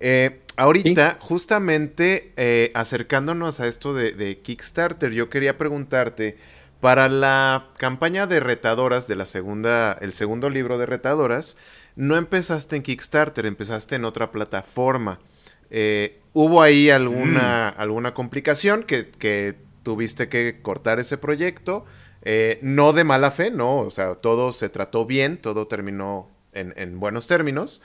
Eh, 0.00 0.40
ahorita, 0.56 1.18
justamente 1.20 2.32
eh, 2.36 2.70
acercándonos 2.74 3.60
a 3.60 3.66
esto 3.66 3.94
de, 3.94 4.12
de 4.12 4.38
Kickstarter, 4.38 5.10
yo 5.10 5.28
quería 5.28 5.58
preguntarte, 5.58 6.38
para 6.80 7.08
la 7.08 7.70
campaña 7.76 8.26
de 8.26 8.40
retadoras 8.40 9.08
de 9.08 9.16
la 9.16 9.26
segunda, 9.26 9.92
el 10.00 10.12
segundo 10.12 10.48
libro 10.48 10.78
de 10.78 10.86
retadoras, 10.86 11.56
no 11.98 12.16
empezaste 12.16 12.76
en 12.76 12.82
Kickstarter, 12.84 13.44
empezaste 13.44 13.96
en 13.96 14.04
otra 14.04 14.30
plataforma. 14.30 15.18
Eh, 15.68 16.20
¿Hubo 16.32 16.62
ahí 16.62 16.90
alguna, 16.90 17.74
mm. 17.76 17.80
alguna 17.80 18.14
complicación 18.14 18.84
que, 18.84 19.56
tuviste 19.82 20.28
que 20.28 20.60
cortar 20.62 21.00
ese 21.00 21.18
proyecto? 21.18 21.84
Eh, 22.22 22.60
no 22.62 22.92
de 22.92 23.02
mala 23.02 23.32
fe, 23.32 23.50
no, 23.50 23.78
o 23.78 23.90
sea, 23.90 24.14
todo 24.14 24.52
se 24.52 24.68
trató 24.68 25.06
bien, 25.06 25.38
todo 25.38 25.66
terminó 25.66 26.30
en, 26.52 27.00
buenos 27.00 27.26
términos, 27.26 27.82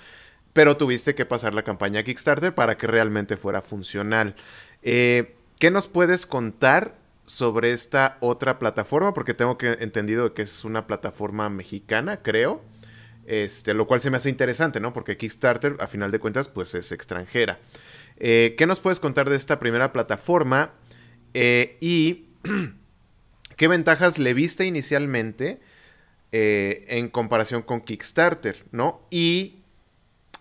pero 0.53 0.77
tuviste 0.77 1.15
que 1.15 1.25
pasar 1.25 1.55
la 1.55 1.63
campaña 1.63 2.03
Kickstarter 2.03 2.53
para 2.53 2.77
que 2.77 2.85
realmente 2.85 3.35
fuera 3.35 3.63
funcional. 3.63 4.35
Eh, 4.83 5.33
¿Qué 5.57 5.71
nos 5.71 5.87
puedes 5.87 6.27
contar 6.27 6.93
sobre 7.25 7.71
esta 7.71 8.17
otra 8.19 8.59
plataforma? 8.59 9.15
Porque 9.15 9.33
tengo 9.33 9.57
que 9.57 9.71
entendido 9.79 10.35
que 10.35 10.43
es 10.43 10.63
una 10.65 10.85
plataforma 10.85 11.49
mexicana, 11.49 12.17
creo. 12.21 12.61
Este, 13.25 13.73
lo 13.73 13.87
cual 13.87 14.01
se 14.01 14.09
me 14.09 14.17
hace 14.17 14.29
interesante, 14.29 14.79
¿no? 14.79 14.93
Porque 14.93 15.17
Kickstarter, 15.17 15.77
a 15.79 15.87
final 15.87 16.11
de 16.11 16.19
cuentas, 16.19 16.49
pues 16.49 16.75
es 16.75 16.91
extranjera. 16.91 17.59
Eh, 18.17 18.55
¿Qué 18.57 18.67
nos 18.67 18.79
puedes 18.79 18.99
contar 18.99 19.29
de 19.29 19.35
esta 19.35 19.59
primera 19.59 19.93
plataforma? 19.93 20.71
Eh, 21.33 21.77
y 21.79 22.27
qué 23.57 23.67
ventajas 23.67 24.19
le 24.19 24.33
viste 24.33 24.65
inicialmente 24.65 25.59
eh, 26.31 26.85
en 26.89 27.09
comparación 27.09 27.61
con 27.61 27.81
Kickstarter, 27.81 28.65
¿no? 28.71 29.07
Y, 29.09 29.59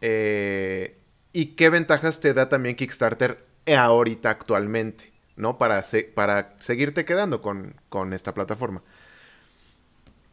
y 0.01 1.47
qué 1.47 1.71
ventajas 1.71 2.21
te 2.21 2.35
da 2.35 2.49
también 2.49 2.75
Kickstarter 2.75 3.45
ahorita 3.67 4.31
actualmente, 4.31 5.13
¿no? 5.37 5.57
Para, 5.57 5.83
para 6.15 6.57
seguirte 6.59 7.05
quedando 7.05 7.41
con, 7.41 7.77
con 7.89 8.13
esta 8.13 8.35
plataforma. 8.35 8.83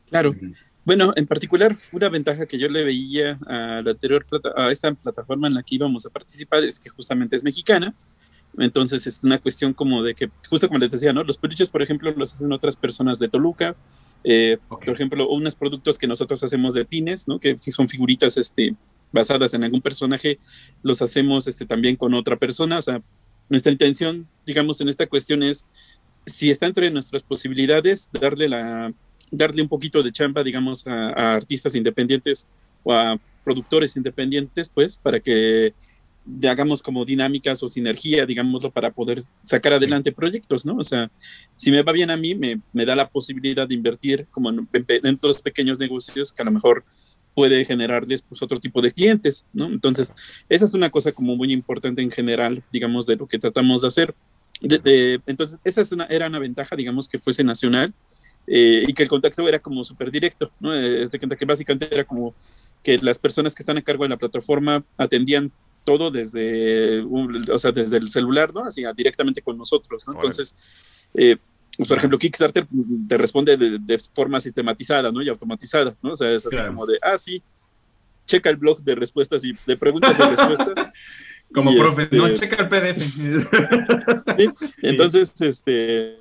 Claro. 0.09 0.33
Bueno, 0.89 1.13
en 1.15 1.27
particular, 1.27 1.77
una 1.91 2.09
ventaja 2.09 2.47
que 2.47 2.57
yo 2.57 2.67
le 2.67 2.83
veía 2.83 3.37
a 3.45 3.83
la 3.83 3.91
anterior 3.91 4.25
a 4.55 4.71
esta 4.71 4.91
plataforma 4.91 5.47
en 5.47 5.53
la 5.53 5.61
que 5.61 5.75
íbamos 5.75 6.03
a 6.07 6.09
participar 6.09 6.63
es 6.63 6.79
que 6.79 6.89
justamente 6.89 7.35
es 7.35 7.43
mexicana. 7.43 7.93
Entonces 8.57 9.05
es 9.05 9.19
una 9.21 9.37
cuestión 9.37 9.75
como 9.75 10.01
de 10.01 10.15
que, 10.15 10.31
justo 10.49 10.67
como 10.67 10.79
les 10.79 10.89
decía, 10.89 11.13
¿no? 11.13 11.23
Los 11.23 11.37
peluches, 11.37 11.69
por 11.69 11.83
ejemplo, 11.83 12.11
los 12.13 12.33
hacen 12.33 12.51
otras 12.51 12.75
personas 12.75 13.19
de 13.19 13.29
Toluca. 13.29 13.75
Eh, 14.23 14.57
por 14.67 14.89
ejemplo, 14.89 15.29
unos 15.29 15.53
productos 15.53 15.99
que 15.99 16.07
nosotros 16.07 16.43
hacemos 16.43 16.73
de 16.73 16.85
pines, 16.85 17.27
¿no? 17.27 17.39
Que 17.39 17.55
son 17.59 17.87
figuritas 17.87 18.35
este, 18.37 18.73
basadas 19.11 19.53
en 19.53 19.65
algún 19.65 19.81
personaje, 19.81 20.39
los 20.81 21.03
hacemos 21.03 21.45
este, 21.45 21.67
también 21.67 21.97
con 21.97 22.15
otra 22.15 22.35
persona. 22.35 22.79
O 22.79 22.81
sea, 22.81 22.99
nuestra 23.47 23.71
intención, 23.71 24.27
digamos, 24.43 24.81
en 24.81 24.89
esta 24.89 25.05
cuestión 25.05 25.43
es, 25.43 25.67
si 26.25 26.49
está 26.49 26.65
entre 26.65 26.89
nuestras 26.89 27.21
posibilidades, 27.21 28.09
darle 28.11 28.49
la 28.49 28.91
darle 29.31 29.61
un 29.61 29.67
poquito 29.67 30.03
de 30.03 30.11
chamba, 30.11 30.43
digamos, 30.43 30.85
a, 30.87 31.35
artistas 31.35 31.75
independientes 31.75 32.47
o 32.83 32.93
a 32.93 33.19
productores 33.43 33.95
independientes, 33.97 34.69
pues, 34.69 34.97
para 34.97 35.19
que 35.19 35.73
hagamos 36.47 36.83
como 36.83 37.05
dinámicas 37.05 37.63
o 37.63 37.67
sinergia, 37.67 38.25
digámoslo, 38.25 38.71
para 38.71 38.91
poder 38.91 39.21
sacar 39.43 39.73
adelante 39.73 40.11
proyectos, 40.11 40.65
¿no? 40.65 40.77
O 40.77 40.83
sea, 40.83 41.09
si 41.55 41.71
me 41.71 41.81
va 41.81 41.91
bien 41.91 42.11
a 42.11 42.17
mí, 42.17 42.35
me, 42.35 42.61
me 42.73 42.85
da 42.85 42.95
la 42.95 43.09
posibilidad 43.09 43.67
de 43.67 43.75
invertir 43.75 44.27
como 44.31 44.49
en, 44.49 44.67
en, 44.73 45.15
otros 45.15 45.41
pequeños 45.41 45.79
negocios 45.79 46.33
que 46.33 46.41
a 46.41 46.45
lo 46.45 46.51
mejor 46.51 46.83
puede 47.33 47.63
generarles 47.65 48.21
pues 48.21 48.41
otro 48.41 48.59
tipo 48.59 48.81
de 48.81 48.91
clientes, 48.91 49.45
¿no? 49.53 49.67
Entonces, 49.67 50.13
esa 50.49 50.65
es 50.65 50.73
una 50.73 50.89
cosa 50.89 51.11
como 51.11 51.35
muy 51.35 51.51
importante 51.51 52.01
en 52.01 52.11
general, 52.11 52.63
digamos, 52.71 53.05
de 53.05 53.15
lo 53.15 53.27
que 53.27 53.39
tratamos 53.39 53.81
de 53.81 53.87
hacer. 53.87 54.13
entonces, 54.61 55.61
esa 55.63 55.81
es 55.81 55.91
una, 55.91 56.05
era 56.05 56.27
una 56.27 56.39
ventaja, 56.39 56.75
digamos, 56.75 57.07
que 57.07 57.19
fuese 57.19 57.43
nacional 57.43 57.93
eh, 58.51 58.83
y 58.87 58.93
que 58.93 59.03
el 59.03 59.09
contacto 59.09 59.47
era 59.47 59.59
como 59.59 59.83
súper 59.83 60.09
directo, 60.09 60.51
¿no? 60.59 60.73
Es 60.73 61.11
de 61.11 61.19
que 61.19 61.45
básicamente 61.45 61.87
era 61.93 62.03
como 62.03 62.33
que 62.81 62.97
las 62.97 63.19
personas 63.19 63.53
que 63.53 63.61
están 63.61 63.77
a 63.77 63.83
cargo 63.83 64.03
de 64.03 64.09
la 64.09 64.17
plataforma 64.17 64.83
atendían 64.97 65.51
todo 65.83 66.09
desde, 66.09 67.01
o 67.01 67.59
sea, 67.59 67.71
desde 67.71 67.97
el 67.97 68.09
celular, 68.09 68.51
¿no? 68.51 68.65
Así 68.65 68.83
directamente 68.95 69.43
con 69.43 69.55
nosotros, 69.55 70.07
¿no? 70.07 70.15
Entonces, 70.15 70.55
eh, 71.13 71.37
por 71.87 71.97
ejemplo, 71.97 72.17
Kickstarter 72.17 72.65
te 73.07 73.17
responde 73.19 73.55
de, 73.55 73.99
forma 73.99 74.39
sistematizada, 74.39 75.11
¿no? 75.11 75.21
Y 75.21 75.29
automatizada, 75.29 75.95
¿no? 76.01 76.13
O 76.13 76.15
sea, 76.15 76.31
es 76.31 76.43
así 76.43 76.57
como 76.57 76.87
de, 76.87 76.97
ah, 77.03 77.19
sí, 77.19 77.43
checa 78.25 78.49
el 78.49 78.57
blog 78.57 78.81
de 78.81 78.95
respuestas 78.95 79.45
y 79.45 79.53
de 79.67 79.77
preguntas 79.77 80.17
y 80.19 80.23
respuestas. 80.23 80.91
Como 81.53 81.75
profe, 81.75 82.09
no, 82.11 82.25
este 82.25 82.49
checa 82.49 82.63
el 82.63 82.69
PDF. 82.69 83.03
¿Sí? 84.37 84.49
Entonces, 84.81 85.39
este, 85.39 86.17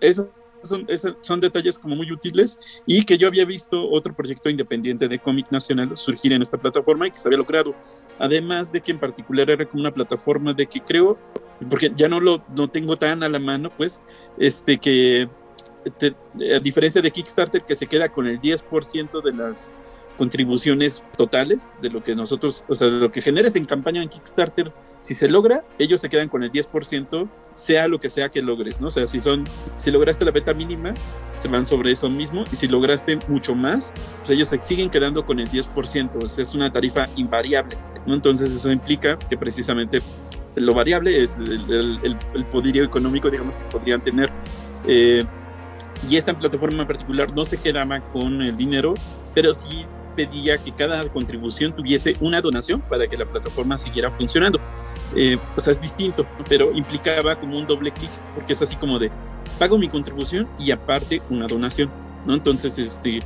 eso 0.00 0.30
son, 0.64 1.40
detalles 1.40 1.78
como 1.78 1.96
muy 1.96 2.10
útiles 2.10 2.58
y 2.86 3.04
que 3.04 3.18
yo 3.18 3.28
había 3.28 3.44
visto 3.44 3.88
otro 3.90 4.14
proyecto 4.14 4.50
independiente 4.50 5.08
de 5.08 5.18
cómic 5.18 5.50
nacional 5.50 5.96
surgir 5.96 6.32
en 6.32 6.42
esta 6.42 6.58
plataforma 6.58 7.06
y 7.06 7.10
que 7.10 7.18
se 7.18 7.28
había 7.28 7.38
logrado. 7.38 7.74
Además 8.18 8.72
de 8.72 8.80
que 8.80 8.92
en 8.92 8.98
particular 8.98 9.50
era 9.50 9.66
como 9.66 9.82
una 9.82 9.92
plataforma 9.92 10.54
de 10.54 10.66
que 10.66 10.80
creo, 10.80 11.18
porque 11.70 11.92
ya 11.96 12.08
no 12.08 12.20
lo 12.20 12.44
no 12.56 12.68
tengo 12.68 12.96
tan 12.96 13.22
a 13.22 13.28
la 13.28 13.38
mano, 13.38 13.70
pues, 13.76 14.02
este 14.38 14.78
que 14.78 15.28
a 15.86 16.58
diferencia 16.60 17.02
de 17.02 17.10
Kickstarter 17.10 17.62
que 17.62 17.76
se 17.76 17.86
queda 17.86 18.08
con 18.08 18.26
el 18.26 18.40
10% 18.40 19.22
de 19.22 19.32
las 19.32 19.74
contribuciones 20.16 21.02
totales 21.16 21.72
de 21.82 21.90
lo 21.90 22.02
que 22.02 22.14
nosotros, 22.14 22.64
o 22.68 22.76
sea, 22.76 22.88
de 22.88 23.00
lo 23.00 23.10
que 23.10 23.20
generes 23.20 23.56
en 23.56 23.66
campaña 23.66 24.02
en 24.02 24.08
Kickstarter, 24.08 24.72
si 25.04 25.12
se 25.12 25.28
logra, 25.28 25.62
ellos 25.78 26.00
se 26.00 26.08
quedan 26.08 26.30
con 26.30 26.42
el 26.44 26.50
10%, 26.50 27.28
sea 27.54 27.88
lo 27.88 28.00
que 28.00 28.08
sea 28.08 28.30
que 28.30 28.40
logres, 28.40 28.80
¿no? 28.80 28.86
O 28.86 28.90
sea, 28.90 29.06
si 29.06 29.20
son, 29.20 29.44
si 29.76 29.90
lograste 29.90 30.24
la 30.24 30.30
beta 30.30 30.54
mínima, 30.54 30.94
se 31.36 31.46
van 31.46 31.66
sobre 31.66 31.92
eso 31.92 32.08
mismo, 32.08 32.44
y 32.50 32.56
si 32.56 32.68
lograste 32.68 33.18
mucho 33.28 33.54
más, 33.54 33.92
pues 34.20 34.30
ellos 34.30 34.48
se 34.48 34.62
siguen 34.62 34.88
quedando 34.88 35.26
con 35.26 35.40
el 35.40 35.50
10%, 35.50 36.24
o 36.24 36.26
sea, 36.26 36.40
es 36.40 36.54
una 36.54 36.72
tarifa 36.72 37.06
invariable, 37.16 37.76
¿no? 38.06 38.14
Entonces 38.14 38.50
eso 38.50 38.72
implica 38.72 39.18
que 39.18 39.36
precisamente 39.36 40.00
lo 40.54 40.72
variable 40.72 41.22
es 41.22 41.36
el, 41.36 42.00
el, 42.02 42.44
poderío 42.46 42.82
económico, 42.82 43.28
digamos, 43.28 43.56
que 43.56 43.64
podrían 43.64 44.00
tener. 44.00 44.30
Eh, 44.86 45.22
y 46.08 46.16
esta 46.16 46.32
plataforma 46.32 46.80
en 46.80 46.88
particular 46.88 47.30
no 47.34 47.44
se 47.44 47.58
quedaba 47.58 48.00
con 48.00 48.40
el 48.40 48.56
dinero, 48.56 48.94
pero 49.34 49.52
sí 49.52 49.84
pedía 50.14 50.58
que 50.58 50.72
cada 50.72 51.08
contribución 51.08 51.74
tuviese 51.74 52.16
una 52.20 52.40
donación 52.40 52.80
para 52.82 53.06
que 53.06 53.16
la 53.16 53.24
plataforma 53.24 53.78
siguiera 53.78 54.10
funcionando. 54.10 54.60
Eh, 55.16 55.38
o 55.56 55.60
sea, 55.60 55.72
es 55.72 55.80
distinto, 55.80 56.26
pero 56.48 56.72
implicaba 56.72 57.36
como 57.36 57.58
un 57.58 57.66
doble 57.66 57.92
clic, 57.92 58.10
porque 58.34 58.52
es 58.52 58.62
así 58.62 58.76
como 58.76 58.98
de 58.98 59.10
pago 59.58 59.78
mi 59.78 59.88
contribución 59.88 60.48
y 60.58 60.70
aparte 60.70 61.22
una 61.30 61.46
donación, 61.46 61.92
¿no? 62.26 62.34
Entonces, 62.34 62.78
este, 62.78 63.20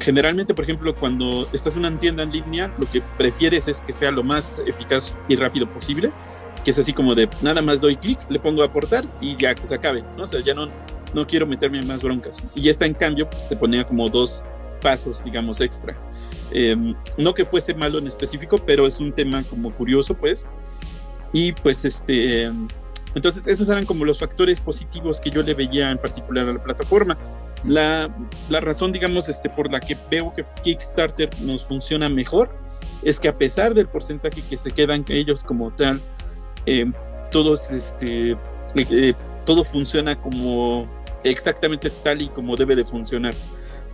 generalmente, 0.00 0.54
por 0.54 0.64
ejemplo, 0.64 0.94
cuando 0.94 1.46
estás 1.52 1.76
en 1.76 1.84
una 1.84 1.98
tienda 1.98 2.22
en 2.22 2.32
línea, 2.32 2.72
lo 2.78 2.86
que 2.86 3.02
prefieres 3.16 3.68
es 3.68 3.80
que 3.80 3.92
sea 3.92 4.10
lo 4.10 4.22
más 4.22 4.54
eficaz 4.66 5.14
y 5.28 5.36
rápido 5.36 5.66
posible, 5.66 6.10
que 6.64 6.70
es 6.70 6.78
así 6.78 6.92
como 6.92 7.14
de 7.14 7.28
nada 7.42 7.62
más 7.62 7.80
doy 7.80 7.96
clic, 7.96 8.18
le 8.28 8.38
pongo 8.38 8.62
a 8.62 8.66
aportar 8.66 9.04
y 9.20 9.36
ya 9.36 9.54
que 9.54 9.66
se 9.66 9.74
acabe, 9.74 10.02
¿no? 10.16 10.24
O 10.24 10.26
sea, 10.26 10.40
ya 10.40 10.54
no, 10.54 10.68
no 11.14 11.26
quiero 11.26 11.46
meterme 11.46 11.78
en 11.78 11.86
más 11.86 12.02
broncas. 12.02 12.38
Y 12.54 12.68
esta, 12.68 12.86
en 12.86 12.94
cambio, 12.94 13.28
te 13.48 13.56
ponía 13.56 13.84
como 13.84 14.08
dos 14.08 14.44
pasos, 14.80 15.22
digamos, 15.24 15.60
extra. 15.60 15.94
Em, 16.52 16.94
no 17.16 17.32
que 17.34 17.44
fuese 17.44 17.74
malo 17.74 17.98
en 17.98 18.06
específico, 18.06 18.58
pero 18.58 18.86
es 18.86 18.98
un 18.98 19.12
tema 19.12 19.42
como 19.44 19.72
curioso, 19.72 20.14
pues. 20.14 20.48
Y 21.32 21.52
pues 21.52 21.84
este, 21.84 22.50
entonces 23.14 23.46
esos 23.46 23.68
eran 23.68 23.86
como 23.86 24.04
los 24.04 24.18
factores 24.18 24.60
positivos 24.60 25.20
que 25.20 25.30
yo 25.30 25.42
le 25.42 25.54
veía 25.54 25.90
en 25.90 25.98
particular 25.98 26.48
a 26.48 26.52
la 26.52 26.62
plataforma. 26.62 27.16
La, 27.64 28.08
la 28.48 28.60
razón, 28.60 28.92
digamos, 28.92 29.28
este, 29.28 29.50
por 29.50 29.70
la 29.70 29.80
que 29.80 29.96
veo 30.10 30.32
que 30.32 30.44
Kickstarter 30.62 31.28
nos 31.42 31.64
funciona 31.64 32.08
mejor 32.08 32.50
es 33.02 33.20
que 33.20 33.28
a 33.28 33.36
pesar 33.36 33.74
del 33.74 33.86
porcentaje 33.86 34.42
que 34.48 34.56
se 34.56 34.70
quedan 34.70 35.04
ellos 35.08 35.44
como 35.44 35.70
tal, 35.72 36.00
em, 36.66 36.92
todos, 37.30 37.70
este, 37.70 38.36
eh, 38.74 39.14
todo 39.44 39.64
funciona 39.64 40.20
como 40.20 40.88
exactamente 41.24 41.90
tal 42.02 42.22
y 42.22 42.28
como 42.28 42.56
debe 42.56 42.76
de 42.76 42.84
funcionar. 42.84 43.34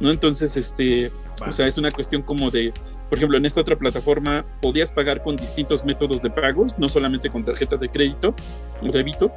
¿No? 0.00 0.10
Entonces, 0.10 0.56
este, 0.56 1.10
o 1.46 1.52
sea, 1.52 1.66
es 1.66 1.78
una 1.78 1.90
cuestión 1.90 2.22
como 2.22 2.50
de, 2.50 2.72
por 3.08 3.18
ejemplo, 3.18 3.36
en 3.36 3.46
esta 3.46 3.60
otra 3.60 3.76
plataforma 3.76 4.44
podías 4.60 4.92
pagar 4.92 5.22
con 5.22 5.36
distintos 5.36 5.84
métodos 5.84 6.22
de 6.22 6.30
pagos, 6.30 6.78
no 6.78 6.88
solamente 6.88 7.30
con 7.30 7.44
tarjeta 7.44 7.76
de 7.76 7.88
crédito 7.88 8.34
o 8.82 8.90
débito, 8.90 9.32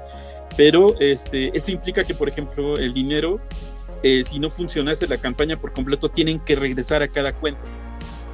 pero 0.58 0.96
este, 1.00 1.56
eso 1.58 1.72
implica 1.72 2.04
que, 2.04 2.14
por 2.14 2.30
ejemplo, 2.30 2.78
el 2.78 2.94
dinero, 2.94 3.40
eh, 4.04 4.24
si 4.24 4.40
no 4.40 4.50
funcionase 4.50 5.08
la 5.08 5.18
campaña 5.18 5.58
por 5.58 5.74
completo, 5.74 6.10
tienen 6.10 6.40
que 6.40 6.56
regresar 6.56 7.02
a 7.02 7.08
cada 7.08 7.34
cuenta 7.34 7.62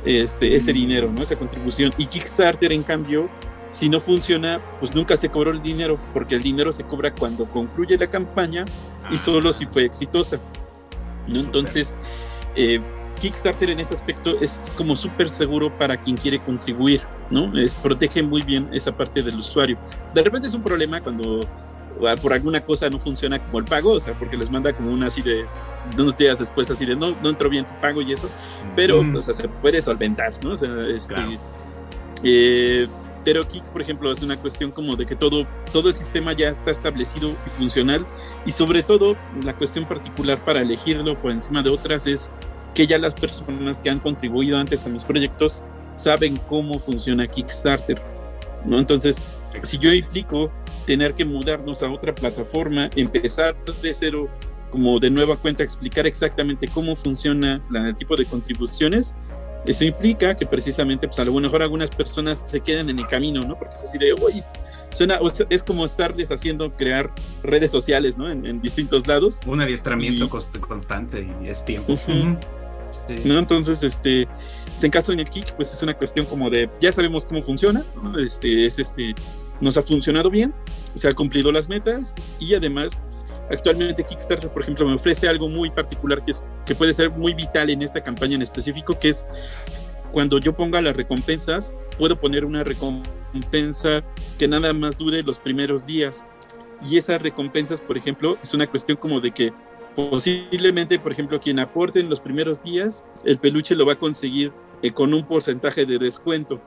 este, 0.05 0.55
ese 0.55 0.71
dinero, 0.71 1.11
¿no? 1.11 1.23
esa 1.23 1.36
contribución. 1.36 1.91
Y 1.97 2.05
Kickstarter, 2.05 2.71
en 2.71 2.84
cambio, 2.84 3.30
si 3.71 3.89
no 3.89 3.99
funciona, 3.99 4.61
pues 4.80 4.95
nunca 4.95 5.17
se 5.17 5.30
cobró 5.30 5.51
el 5.51 5.61
dinero, 5.61 5.99
porque 6.13 6.36
el 6.36 6.43
dinero 6.43 6.71
se 6.71 6.84
cobra 6.84 7.13
cuando 7.13 7.45
concluye 7.45 7.97
la 7.97 8.07
campaña 8.07 8.65
y 9.11 9.17
solo 9.17 9.51
si 9.51 9.65
fue 9.65 9.84
exitosa. 9.86 10.39
¿No? 11.28 11.39
Entonces, 11.39 11.93
eh, 12.55 12.80
Kickstarter 13.19 13.69
en 13.69 13.80
ese 13.80 13.93
aspecto 13.93 14.39
es 14.41 14.71
como 14.76 14.95
súper 14.95 15.30
seguro 15.30 15.69
para 15.69 15.97
quien 15.97 16.17
quiere 16.17 16.39
contribuir, 16.39 17.01
¿no? 17.30 17.57
Es, 17.57 17.73
protege 17.76 18.21
muy 18.21 18.41
bien 18.41 18.69
esa 18.73 18.91
parte 18.91 19.21
del 19.21 19.39
usuario. 19.39 19.78
De 20.13 20.21
repente 20.21 20.47
es 20.47 20.53
un 20.53 20.63
problema 20.63 21.01
cuando 21.01 21.39
ah, 22.05 22.15
por 22.21 22.34
alguna 22.34 22.61
cosa 22.61 22.89
no 22.89 22.99
funciona 22.99 23.39
como 23.39 23.59
el 23.59 23.65
pago, 23.65 23.91
o 23.91 23.99
sea, 23.99 24.13
porque 24.13 24.38
les 24.38 24.49
manda 24.51 24.73
como 24.73 24.91
una 24.91 25.07
así 25.07 25.21
de 25.21 25.47
unos 25.97 26.17
días 26.17 26.39
después 26.39 26.69
así 26.71 26.86
de 26.86 26.95
no, 26.95 27.15
no 27.21 27.30
entró 27.30 27.49
bien 27.49 27.65
tu 27.65 27.76
pago 27.76 28.01
y 28.01 28.11
eso, 28.11 28.30
pero 28.76 29.01
o 29.01 29.21
sea, 29.21 29.34
se 29.34 29.47
puede 29.47 29.82
solventar, 29.82 30.34
¿no? 30.43 30.51
O 30.51 30.57
sea, 30.57 30.69
este, 30.88 31.15
eh, 32.23 32.88
pero 33.26 33.41
aquí, 33.41 33.61
por 33.73 33.82
ejemplo, 33.82 34.11
es 34.11 34.21
una 34.21 34.38
cuestión 34.38 34.71
como 34.71 34.95
de 34.95 35.07
que 35.07 35.15
todo, 35.15 35.47
todo 35.73 35.89
el 35.89 35.95
sistema 35.95 36.32
ya 36.34 36.49
está 36.49 36.69
establecido 36.69 37.32
y 37.45 37.49
funcional 37.49 38.05
y 38.45 38.51
sobre 38.51 38.84
todo 38.84 39.17
la 39.43 39.53
cuestión 39.53 39.86
particular 39.86 40.39
para 40.45 40.61
elegirlo 40.61 41.19
por 41.19 41.32
encima 41.32 41.63
de 41.63 41.71
otras 41.71 42.05
es 42.05 42.32
que 42.76 42.86
ya 42.86 42.99
las 42.99 43.15
personas 43.15 43.82
que 43.82 43.89
han 43.89 43.99
contribuido 43.99 44.59
antes 44.59 44.86
a 44.86 44.89
mis 44.89 45.03
proyectos 45.03 45.63
saben 45.95 46.38
cómo 46.47 46.78
funciona 46.78 47.28
Kickstarter. 47.28 47.99
¿no? 48.63 48.78
Entonces, 48.78 49.26
si 49.63 49.80
yo 49.80 49.91
implico 49.91 50.51
tener 50.86 51.15
que 51.15 51.26
mudarnos 51.26 51.82
a 51.82 51.89
otra 51.89 52.13
plataforma, 52.13 52.91
empezar 52.95 53.55
de 53.82 53.93
cero, 53.93 54.30
como 54.69 54.99
de 54.99 55.09
nueva 55.09 55.36
cuenta, 55.38 55.63
explicar 55.63 56.05
exactamente 56.05 56.67
cómo 56.67 56.95
funciona 56.95 57.59
el 57.73 57.95
tipo 57.95 58.15
de 58.15 58.26
contribuciones, 58.26 59.15
eso 59.66 59.84
implica 59.84 60.36
que 60.36 60.45
precisamente, 60.45 61.07
pues 61.07 61.20
a 61.20 61.26
lo 61.26 61.34
mejor 61.34 61.61
algunas 61.61 61.89
personas 61.89 62.43
se 62.45 62.59
quedan 62.61 62.89
en 62.89 62.99
el 62.99 63.07
camino, 63.07 63.41
¿no? 63.41 63.57
Porque 63.57 63.76
es 63.76 63.84
así 63.84 63.97
de, 63.97 64.13
uy, 64.13 64.41
suena, 64.91 65.20
es 65.49 65.63
como 65.63 65.86
estarles 65.86 66.32
haciendo 66.32 66.72
crear 66.76 67.11
redes 67.43 67.72
sociales, 67.72 68.18
¿no? 68.18 68.30
En, 68.30 68.61
distintos 68.61 69.07
lados. 69.07 69.39
Un 69.45 69.61
adiestramiento 69.61 70.30
constante 70.30 71.28
y 71.43 71.47
es 71.47 71.63
tiempo. 71.66 71.97
¿No? 73.26 73.39
Entonces, 73.39 73.84
este, 73.84 74.28
en 74.82 74.91
caso 74.91 75.11
en 75.11 75.20
el 75.20 75.30
Kik, 75.30 75.53
pues 75.55 75.72
es 75.74 75.82
una 75.84 75.93
cuestión 75.93 76.26
como 76.26 76.49
de, 76.49 76.70
ya 76.80 76.91
sabemos 76.91 77.26
cómo 77.26 77.43
funciona, 77.43 77.84
¿no? 78.01 78.18
Este, 78.18 78.66
es 78.66 78.80
este, 78.80 79.13
nos 79.61 79.78
ha 79.78 79.82
funcionado 79.82 80.30
bien, 80.30 80.53
se 80.93 81.07
han 81.07 81.16
cumplido 81.16 81.51
las 81.51 81.68
metas 81.68 82.16
y 82.39 82.53
además 82.53 82.99
Actualmente 83.50 84.04
Kickstarter, 84.04 84.50
por 84.50 84.62
ejemplo, 84.62 84.88
me 84.88 84.96
ofrece 84.96 85.28
algo 85.28 85.48
muy 85.48 85.70
particular 85.70 86.24
que, 86.24 86.32
es, 86.32 86.43
que 86.66 86.76
puede 86.76 86.93
ser 86.93 87.12
muy 87.12 87.34
vital 87.34 87.70
en 87.70 87.82
esta 87.82 88.02
campaña 88.02 88.36
en 88.36 88.41
específico, 88.41 88.98
que 89.00 89.10
es 89.10 89.26
cuando 90.12 90.39
yo 90.39 90.54
ponga 90.54 90.82
las 90.82 90.96
recompensas, 90.96 91.74
puedo 91.98 92.20
poner 92.20 92.46
una 92.46 92.64
recompensa 92.64 94.02
que 94.39 94.48
nada 94.48 94.74
más 94.74 94.98
dure 94.98 95.22
los 95.24 95.39
primeros 95.39 95.86
días. 95.86 96.26
Y 96.89 96.98
esas 96.98 97.22
recompensas, 97.22 97.82
por 97.82 97.98
ejemplo, 97.98 98.38
es 98.41 98.54
una 98.54 98.68
cuestión 98.68 98.98
como 98.98 99.20
de 99.20 99.32
que 99.32 99.54
posiblemente, 99.96 101.00
por 101.00 101.12
ejemplo, 101.12 101.39
quien 101.39 101.60
aporte 101.60 102.00
en 102.00 102.10
los 102.10 102.20
primeros 102.20 102.64
días, 102.64 103.06
el 103.24 103.38
peluche 103.38 103.76
lo 103.76 103.86
va 103.86 103.93
a 103.93 104.00
conseguir 104.00 104.52
eh, 104.82 104.91
con 104.91 105.14
un 105.14 105.26
porcentaje 105.26 105.86
de 105.86 105.98
descuento. 105.98 106.62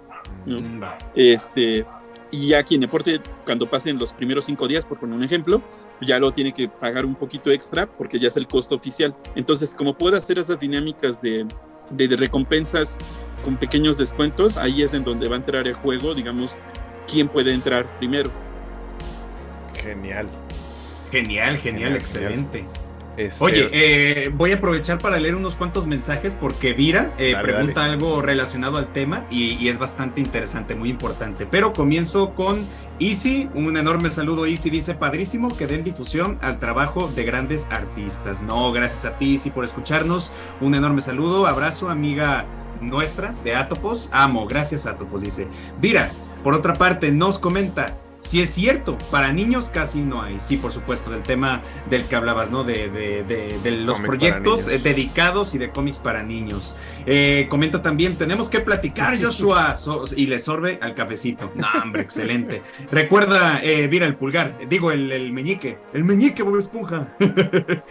Mm, 0.47 0.83
este, 1.15 1.87
y 2.31 2.49
ya 2.49 2.63
quien 2.63 2.85
aporte 2.85 3.21
cuando 3.45 3.69
pasen 3.69 3.99
los 3.99 4.13
primeros 4.13 4.47
cinco 4.47 4.67
días, 4.69 4.85
por 4.85 4.99
poner 4.99 5.17
un 5.17 5.25
ejemplo, 5.25 5.63
ya 6.01 6.19
lo 6.19 6.33
tiene 6.33 6.53
que 6.53 6.69
pagar 6.69 7.05
un 7.05 7.15
poquito 7.15 7.51
extra 7.51 7.87
porque 7.87 8.19
ya 8.19 8.29
es 8.29 8.37
el 8.37 8.47
costo 8.47 8.75
oficial. 8.75 9.15
Entonces, 9.35 9.75
como 9.75 9.97
puedo 9.97 10.17
hacer 10.17 10.39
esas 10.39 10.61
dinámicas 10.61 11.21
de, 11.21 11.47
de, 11.93 12.17
recompensas 12.17 12.99
con 13.45 13.57
pequeños 13.57 13.99
descuentos, 13.99 14.57
ahí 14.57 14.83
es 14.83 14.95
en 14.95 15.05
donde 15.05 15.29
va 15.29 15.37
a 15.37 15.39
entrar 15.39 15.67
el 15.67 15.75
juego, 15.75 16.15
digamos, 16.15 16.57
quién 17.11 17.29
puede 17.29 17.53
entrar 17.53 17.87
primero. 17.99 18.31
Genial. 19.75 20.29
Genial, 21.11 21.57
genial, 21.59 21.97
excelente. 21.97 22.65
Este, 23.19 23.45
Oye, 23.45 23.69
eh, 23.73 24.31
voy 24.33 24.53
a 24.53 24.55
aprovechar 24.55 24.99
para 24.99 25.19
leer 25.19 25.35
unos 25.35 25.57
cuantos 25.57 25.89
mensajes 25.89 26.37
porque 26.37 26.73
Vira 26.73 27.13
eh, 27.19 27.35
pregunta 27.43 27.85
algo 27.85 28.23
relacionado 28.23 28.77
al 28.77 28.93
tema 28.93 29.25
y, 29.29 29.67
es 29.69 29.77
bastante 29.77 30.21
interesante, 30.21 30.77
muy 30.77 30.89
importante. 30.89 31.45
Pero 31.45 31.73
comienzo 31.73 32.31
con 32.31 32.65
Easy, 33.01 33.49
un 33.55 33.77
enorme 33.77 34.11
saludo 34.11 34.47
Easy, 34.47 34.71
dice 34.71 34.95
padrísimo 34.95 35.49
que 35.49 35.67
den 35.67 35.83
difusión 35.83 36.39
al 36.43 36.61
trabajo 36.61 37.09
de 37.09 37.25
grandes 37.25 37.67
artistas. 37.73 38.41
No, 38.41 38.71
gracias 38.71 39.05
a 39.05 39.19
ti 39.19 39.35
Easy 39.35 39.51
por 39.51 39.65
escucharnos, 39.65 40.31
un 40.61 40.77
enorme 40.77 41.01
saludo, 41.01 41.49
abrazo 41.49 41.89
amiga 41.91 42.45
nuestra 42.81 43.35
de 43.43 43.57
Atopos, 43.57 44.11
amo, 44.13 44.47
gracias 44.47 44.87
Atopos, 44.87 45.23
dice. 45.23 45.49
Vira, 45.81 46.09
por 46.45 46.55
otra 46.55 46.75
parte, 46.75 47.11
nos 47.11 47.37
comenta, 47.37 47.97
si 48.29 48.43
es 48.43 48.51
cierto, 48.51 48.99
para 49.11 49.33
niños 49.33 49.71
casi 49.73 50.01
no 50.01 50.21
hay. 50.21 50.39
Sí, 50.39 50.59
por 50.59 50.71
supuesto, 50.71 51.11
del 51.11 51.23
tema 51.23 51.63
del 51.89 52.05
que 52.05 52.15
hablabas, 52.15 52.51
¿no? 52.51 52.63
De, 52.63 52.91
de, 52.91 53.71
los 53.71 53.99
proyectos 54.01 54.69
eh, 54.69 54.79
dedicados 54.79 55.55
y 55.55 55.59
de 55.59 55.71
cómics 55.71 55.99
para 55.99 56.23
niños. 56.23 56.75
Eh, 57.07 57.47
comento 57.49 57.81
también, 57.81 58.17
tenemos 58.17 58.51
que 58.51 58.61
platicar, 58.61 59.19
Joshua. 59.23 59.73
y 60.15 60.27
le 60.27 60.39
sorbe 60.39 60.79
al 60.83 60.95
cafecito. 60.95 61.51
No, 61.55 61.69
hombre, 61.83 62.03
excelente. 62.03 62.61
Recuerda, 62.93 63.61
eh, 63.63 63.89
mira 63.89 64.05
el 64.07 64.17
pulgar, 64.17 64.59
digo 64.69 64.93
el, 64.93 65.11
el 65.11 65.33
meñique. 65.33 65.79
El 65.95 66.05
meñique, 66.05 66.43
Bob 66.43 66.59
Esponja. 66.59 67.09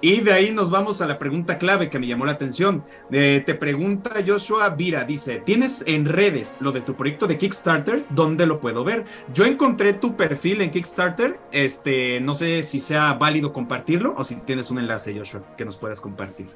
Y 0.00 0.20
de 0.20 0.32
ahí 0.32 0.50
nos 0.50 0.70
vamos 0.70 1.00
a 1.00 1.06
la 1.06 1.18
pregunta 1.18 1.58
clave 1.58 1.90
que 1.90 1.98
me 1.98 2.06
llamó 2.06 2.26
la 2.26 2.32
atención. 2.32 2.84
Eh, 3.10 3.42
te 3.44 3.54
pregunta 3.54 4.14
Joshua 4.26 4.70
Vira, 4.70 5.04
dice, 5.04 5.42
¿tienes 5.44 5.82
en 5.86 6.06
redes 6.06 6.56
lo 6.60 6.72
de 6.72 6.80
tu 6.80 6.94
proyecto 6.94 7.26
de 7.26 7.38
Kickstarter? 7.38 8.04
¿Dónde 8.10 8.46
lo 8.46 8.60
puedo 8.60 8.84
ver? 8.84 9.04
Yo 9.32 9.44
encontré 9.44 9.94
tu 9.94 10.16
perfil 10.16 10.60
en 10.60 10.70
Kickstarter, 10.70 11.38
este, 11.52 12.20
no 12.20 12.34
sé 12.34 12.62
si 12.62 12.80
sea 12.80 13.14
válido 13.14 13.52
compartirlo 13.52 14.14
o 14.16 14.24
si 14.24 14.36
tienes 14.36 14.70
un 14.70 14.78
enlace, 14.78 15.16
Joshua, 15.16 15.42
que 15.56 15.64
nos 15.64 15.76
puedas 15.76 16.00
compartir. 16.00 16.46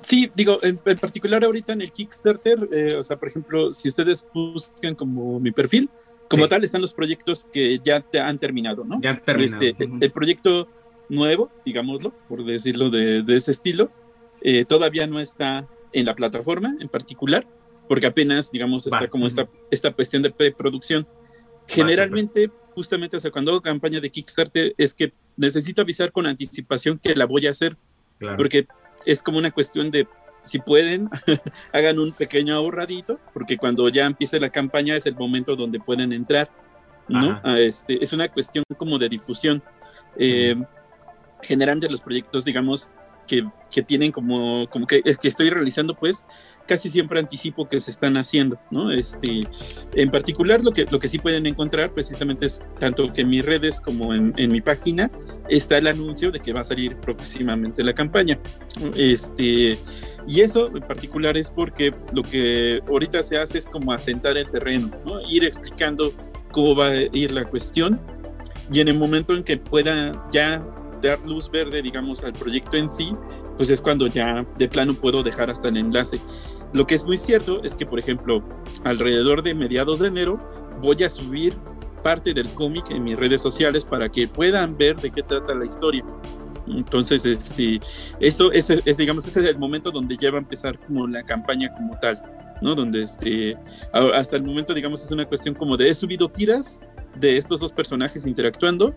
Sí, 0.00 0.30
digo, 0.34 0.58
en, 0.62 0.76
particular 0.76 1.44
ahorita 1.44 1.72
en 1.72 1.80
el 1.80 1.90
Kickstarter, 1.90 2.68
eh, 2.72 2.96
o 2.96 3.02
sea, 3.02 3.16
por 3.16 3.28
ejemplo, 3.28 3.72
si 3.72 3.88
ustedes 3.88 4.26
buscan 4.34 4.94
como 4.94 5.40
mi 5.40 5.50
perfil, 5.50 5.88
como 6.28 6.48
tal 6.48 6.64
están 6.64 6.80
los 6.80 6.92
proyectos 6.92 7.46
que 7.52 7.78
ya 7.78 8.00
te 8.00 8.20
han 8.20 8.38
terminado, 8.38 8.84
¿no? 8.84 9.00
Ya 9.00 9.10
han 9.10 9.22
terminado. 9.22 9.62
Este, 9.62 9.88
El 10.00 10.12
proyecto 10.12 10.68
nuevo, 11.08 11.50
digámoslo, 11.64 12.12
por 12.28 12.44
decirlo 12.44 12.90
de, 12.90 13.24
ese 13.28 13.50
estilo, 13.50 13.90
eh, 14.40 14.64
todavía 14.64 15.06
no 15.06 15.20
está 15.20 15.66
en 15.92 16.06
la 16.06 16.14
plataforma 16.14 16.76
en 16.80 16.88
particular, 16.88 17.46
porque 17.88 18.06
apenas, 18.06 18.50
digamos, 18.50 18.86
está 18.86 19.08
como 19.08 19.26
esta, 19.26 19.46
esta 19.70 19.92
cuestión 19.92 20.22
de 20.22 20.30
preproducción. 20.30 21.06
Generalmente, 21.66 22.50
justamente, 22.74 23.16
o 23.16 23.20
sea, 23.20 23.30
cuando 23.30 23.52
hago 23.52 23.60
campaña 23.60 24.00
de 24.00 24.10
Kickstarter, 24.10 24.74
es 24.76 24.94
que 24.94 25.12
necesito 25.36 25.82
avisar 25.82 26.12
con 26.12 26.26
anticipación 26.26 26.98
que 26.98 27.14
la 27.14 27.26
voy 27.26 27.46
a 27.46 27.50
hacer, 27.50 27.76
porque 28.36 28.66
es 29.04 29.22
como 29.22 29.38
una 29.38 29.50
cuestión 29.50 29.90
de 29.90 30.06
si 30.44 30.58
pueden, 30.58 31.08
hagan 31.72 31.98
un 31.98 32.12
pequeño 32.12 32.54
ahorradito, 32.54 33.18
porque 33.32 33.56
cuando 33.56 33.88
ya 33.88 34.06
empiece 34.06 34.38
la 34.38 34.50
campaña 34.50 34.94
es 34.96 35.06
el 35.06 35.14
momento 35.14 35.56
donde 35.56 35.80
pueden 35.80 36.12
entrar, 36.12 36.50
¿no? 37.08 37.40
este, 37.56 38.02
es 38.02 38.12
una 38.12 38.30
cuestión 38.30 38.64
como 38.76 38.98
de 38.98 39.08
difusión. 39.08 39.62
Eh, 40.16 40.54
generalmente 41.44 41.90
los 41.90 42.00
proyectos, 42.00 42.44
digamos, 42.44 42.90
que, 43.26 43.46
que, 43.72 43.82
tienen 43.82 44.12
como, 44.12 44.68
como 44.68 44.86
que, 44.86 45.00
es 45.04 45.18
que 45.18 45.28
estoy 45.28 45.48
realizando, 45.48 45.94
pues, 45.94 46.24
casi 46.66 46.90
siempre 46.90 47.20
anticipo 47.20 47.68
que 47.68 47.80
se 47.80 47.90
están 47.90 48.16
haciendo, 48.16 48.58
¿no? 48.70 48.90
Este, 48.90 49.46
en 49.94 50.10
particular, 50.10 50.62
lo 50.62 50.72
que, 50.72 50.86
lo 50.90 50.98
que 50.98 51.08
sí 51.08 51.18
pueden 51.18 51.46
encontrar 51.46 51.92
precisamente 51.92 52.46
es 52.46 52.62
tanto 52.78 53.06
que 53.12 53.22
en 53.22 53.30
mis 53.30 53.44
redes 53.44 53.80
como 53.80 54.14
en, 54.14 54.34
en 54.36 54.52
mi 54.52 54.60
página 54.60 55.10
está 55.48 55.78
el 55.78 55.86
anuncio 55.86 56.30
de 56.30 56.40
que 56.40 56.52
va 56.52 56.60
a 56.60 56.64
salir 56.64 56.96
próximamente 56.96 57.82
la 57.82 57.94
campaña. 57.94 58.38
Este, 58.94 59.78
y 60.26 60.40
eso 60.40 60.74
en 60.74 60.82
particular 60.82 61.36
es 61.36 61.50
porque 61.50 61.92
lo 62.12 62.22
que 62.22 62.82
ahorita 62.88 63.22
se 63.22 63.38
hace 63.38 63.58
es 63.58 63.66
como 63.66 63.92
asentar 63.92 64.36
el 64.36 64.50
terreno, 64.50 64.90
¿no? 65.04 65.20
ir 65.28 65.44
explicando 65.44 66.12
cómo 66.50 66.74
va 66.76 66.88
a 66.88 66.94
ir 67.12 67.32
la 67.32 67.44
cuestión 67.44 68.00
y 68.72 68.80
en 68.80 68.88
el 68.88 68.98
momento 68.98 69.34
en 69.34 69.44
que 69.44 69.58
pueda 69.58 70.26
ya 70.32 70.60
dar 71.08 71.24
luz 71.24 71.50
verde, 71.50 71.82
digamos, 71.82 72.24
al 72.24 72.32
proyecto 72.32 72.76
en 72.76 72.90
sí, 72.90 73.12
pues 73.56 73.70
es 73.70 73.80
cuando 73.80 74.06
ya 74.06 74.44
de 74.58 74.68
plano 74.68 74.94
puedo 74.94 75.22
dejar 75.22 75.50
hasta 75.50 75.68
el 75.68 75.76
enlace. 75.76 76.20
Lo 76.72 76.86
que 76.86 76.94
es 76.96 77.04
muy 77.04 77.18
cierto 77.18 77.62
es 77.62 77.76
que, 77.76 77.86
por 77.86 77.98
ejemplo, 77.98 78.42
alrededor 78.84 79.42
de 79.42 79.54
mediados 79.54 80.00
de 80.00 80.08
enero 80.08 80.38
voy 80.80 81.02
a 81.04 81.08
subir 81.08 81.54
parte 82.02 82.34
del 82.34 82.48
cómic 82.50 82.90
en 82.90 83.04
mis 83.04 83.16
redes 83.16 83.40
sociales 83.40 83.84
para 83.84 84.08
que 84.08 84.28
puedan 84.28 84.76
ver 84.76 84.96
de 84.96 85.10
qué 85.10 85.22
trata 85.22 85.54
la 85.54 85.64
historia. 85.64 86.04
Entonces, 86.66 87.24
este, 87.26 87.80
eso 88.20 88.50
es, 88.52 88.70
es, 88.70 88.96
digamos, 88.96 89.26
ese 89.26 89.42
es 89.42 89.50
el 89.50 89.58
momento 89.58 89.90
donde 89.90 90.16
ya 90.16 90.30
va 90.30 90.38
a 90.38 90.40
empezar 90.40 90.78
como 90.80 91.06
la 91.06 91.22
campaña 91.24 91.72
como 91.74 91.98
tal, 91.98 92.20
¿no? 92.62 92.74
Donde, 92.74 93.02
este, 93.02 93.56
hasta 93.92 94.36
el 94.36 94.44
momento, 94.44 94.74
digamos, 94.74 95.04
es 95.04 95.10
una 95.10 95.26
cuestión 95.26 95.54
como 95.54 95.76
de 95.76 95.90
he 95.90 95.94
subido 95.94 96.28
tiras 96.28 96.80
de 97.20 97.36
estos 97.36 97.60
dos 97.60 97.72
personajes 97.72 98.26
interactuando 98.26 98.94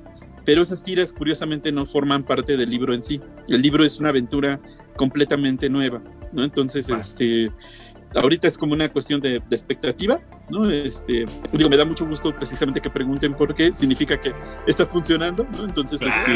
pero 0.48 0.62
esas 0.62 0.82
tiras 0.82 1.12
curiosamente 1.12 1.74
no 1.74 1.86
forman 1.86 2.24
parte 2.24 2.56
del 2.56 2.70
libro 2.70 2.94
en 2.94 3.04
sí. 3.04 3.20
El 3.50 3.62
libro 3.62 3.84
es 3.84 4.00
una 4.00 4.10
aventura 4.10 4.62
completamente 4.96 5.70
nueva, 5.70 6.02
¿no? 6.32 6.42
Entonces, 6.42 6.90
este, 6.90 7.52
ahorita 8.16 8.48
es 8.48 8.58
como 8.58 8.72
una 8.72 8.88
cuestión 8.88 9.20
de, 9.20 9.36
expectativa, 9.36 10.22
¿no? 10.50 10.72
Este, 10.72 11.26
digo, 11.52 11.70
me 11.70 11.76
da 11.76 11.84
mucho 11.84 12.06
gusto 12.06 12.34
precisamente 12.34 12.80
que 12.80 12.90
pregunten 12.90 13.34
por 13.34 13.54
qué, 13.54 13.74
significa 13.74 14.18
que 14.18 14.32
está 14.68 14.86
funcionando, 14.86 15.46
¿no? 15.52 15.66
Entonces, 15.66 16.02
este, 16.02 16.34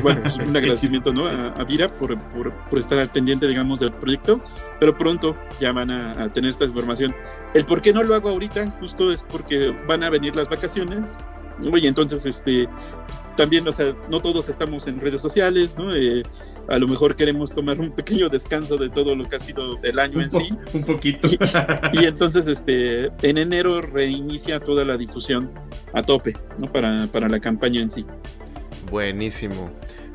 bueno, 0.00 0.22
pues, 0.22 0.36
un 0.48 0.56
agradecimiento, 0.56 1.12
¿no? 1.12 1.26
A, 1.26 1.64
Vira 1.64 1.88
por, 1.88 2.16
por, 2.16 2.52
por, 2.52 2.78
estar 2.78 3.00
al 3.00 3.10
pendiente, 3.10 3.48
digamos, 3.48 3.80
del 3.80 3.90
proyecto, 3.90 4.40
pero 4.78 4.96
pronto 4.96 5.34
ya 5.58 5.72
van 5.72 5.90
a, 5.90 6.12
a, 6.22 6.28
tener 6.28 6.50
esta 6.50 6.66
información. 6.66 7.12
El 7.52 7.64
por 7.64 7.82
qué 7.82 7.92
no 7.92 8.04
lo 8.04 8.14
hago 8.14 8.28
ahorita, 8.28 8.70
justo 8.78 9.10
es 9.10 9.24
porque 9.24 9.74
van 9.88 10.04
a 10.04 10.10
venir 10.10 10.36
las 10.36 10.48
vacaciones, 10.48 11.18
Oye, 11.72 11.88
entonces, 11.88 12.26
este, 12.26 12.68
también, 13.36 13.66
o 13.66 13.72
sea, 13.72 13.94
no 14.10 14.20
todos 14.20 14.48
estamos 14.48 14.86
en 14.86 14.98
redes 14.98 15.22
sociales, 15.22 15.76
¿no? 15.76 15.94
Eh, 15.94 16.22
a 16.68 16.78
lo 16.78 16.88
mejor 16.88 17.16
queremos 17.16 17.54
tomar 17.54 17.78
un 17.80 17.90
pequeño 17.90 18.28
descanso 18.28 18.76
de 18.76 18.88
todo 18.88 19.14
lo 19.14 19.28
que 19.28 19.36
ha 19.36 19.40
sido 19.40 19.78
el 19.82 19.98
año 19.98 20.22
en 20.22 20.30
sí. 20.30 20.48
Un 20.72 20.84
poquito. 20.84 21.28
Y, 21.92 22.04
entonces, 22.06 22.46
este, 22.46 23.06
en 23.22 23.38
enero 23.38 23.80
reinicia 23.80 24.60
toda 24.60 24.84
la 24.84 24.96
difusión 24.96 25.50
a 25.92 26.02
tope, 26.02 26.34
¿no? 26.58 26.66
Para, 26.72 27.06
para 27.08 27.28
la 27.28 27.40
campaña 27.40 27.80
en 27.80 27.90
sí. 27.90 28.06
Buenísimo. 28.90 29.70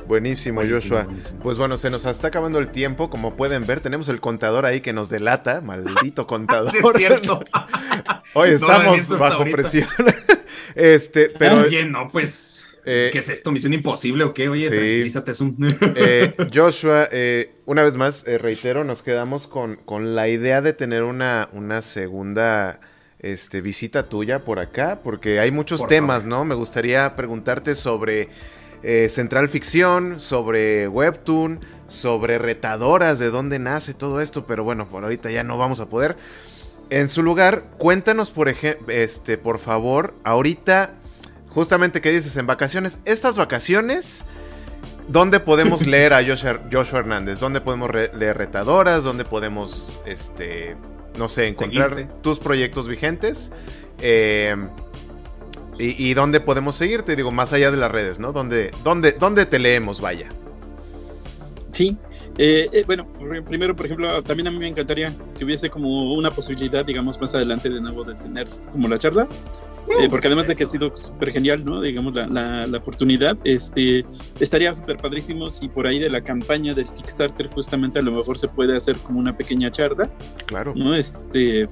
Buenísimo, 0.10 0.62
Joshua. 0.68 1.08
Pues 1.44 1.60
bueno, 1.60 1.78
se 1.78 1.92
nos 1.92 2.04
está 2.04 2.30
acabando 2.30 2.58
el 2.58 2.70
tiempo. 2.70 3.12
Como 3.12 3.36
pueden 3.36 3.68
ver, 3.68 3.80
tenemos 3.80 4.10
el 4.10 4.20
contador 4.20 4.66
ahí 4.66 4.82
que 4.82 4.92
nos 4.92 5.08
delata. 5.08 5.62
Maldito 5.62 6.26
contador. 6.28 6.74
Hoy 8.34 8.50
estamos 8.50 9.08
bajo 9.20 9.44
presión. 9.46 9.88
este, 10.76 11.30
pero. 11.38 11.62
Oye, 11.62 11.86
no, 11.86 12.08
pues. 12.12 12.59
Eh, 12.86 13.10
¿Qué 13.12 13.20
es 13.20 13.30
esto? 13.30 13.52
¿Misión 13.52 13.74
imposible 13.74 14.24
o 14.24 14.34
qué? 14.34 14.50
Oye, 14.50 14.70
sí. 14.70 14.76
eh, 15.96 16.34
Joshua, 16.54 17.08
eh, 17.12 17.54
una 17.66 17.84
vez 17.84 17.96
más, 17.96 18.26
reitero, 18.26 18.84
nos 18.84 19.02
quedamos 19.02 19.48
con, 19.48 19.78
con, 19.86 20.16
la 20.16 20.28
idea 20.28 20.62
de 20.62 20.74
tener 20.74 21.04
una, 21.04 21.50
una 21.54 21.82
segunda 21.82 22.80
este, 23.20 23.62
visita 23.62 24.10
tuya 24.10 24.44
por 24.46 24.60
acá, 24.60 25.02
porque 25.04 25.40
hay 25.40 25.52
muchos 25.52 25.88
temas, 25.88 26.26
¿no? 26.26 26.46
Me 26.46 26.56
gustaría 26.56 27.16
preguntarte 27.16 27.76
sobre 27.76 28.30
Central 29.10 29.50
Ficción, 29.50 30.20
sobre 30.20 30.88
Webtoon, 30.88 31.60
sobre 31.88 32.38
retadoras, 32.38 33.20
de 33.20 33.30
dónde 33.30 33.60
nace 33.60 33.94
todo 33.94 34.22
esto, 34.22 34.46
pero 34.46 34.64
bueno, 34.64 34.88
por 34.88 35.04
ahorita 35.04 35.30
ya 35.32 35.44
no 35.44 35.58
vamos 35.58 35.80
a 35.80 35.88
poder. 35.88 36.16
En 36.90 37.08
su 37.08 37.22
lugar, 37.22 37.66
cuéntanos 37.78 38.32
por 38.32 38.50
ejemplo, 38.50 38.88
este, 38.94 39.38
por 39.38 39.60
favor, 39.60 40.16
ahorita, 40.24 40.96
justamente 41.50 42.02
que 42.02 42.12
dices 42.12 42.36
en 42.38 42.48
vacaciones, 42.48 43.00
estas 43.06 43.38
vacaciones, 43.38 44.24
¿dónde 45.08 45.40
podemos 45.40 45.86
leer 45.88 46.14
a 46.14 46.24
Joshua, 46.26 47.00
Hernández? 47.00 47.40
¿Dónde 47.40 47.62
podemos 47.62 47.92
leer 47.94 48.38
retadoras? 48.38 49.04
¿Dónde 49.04 49.26
podemos, 49.26 50.02
este, 50.06 50.76
no 51.18 51.28
sé, 51.28 51.48
encontrar 51.48 52.08
tus 52.22 52.40
proyectos 52.40 52.88
vigentes? 52.88 53.52
Eh, 54.00 54.56
¿Y, 55.82 56.14
dónde 56.14 56.42
podemos 56.42 56.76
seguirte? 56.76 57.16
Digo, 57.16 57.32
más 57.32 57.54
allá 57.54 57.72
de 57.72 57.78
las 57.78 57.90
redes, 57.90 58.20
¿no? 58.20 58.34
¿Dónde, 58.34 58.72
dónde, 58.84 59.14
dónde 59.14 59.46
te 59.46 59.60
leemos, 59.60 60.02
vaya? 60.02 60.28
Sí, 61.72 61.98
eh, 62.38 62.70
eh, 62.72 62.84
bueno, 62.86 63.08
primero, 63.46 63.74
por 63.76 63.86
ejemplo, 63.86 64.22
también 64.24 64.48
a 64.48 64.52
mí 64.52 64.60
me 64.60 64.68
encantaría 64.68 65.14
que 65.38 65.46
hubiese 65.46 65.70
como 65.70 66.14
una 66.14 66.32
posibilidad, 66.32 66.86
digamos, 66.86 67.20
más 67.20 67.34
adelante 67.34 67.70
de 67.70 67.80
nuevo 67.80 68.04
de 68.04 68.16
tener 68.16 68.50
como 68.72 68.90
la 68.90 68.98
charla, 68.98 69.28
eh, 69.90 70.08
porque 70.10 70.28
además 70.28 70.48
de 70.48 70.56
que 70.56 70.64
ha 70.64 70.68
sido 70.68 70.96
súper 70.96 71.32
genial, 71.32 71.66
¿no? 71.66 71.82
Digamos, 71.82 72.14
la, 72.14 72.28
la, 72.28 72.68
la 72.68 72.78
oportunidad, 72.78 73.38
este, 73.44 74.06
estaría 74.40 74.74
súper 74.76 74.98
padrísimo 74.98 75.50
si 75.50 75.68
por 75.68 75.88
ahí 75.88 76.00
de 76.00 76.10
la 76.10 76.22
campaña 76.22 76.74
del 76.74 76.86
Kickstarter 76.86 77.50
justamente 77.50 78.00
a 78.00 78.02
lo 78.02 78.12
mejor 78.12 78.38
se 78.38 78.48
puede 78.48 78.76
hacer 78.76 78.98
como 78.98 79.20
una 79.20 79.36
pequeña 79.36 79.72
charla. 79.72 80.10
Claro. 80.46 80.74
¿No? 80.76 80.96
Este, 80.96 81.68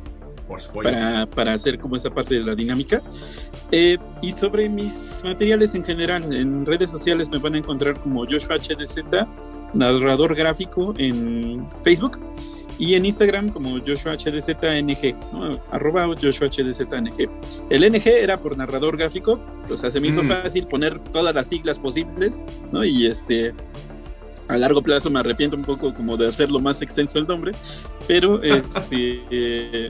para, 0.73 1.25
para, 1.25 1.53
hacer 1.53 1.77
como 1.79 1.95
esa 1.95 2.09
parte 2.09 2.35
de 2.35 2.43
la 2.43 2.55
dinámica. 2.55 3.01
Eh, 3.71 3.97
y 4.21 4.31
sobre 4.31 4.69
mis 4.69 5.21
materiales 5.23 5.75
en 5.75 5.83
general, 5.83 6.33
en 6.33 6.65
redes 6.65 6.91
sociales 6.91 7.29
me 7.29 7.37
van 7.37 7.55
a 7.55 7.57
encontrar 7.57 7.99
como 7.99 8.25
Joshua 8.25 8.57
HDZ, 8.57 9.03
narrador 9.73 10.35
gráfico 10.35 10.93
en 10.97 11.67
Facebook. 11.83 12.19
Y 12.79 12.95
en 12.95 13.05
Instagram 13.05 13.49
como 13.49 13.79
Joshua 13.85 14.15
HDZNG, 14.15 15.15
¿no? 15.33 15.59
arroba 15.71 16.07
Joshua 16.21 16.47
HDZNG. 16.47 17.29
El 17.69 17.91
NG 17.91 18.07
era 18.07 18.37
por 18.37 18.55
narrador 18.57 18.97
gráfico, 18.97 19.39
o 19.69 19.77
sea, 19.77 19.89
se 19.89 19.99
me 19.99 20.09
hizo 20.09 20.23
mm. 20.23 20.27
fácil 20.27 20.67
poner 20.67 20.99
todas 21.11 21.33
las 21.33 21.47
siglas 21.47 21.79
posibles, 21.79 22.39
¿no? 22.71 22.85
Y 22.85 23.07
este, 23.07 23.53
a 24.47 24.57
largo 24.57 24.81
plazo 24.81 25.09
me 25.09 25.19
arrepiento 25.19 25.57
un 25.57 25.63
poco 25.63 25.93
como 25.93 26.17
de 26.17 26.27
hacerlo 26.27 26.59
más 26.59 26.81
extenso 26.81 27.19
el 27.19 27.27
nombre, 27.27 27.51
pero 28.07 28.41
este, 28.43 29.23
eh, 29.31 29.89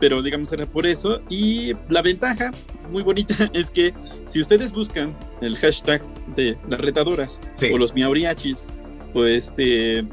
pero 0.00 0.22
digamos 0.22 0.52
era 0.52 0.66
por 0.66 0.86
eso. 0.86 1.20
Y 1.28 1.72
la 1.88 2.02
ventaja 2.02 2.50
muy 2.90 3.02
bonita 3.02 3.50
es 3.52 3.70
que 3.70 3.92
si 4.26 4.40
ustedes 4.40 4.72
buscan 4.72 5.16
el 5.40 5.56
hashtag 5.58 6.02
de 6.34 6.56
las 6.68 6.80
retadoras 6.80 7.40
o 7.72 7.78
los 7.78 7.94
miauriachis 7.94 8.68
o 9.14 9.24
este 9.24 10.04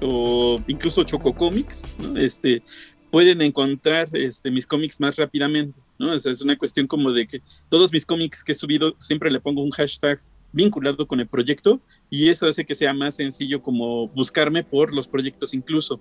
o 0.00 0.60
incluso 0.66 1.04
Choco 1.04 1.32
Comics, 1.34 1.82
este 2.16 2.62
pueden 3.10 3.42
encontrar 3.42 4.08
este, 4.12 4.50
mis 4.52 4.66
cómics 4.66 5.00
más 5.00 5.16
rápidamente, 5.16 5.80
¿no? 5.98 6.14
es 6.14 6.42
una 6.42 6.56
cuestión 6.56 6.86
como 6.86 7.10
de 7.10 7.26
que 7.26 7.42
todos 7.68 7.92
mis 7.92 8.06
cómics 8.06 8.44
que 8.44 8.52
he 8.52 8.54
subido 8.54 8.94
siempre 9.00 9.32
le 9.32 9.40
pongo 9.40 9.62
un 9.62 9.72
hashtag 9.72 10.20
vinculado 10.52 11.06
con 11.06 11.18
el 11.20 11.26
proyecto 11.26 11.80
y 12.08 12.28
eso 12.28 12.46
hace 12.46 12.64
que 12.64 12.74
sea 12.74 12.92
más 12.92 13.16
sencillo 13.16 13.62
como 13.62 14.08
buscarme 14.08 14.62
por 14.62 14.94
los 14.94 15.08
proyectos 15.08 15.54
incluso, 15.54 16.00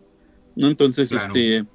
¿no? 0.55 0.67
Entonces, 0.67 1.11
este 1.11 1.65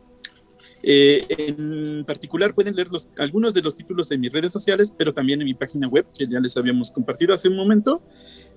eh, 0.86 1.24
en 1.28 2.04
particular 2.04 2.54
pueden 2.54 2.76
leer 2.76 2.90
los, 2.90 3.08
algunos 3.18 3.54
de 3.54 3.62
los 3.62 3.74
títulos 3.74 4.10
en 4.10 4.20
mis 4.20 4.30
redes 4.30 4.52
sociales, 4.52 4.92
pero 4.96 5.14
también 5.14 5.40
en 5.40 5.46
mi 5.46 5.54
página 5.54 5.88
web, 5.88 6.04
que 6.16 6.26
ya 6.26 6.38
les 6.40 6.56
habíamos 6.58 6.90
compartido 6.90 7.32
hace 7.32 7.48
un 7.48 7.56
momento. 7.56 8.02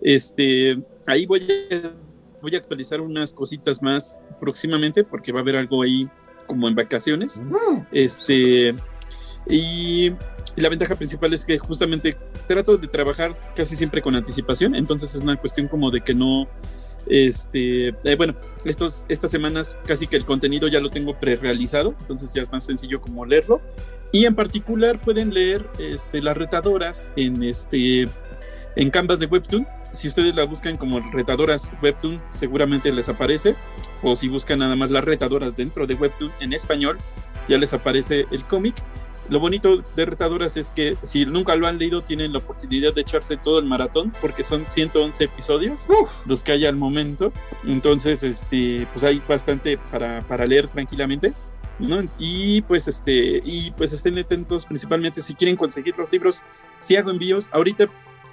Este, 0.02 0.78
ahí 1.06 1.26
voy 1.26 1.48
a, 1.72 1.92
voy 2.48 2.56
a 2.56 2.60
actualizar 2.60 3.02
unas 3.02 3.34
cositas 3.34 3.82
más 3.82 4.22
próximamente, 4.40 5.04
porque 5.04 5.34
va 5.34 5.40
a 5.40 5.42
haber 5.42 5.58
algo 5.58 5.82
ahí 5.82 6.08
como 6.46 6.70
en 6.70 6.76
vacaciones. 6.76 7.44
Este, 7.92 8.74
y, 9.50 10.14
la 10.56 10.70
ventaja 10.70 10.96
principal 10.96 11.34
es 11.34 11.44
que 11.44 11.60
justamente 11.60 12.18
trato 12.48 12.78
de 12.78 12.88
trabajar 12.88 13.36
casi 13.54 13.76
siempre 13.76 14.02
con 14.02 14.16
anticipación, 14.16 14.76
entonces 14.76 15.14
es 15.14 15.22
una 15.22 15.36
cuestión 15.36 15.68
como 15.68 15.92
de 15.92 16.02
que 16.02 16.16
no 16.16 16.48
este, 17.08 17.90
eh, 17.90 18.16
bueno, 18.16 18.34
estos, 18.64 19.06
estas 19.10 19.30
semanas 19.30 19.78
casi 19.86 20.08
que 20.08 20.16
el 20.16 20.26
contenido 20.26 20.70
ya 20.70 20.80
lo 20.80 20.90
tengo 20.90 21.20
pre-realizado, 21.20 21.96
entonces 22.00 22.34
ya 22.34 22.44
es 22.44 22.52
más 22.52 22.64
sencillo 22.64 23.02
como 23.02 23.26
leerlo. 23.26 23.62
Y 24.14 24.24
en 24.24 24.36
particular 24.36 25.02
pueden 25.02 25.34
leer 25.34 25.70
este, 25.80 26.22
las 26.22 26.38
retadoras 26.38 27.06
en, 27.18 27.44
este, 27.44 28.06
en 28.78 28.90
Canvas 28.90 29.20
de 29.20 29.26
Webtoon. 29.26 29.68
Si 29.94 30.08
ustedes 30.08 30.36
la 30.36 30.46
buscan 30.46 30.78
como 30.78 31.00
retadoras 31.00 31.72
Webtoon, 31.82 32.22
seguramente 32.32 32.92
les 32.92 33.10
aparece. 33.10 33.56
o 34.04 34.16
si 34.16 34.28
buscan 34.28 34.60
nada 34.60 34.76
más 34.76 34.92
las 34.92 35.04
retadoras 35.04 35.56
dentro 35.56 35.88
de 35.88 35.96
Webtoon 35.96 36.32
en 36.40 36.54
español, 36.54 36.98
ya 37.48 37.58
les 37.58 37.74
aparece 37.74 38.26
el 38.32 38.44
cómic. 38.44 38.76
Lo 39.30 39.40
bonito 39.42 39.84
de 39.96 40.06
Retadoras 40.06 40.56
es 40.56 40.70
que 40.70 40.96
si 41.04 41.26
nunca 41.26 41.56
lo 41.56 41.68
han 41.68 41.78
leído, 41.78 42.02
tienen 42.02 42.32
la 42.32 42.40
oportunidad 42.40 42.94
de 42.94 43.02
echarse 43.02 43.36
todo 43.36 43.60
el 43.60 43.66
maratón, 43.66 44.14
porque 44.22 44.44
son 44.46 44.66
111 44.70 45.26
episodios, 45.26 45.88
los 46.26 46.44
que 46.44 46.54
hay 46.54 46.66
al 46.66 46.78
momento. 46.78 47.34
Entonces, 47.66 48.24
este, 48.24 48.88
pues 48.94 49.04
hay 49.04 49.22
bastante 49.28 49.78
para, 49.92 50.22
para 50.22 50.46
leer 50.46 50.70
tranquilamente. 50.70 51.34
¿no? 51.80 52.02
Y 52.18 52.62
pues 52.64 52.88
este, 52.88 53.42
y 53.44 53.72
pues 53.72 53.94
estén 53.94 54.18
atentos 54.18 54.66
principalmente 54.66 55.22
si 55.22 55.36
quieren 55.36 55.56
conseguir 55.56 55.96
los 55.98 56.12
libros, 56.12 56.42
si 56.80 56.96
hago 56.96 57.12
envíos, 57.12 57.50
ahorita 57.54 57.88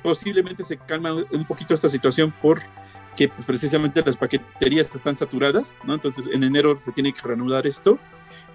posiblemente 0.05 0.63
se 0.63 0.77
calma 0.77 1.15
un 1.15 1.45
poquito 1.47 1.73
esta 1.73 1.89
situación 1.89 2.33
por 2.43 2.61
que 3.17 3.29
pues, 3.29 3.47
precisamente 3.47 4.03
las 4.05 4.19
paqueterías 4.19 4.95
están 4.95 5.17
saturadas, 5.17 5.75
¿no? 5.85 5.95
Entonces 5.95 6.29
en 6.31 6.45
enero 6.45 6.79
se 6.79 6.93
tiene 6.93 7.13
que 7.13 7.23
reanudar 7.23 7.67
esto. 7.67 7.99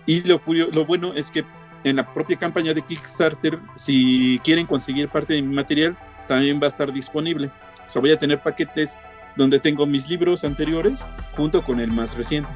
Y 0.06 0.22
lo, 0.22 0.42
lo 0.72 0.86
bueno 0.86 1.14
es 1.14 1.32
que 1.32 1.44
en 1.84 1.96
la 1.96 2.14
propia 2.14 2.38
campaña 2.38 2.74
de 2.74 2.84
Kickstarter, 2.84 3.60
si 3.74 4.40
quieren 4.44 4.68
conseguir 4.68 5.10
parte 5.10 5.34
de 5.34 5.42
mi 5.42 5.56
material, 5.56 5.98
también 6.28 6.60
va 6.62 6.66
a 6.66 6.70
estar 6.70 6.94
disponible. 6.94 7.48
O 7.88 7.90
sea, 7.90 8.00
voy 8.00 8.12
a 8.12 8.20
tener 8.20 8.44
paquetes 8.44 9.00
donde 9.36 9.60
tengo 9.60 9.88
mis 9.88 10.08
libros 10.08 10.44
anteriores 10.44 11.08
junto 11.36 11.64
con 11.64 11.80
el 11.80 11.92
más 11.92 12.16
reciente. 12.16 12.50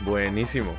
Buenísimo. 0.00 0.76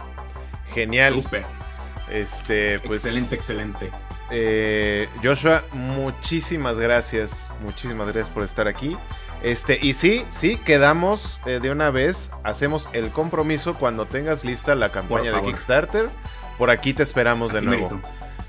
Genial. 0.74 1.16
Súper. 1.16 1.66
Este, 2.10 2.80
pues. 2.80 3.06
Excelente, 3.06 3.36
excelente. 3.36 3.92
Eh, 4.30 5.10
Joshua, 5.24 5.64
muchísimas 5.74 6.80
gracias. 6.80 7.52
Muchísimas 7.62 8.08
gracias 8.08 8.30
por 8.30 8.44
estar 8.44 8.68
aquí. 8.68 8.98
Este, 9.44 9.78
y 9.82 9.94
sí, 9.94 10.26
sí, 10.30 10.58
quedamos 10.58 11.42
eh, 11.46 11.60
de 11.62 11.72
una 11.72 11.92
vez. 11.92 12.32
Hacemos 12.44 12.90
el 12.94 13.12
compromiso 13.12 13.76
cuando 13.76 14.08
tengas 14.08 14.44
lista 14.44 14.76
la 14.76 14.92
campaña 14.92 15.32
de 15.32 15.42
Kickstarter. 15.44 16.10
Por 16.58 16.70
aquí 16.70 16.94
te 16.94 17.04
esperamos 17.04 17.54
de 17.54 17.62
nuevo. 17.62 18.02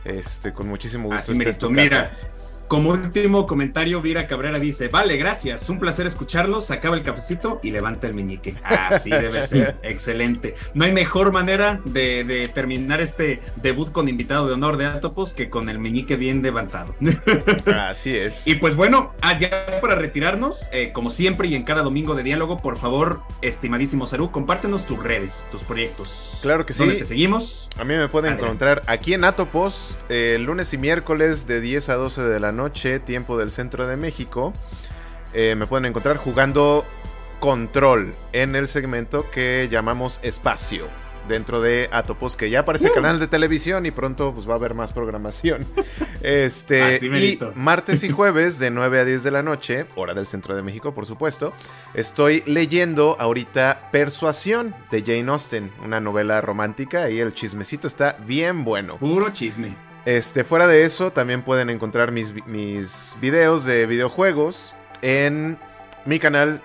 Este, 0.05 0.53
con 0.53 0.69
muchísimo 0.69 1.09
gusto. 1.11 1.33
Este 1.33 1.69
Mira, 1.69 2.11
como 2.69 2.91
último 2.91 3.47
comentario, 3.47 4.01
Vira 4.01 4.27
Cabrera 4.27 4.59
dice: 4.59 4.89
Vale, 4.89 5.17
gracias, 5.17 5.69
un 5.69 5.79
placer 5.79 6.07
escucharlos. 6.07 6.67
Sacaba 6.67 6.97
el 6.97 7.03
cafecito 7.03 7.61
y 7.63 7.71
levanta 7.71 8.07
el 8.07 8.15
meñique. 8.15 8.55
Así 8.63 9.11
debe 9.11 9.47
ser. 9.47 9.77
Excelente. 9.83 10.55
No 10.75 10.85
hay 10.85 10.93
mejor 10.93 11.33
manera 11.33 11.81
de, 11.85 12.51
terminar 12.55 13.01
este 13.01 13.41
debut 13.57 13.91
con 13.91 14.09
invitado 14.09 14.47
de 14.47 14.55
honor 14.55 14.77
de 14.77 14.87
Atopos 14.87 15.33
que 15.33 15.51
con 15.51 15.69
el 15.69 15.79
meñique 15.79 16.17
bien 16.17 16.43
levantado. 16.43 16.95
Así 17.67 18.15
es. 18.15 18.47
Y 18.47 18.57
pues 18.57 18.77
bueno, 18.77 19.15
allá 19.21 19.51
ah, 19.69 19.81
para 19.81 19.95
retirarnos, 19.95 20.69
eh, 20.73 20.93
como 20.93 21.11
siempre 21.11 21.49
y 21.49 21.55
en 21.55 21.65
cada 21.65 21.83
domingo 21.83 22.15
de 22.15 22.23
diálogo, 22.23 22.59
por 22.59 22.77
favor, 22.79 23.23
estimadísimo 23.43 24.07
Saru, 24.07 24.31
compártenos 24.31 24.87
tus 24.87 25.03
redes, 25.03 25.47
tus 25.51 25.63
proyectos. 25.63 26.39
Claro 26.43 26.67
que 26.67 26.73
sí. 26.73 26.81
¿Dónde 26.81 26.97
te 26.97 27.07
seguimos? 27.07 27.69
A 27.79 27.85
mí 27.85 27.95
me 27.95 28.09
pueden 28.09 28.35
encontrar 28.35 28.83
aquí 28.87 29.15
en 29.15 29.25
Atopos, 29.25 29.99
eh, 30.09 30.39
lunes 30.41 30.73
y 30.73 30.79
miércoles 30.79 31.47
de 31.47 31.61
10 31.61 31.89
a 31.89 31.95
12 31.95 32.23
de 32.23 32.41
la 32.41 32.53
noche, 32.53 32.58
tiempo 33.05 33.39
del 33.39 33.51
centro 33.51 33.87
de 33.87 33.97
México. 33.97 34.53
Eh, 35.33 35.55
me 35.57 35.67
pueden 35.67 35.87
encontrar 35.87 36.17
jugando 36.17 36.85
Control 37.41 38.15
en 38.33 38.57
el 38.57 38.67
segmento 38.67 39.31
que 39.31 39.69
llamamos 39.71 40.19
Espacio 40.23 40.89
dentro 41.29 41.61
de 41.61 41.89
Atopos, 41.93 42.37
que 42.37 42.51
ya 42.51 42.61
aparece 42.61 42.89
uh. 42.89 42.93
canal 42.93 43.21
de 43.21 43.29
televisión 43.29 43.87
y 43.87 43.91
pronto 43.91 44.33
pues 44.33 44.49
va 44.49 44.55
a 44.55 44.57
haber 44.57 44.75
más 44.75 44.93
programación. 44.93 45.67
Este, 46.21 46.99
y 47.07 47.39
martes 47.55 48.03
y 48.03 48.11
jueves 48.11 48.59
de 48.59 48.73
9 48.73 48.99
a 48.99 49.05
10 49.05 49.23
de 49.23 49.31
la 49.31 49.45
noche, 49.45 49.87
hora 49.95 50.15
del 50.15 50.27
centro 50.27 50.57
de 50.57 50.63
México, 50.63 50.93
por 50.93 51.07
supuesto, 51.07 51.53
estoy 51.95 52.43
leyendo 52.45 53.15
ahorita 53.21 53.89
Persuasión 53.93 54.75
de 54.91 55.03
Jane 55.03 55.31
Austen, 55.31 55.71
una 55.85 56.01
novela 56.01 56.41
romántica 56.41 57.09
y 57.09 57.21
el 57.21 57.35
chismecito 57.35 57.87
está 57.87 58.17
bien 58.27 58.65
bueno. 58.65 58.97
Puro 58.97 59.31
chisme. 59.31 59.88
Este, 60.09 60.43
fuera 60.43 60.67
de 60.67 60.85
eso, 60.85 61.13
también 61.13 61.43
pueden 61.43 61.69
encontrar 61.69 62.13
mis, 62.13 62.33
mis 62.47 63.15
videos 63.21 63.67
de 63.67 63.85
videojuegos 63.85 64.75
en 65.03 65.59
mi 66.07 66.19
canal 66.19 66.63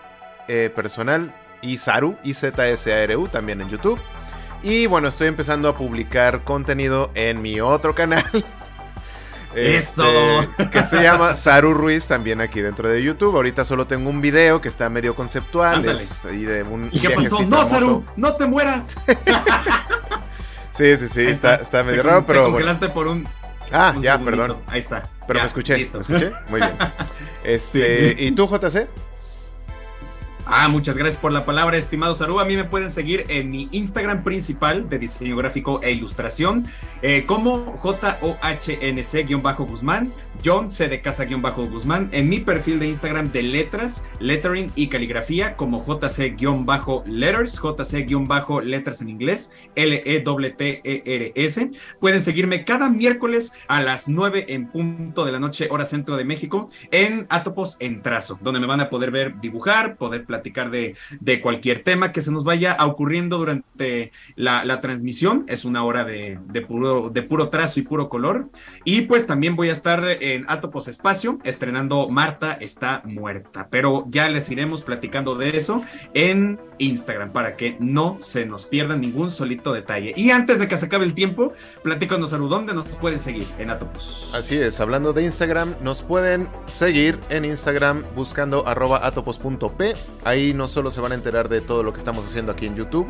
eh, 0.48 0.72
personal 0.74 1.36
Isaru, 1.61 2.15
IZSARU, 2.24 3.28
también 3.28 3.60
en 3.60 3.68
YouTube. 3.68 3.99
Y 4.61 4.86
bueno, 4.86 5.10
estoy 5.10 5.28
empezando 5.28 5.68
a 5.68 5.76
publicar 5.76 6.45
contenido 6.45 7.11
en 7.15 7.41
mi 7.41 7.60
otro 7.60 7.94
canal. 7.94 8.24
Eso. 9.56 10.40
Este, 10.40 10.70
que 10.70 10.84
se 10.84 11.03
llama 11.03 11.36
Saru 11.36 11.74
Ruiz, 11.74 12.07
también 12.07 12.40
aquí 12.40 12.61
dentro 12.61 12.88
de 12.88 13.03
YouTube. 13.03 13.36
Ahorita 13.36 13.65
solo 13.65 13.88
tengo 13.88 14.10
un 14.10 14.22
video 14.22 14.61
que 14.61 14.70
está 14.70 14.88
medio 14.90 15.15
conceptual. 15.15 15.84
Es 15.90 16.24
de 16.24 16.64
un 16.64 16.88
¿Y 16.94 17.02
qué 17.02 17.10
pasó? 17.10 17.44
No, 17.44 17.68
Saru, 17.68 18.06
no 18.15 18.38
te 18.38 18.45
mueras. 18.45 18.95
Sí, 20.74 20.98
sí, 20.98 21.08
sí, 21.08 21.22
está, 21.22 21.56
está, 21.56 21.84
medio 21.84 22.02
raro, 22.02 22.26
pero. 22.26 22.45
Te 22.45 22.52
congelaste 22.52 22.90
por 22.90 23.08
un. 23.08 23.28
Ah, 23.72 23.95
ya, 24.02 24.20
perdón. 24.20 24.58
Ahí 24.68 24.80
está. 24.80 25.04
Pero 25.28 25.40
me 25.40 25.45
escuché. 25.45 25.90
¿Me 25.94 26.00
escuché? 26.00 26.32
Muy 26.50 26.60
bien. 26.60 26.78
Este, 27.44 28.16
¿Y 28.20 28.32
tú, 28.32 28.48
JC? 28.48 28.88
Ah, 30.45 30.68
muchas 30.68 30.98
gracias 30.98 31.22
por 31.22 31.32
la 31.32 31.45
palabra, 31.45 31.78
estimado 31.78 32.15
Saru. 32.15 32.41
A 32.41 32.45
mí 32.45 32.57
me 32.57 32.65
pueden 32.65 32.91
seguir 32.91 33.24
en 33.30 33.49
mi 33.49 33.70
Instagram 33.72 34.26
principal 34.26 34.90
de 34.90 34.99
diseño 34.99 35.38
gráfico 35.38 35.82
e 35.82 35.94
ilustración, 35.94 36.65
eh, 37.02 37.24
como 37.26 37.78
JOHNC-Guzmán, 37.78 40.11
John 40.44 40.70
C 40.70 40.90
de 40.90 41.02
Casa-Guzmán, 41.02 42.10
en 42.11 42.28
mi 42.28 42.40
perfil 42.40 42.80
de 42.80 42.90
Instagram 42.90 43.32
de 43.32 43.44
letras, 43.44 44.03
lettering 44.20 44.70
y 44.76 44.88
caligrafía, 44.88 45.56
como 45.56 45.86
JC-Letters, 45.86 47.61
JC-Letters 47.61 49.02
en 49.02 49.10
inglés, 49.10 49.49
L-E-T-T-E-R-S. 49.76 51.72
Pueden 52.02 52.20
seguirme 52.20 52.65
cada 52.65 52.90
miércoles 52.90 53.53
a 53.70 53.82
las 53.82 54.10
9 54.10 54.48
en 54.49 54.68
punto 54.68 55.24
de 55.24 55.32
la 55.32 55.40
noche, 55.40 55.70
hora 55.72 55.86
centro 55.86 56.18
de 56.18 56.26
México, 56.26 56.68
en 56.91 57.28
Atopos 57.30 57.78
en 57.80 58.02
Trazo, 58.02 58.38
donde 58.41 58.60
me 58.60 58.68
van 58.68 58.82
a 58.82 58.90
poder 58.90 59.10
ver 59.10 59.40
dibujar, 59.40 59.95
poder 59.95 60.26
platicar 60.34 60.72
de, 60.72 60.95
de 61.19 61.41
cualquier 61.41 61.84
tema 61.84 62.11
que 62.11 62.23
se 62.23 62.31
nos 62.31 62.43
vaya 62.43 62.76
ocurriendo 62.80 63.38
durante 63.38 64.11
la, 64.35 64.81
transmisión. 64.81 65.45
Es 65.47 65.64
una 65.64 65.84
hora 65.84 66.03
de, 66.03 66.39
de, 66.47 66.61
puro, 66.61 67.10
de 67.10 67.22
puro 67.22 67.49
trazo 67.49 67.80
y 67.80 67.84
puro 67.84 68.10
color. 68.10 68.49
Y 68.84 69.03
pues 69.03 69.27
también 69.27 69.55
voy 69.55 69.69
a 69.69 69.73
estar 69.73 70.03
en 70.19 70.45
Atopos 70.49 70.88
Espacio 70.88 71.39
estrenando 71.43 72.10
Marta 72.10 72.53
está 72.53 73.01
muerta. 73.05 73.68
Pero 73.69 74.05
ya 74.10 74.27
les 74.27 74.49
iremos 74.49 74.81
platicando 74.81 75.35
de 75.35 75.55
eso 75.55 75.84
en 76.14 76.60
Instagram 76.80 77.31
para 77.31 77.55
que 77.55 77.77
no 77.80 78.18
se 78.22 78.45
nos 78.45 78.65
pierda 78.65 78.95
ningún 78.95 79.30
solito 79.30 79.72
detalle. 79.72 80.14
Y 80.15 80.31
antes 80.31 80.60
de 80.60 80.68
que 80.68 80.77
se 80.77 80.88
acabe 80.88 81.05
el 81.05 81.14
tiempo, 81.14 81.53
platícanos 81.84 82.34
a 82.34 82.38
dónde 82.38 82.73
nos 82.73 82.88
pueden 82.97 83.19
seguir 83.19 83.47
en 83.60 83.69
Atopos. 83.69 84.31
Así 84.34 84.57
es, 84.57 84.80
hablando 84.80 85.14
de 85.14 85.23
Instagram, 85.23 85.76
nos 85.81 86.01
pueden 86.01 86.47
seguir 86.72 87.19
en 87.30 87.45
Instagram 87.45 88.03
buscando 88.15 88.68
arroba 88.68 89.05
atopos.p. 89.05 89.93
Ahí 90.26 90.54
no 90.54 90.68
solo 90.68 90.91
se 90.91 91.02
van 91.02 91.12
a 91.12 91.16
enterar 91.16 91.50
de 91.50 91.62
todo 91.62 91.84
lo 91.84 91.91
que 91.94 92.00
estamos 92.00 92.26
haciendo 92.26 92.52
aquí 92.52 92.66
en 92.66 92.76
YouTube, 92.76 93.08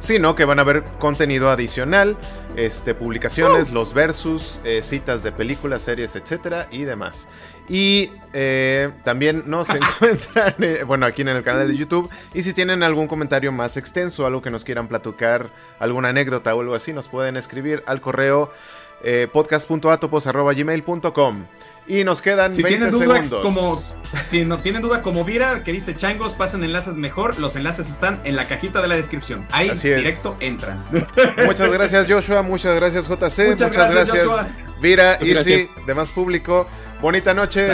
sino 0.00 0.36
que 0.36 0.44
van 0.44 0.58
a 0.58 0.64
ver 0.64 0.84
contenido 0.98 1.50
adicional, 1.50 2.16
este, 2.54 2.94
publicaciones, 2.94 3.72
los 3.72 3.92
versus, 3.92 4.60
eh, 4.64 4.82
citas 4.82 5.22
de 5.22 5.32
películas, 5.32 5.82
series, 5.82 6.14
etcétera 6.16 6.68
y 6.70 6.84
demás. 6.84 7.28
Y 7.68 8.12
eh, 8.32 8.90
también 9.02 9.44
nos 9.46 9.68
encuentran, 9.74 10.54
eh, 10.60 10.84
bueno, 10.86 11.06
aquí 11.06 11.22
en 11.22 11.28
el 11.28 11.42
canal 11.42 11.68
de 11.68 11.76
YouTube. 11.76 12.08
Y 12.34 12.42
si 12.42 12.52
tienen 12.52 12.82
algún 12.82 13.08
comentario 13.08 13.50
más 13.52 13.76
extenso, 13.76 14.26
algo 14.26 14.42
que 14.42 14.50
nos 14.50 14.64
quieran 14.64 14.88
platicar, 14.88 15.50
alguna 15.78 16.10
anécdota 16.10 16.54
o 16.54 16.60
algo 16.60 16.74
así, 16.74 16.92
nos 16.92 17.08
pueden 17.08 17.36
escribir 17.36 17.82
al 17.86 18.00
correo 18.00 18.52
eh, 19.02 19.26
podcast.atopos.gmail.com. 19.32 21.46
Y 21.88 22.04
nos 22.04 22.20
quedan 22.20 22.54
si 22.54 22.62
20 22.62 22.90
segundos. 22.90 23.42
Como, 23.42 23.80
si 24.26 24.44
no 24.44 24.58
tienen 24.58 24.82
duda, 24.82 25.02
como 25.02 25.24
Vira, 25.24 25.62
que 25.62 25.72
dice 25.72 25.94
changos, 25.94 26.34
pasen 26.34 26.64
enlaces 26.64 26.96
mejor. 26.96 27.38
Los 27.38 27.54
enlaces 27.54 27.88
están 27.88 28.20
en 28.24 28.34
la 28.34 28.48
cajita 28.48 28.82
de 28.82 28.88
la 28.88 28.96
descripción. 28.96 29.46
Ahí 29.52 29.70
directo 29.70 30.36
entran. 30.40 30.84
Muchas 31.44 31.72
gracias, 31.72 32.08
Joshua. 32.08 32.42
Muchas 32.42 32.74
gracias, 32.76 33.06
JC. 33.06 33.50
Muchas, 33.50 33.72
gracias, 33.72 34.26
Vira 34.80 35.18
y 35.22 35.34
sí, 35.36 35.68
demás 35.86 36.10
público. 36.10 36.66
Bonita 37.00 37.32
noche. 37.34 37.72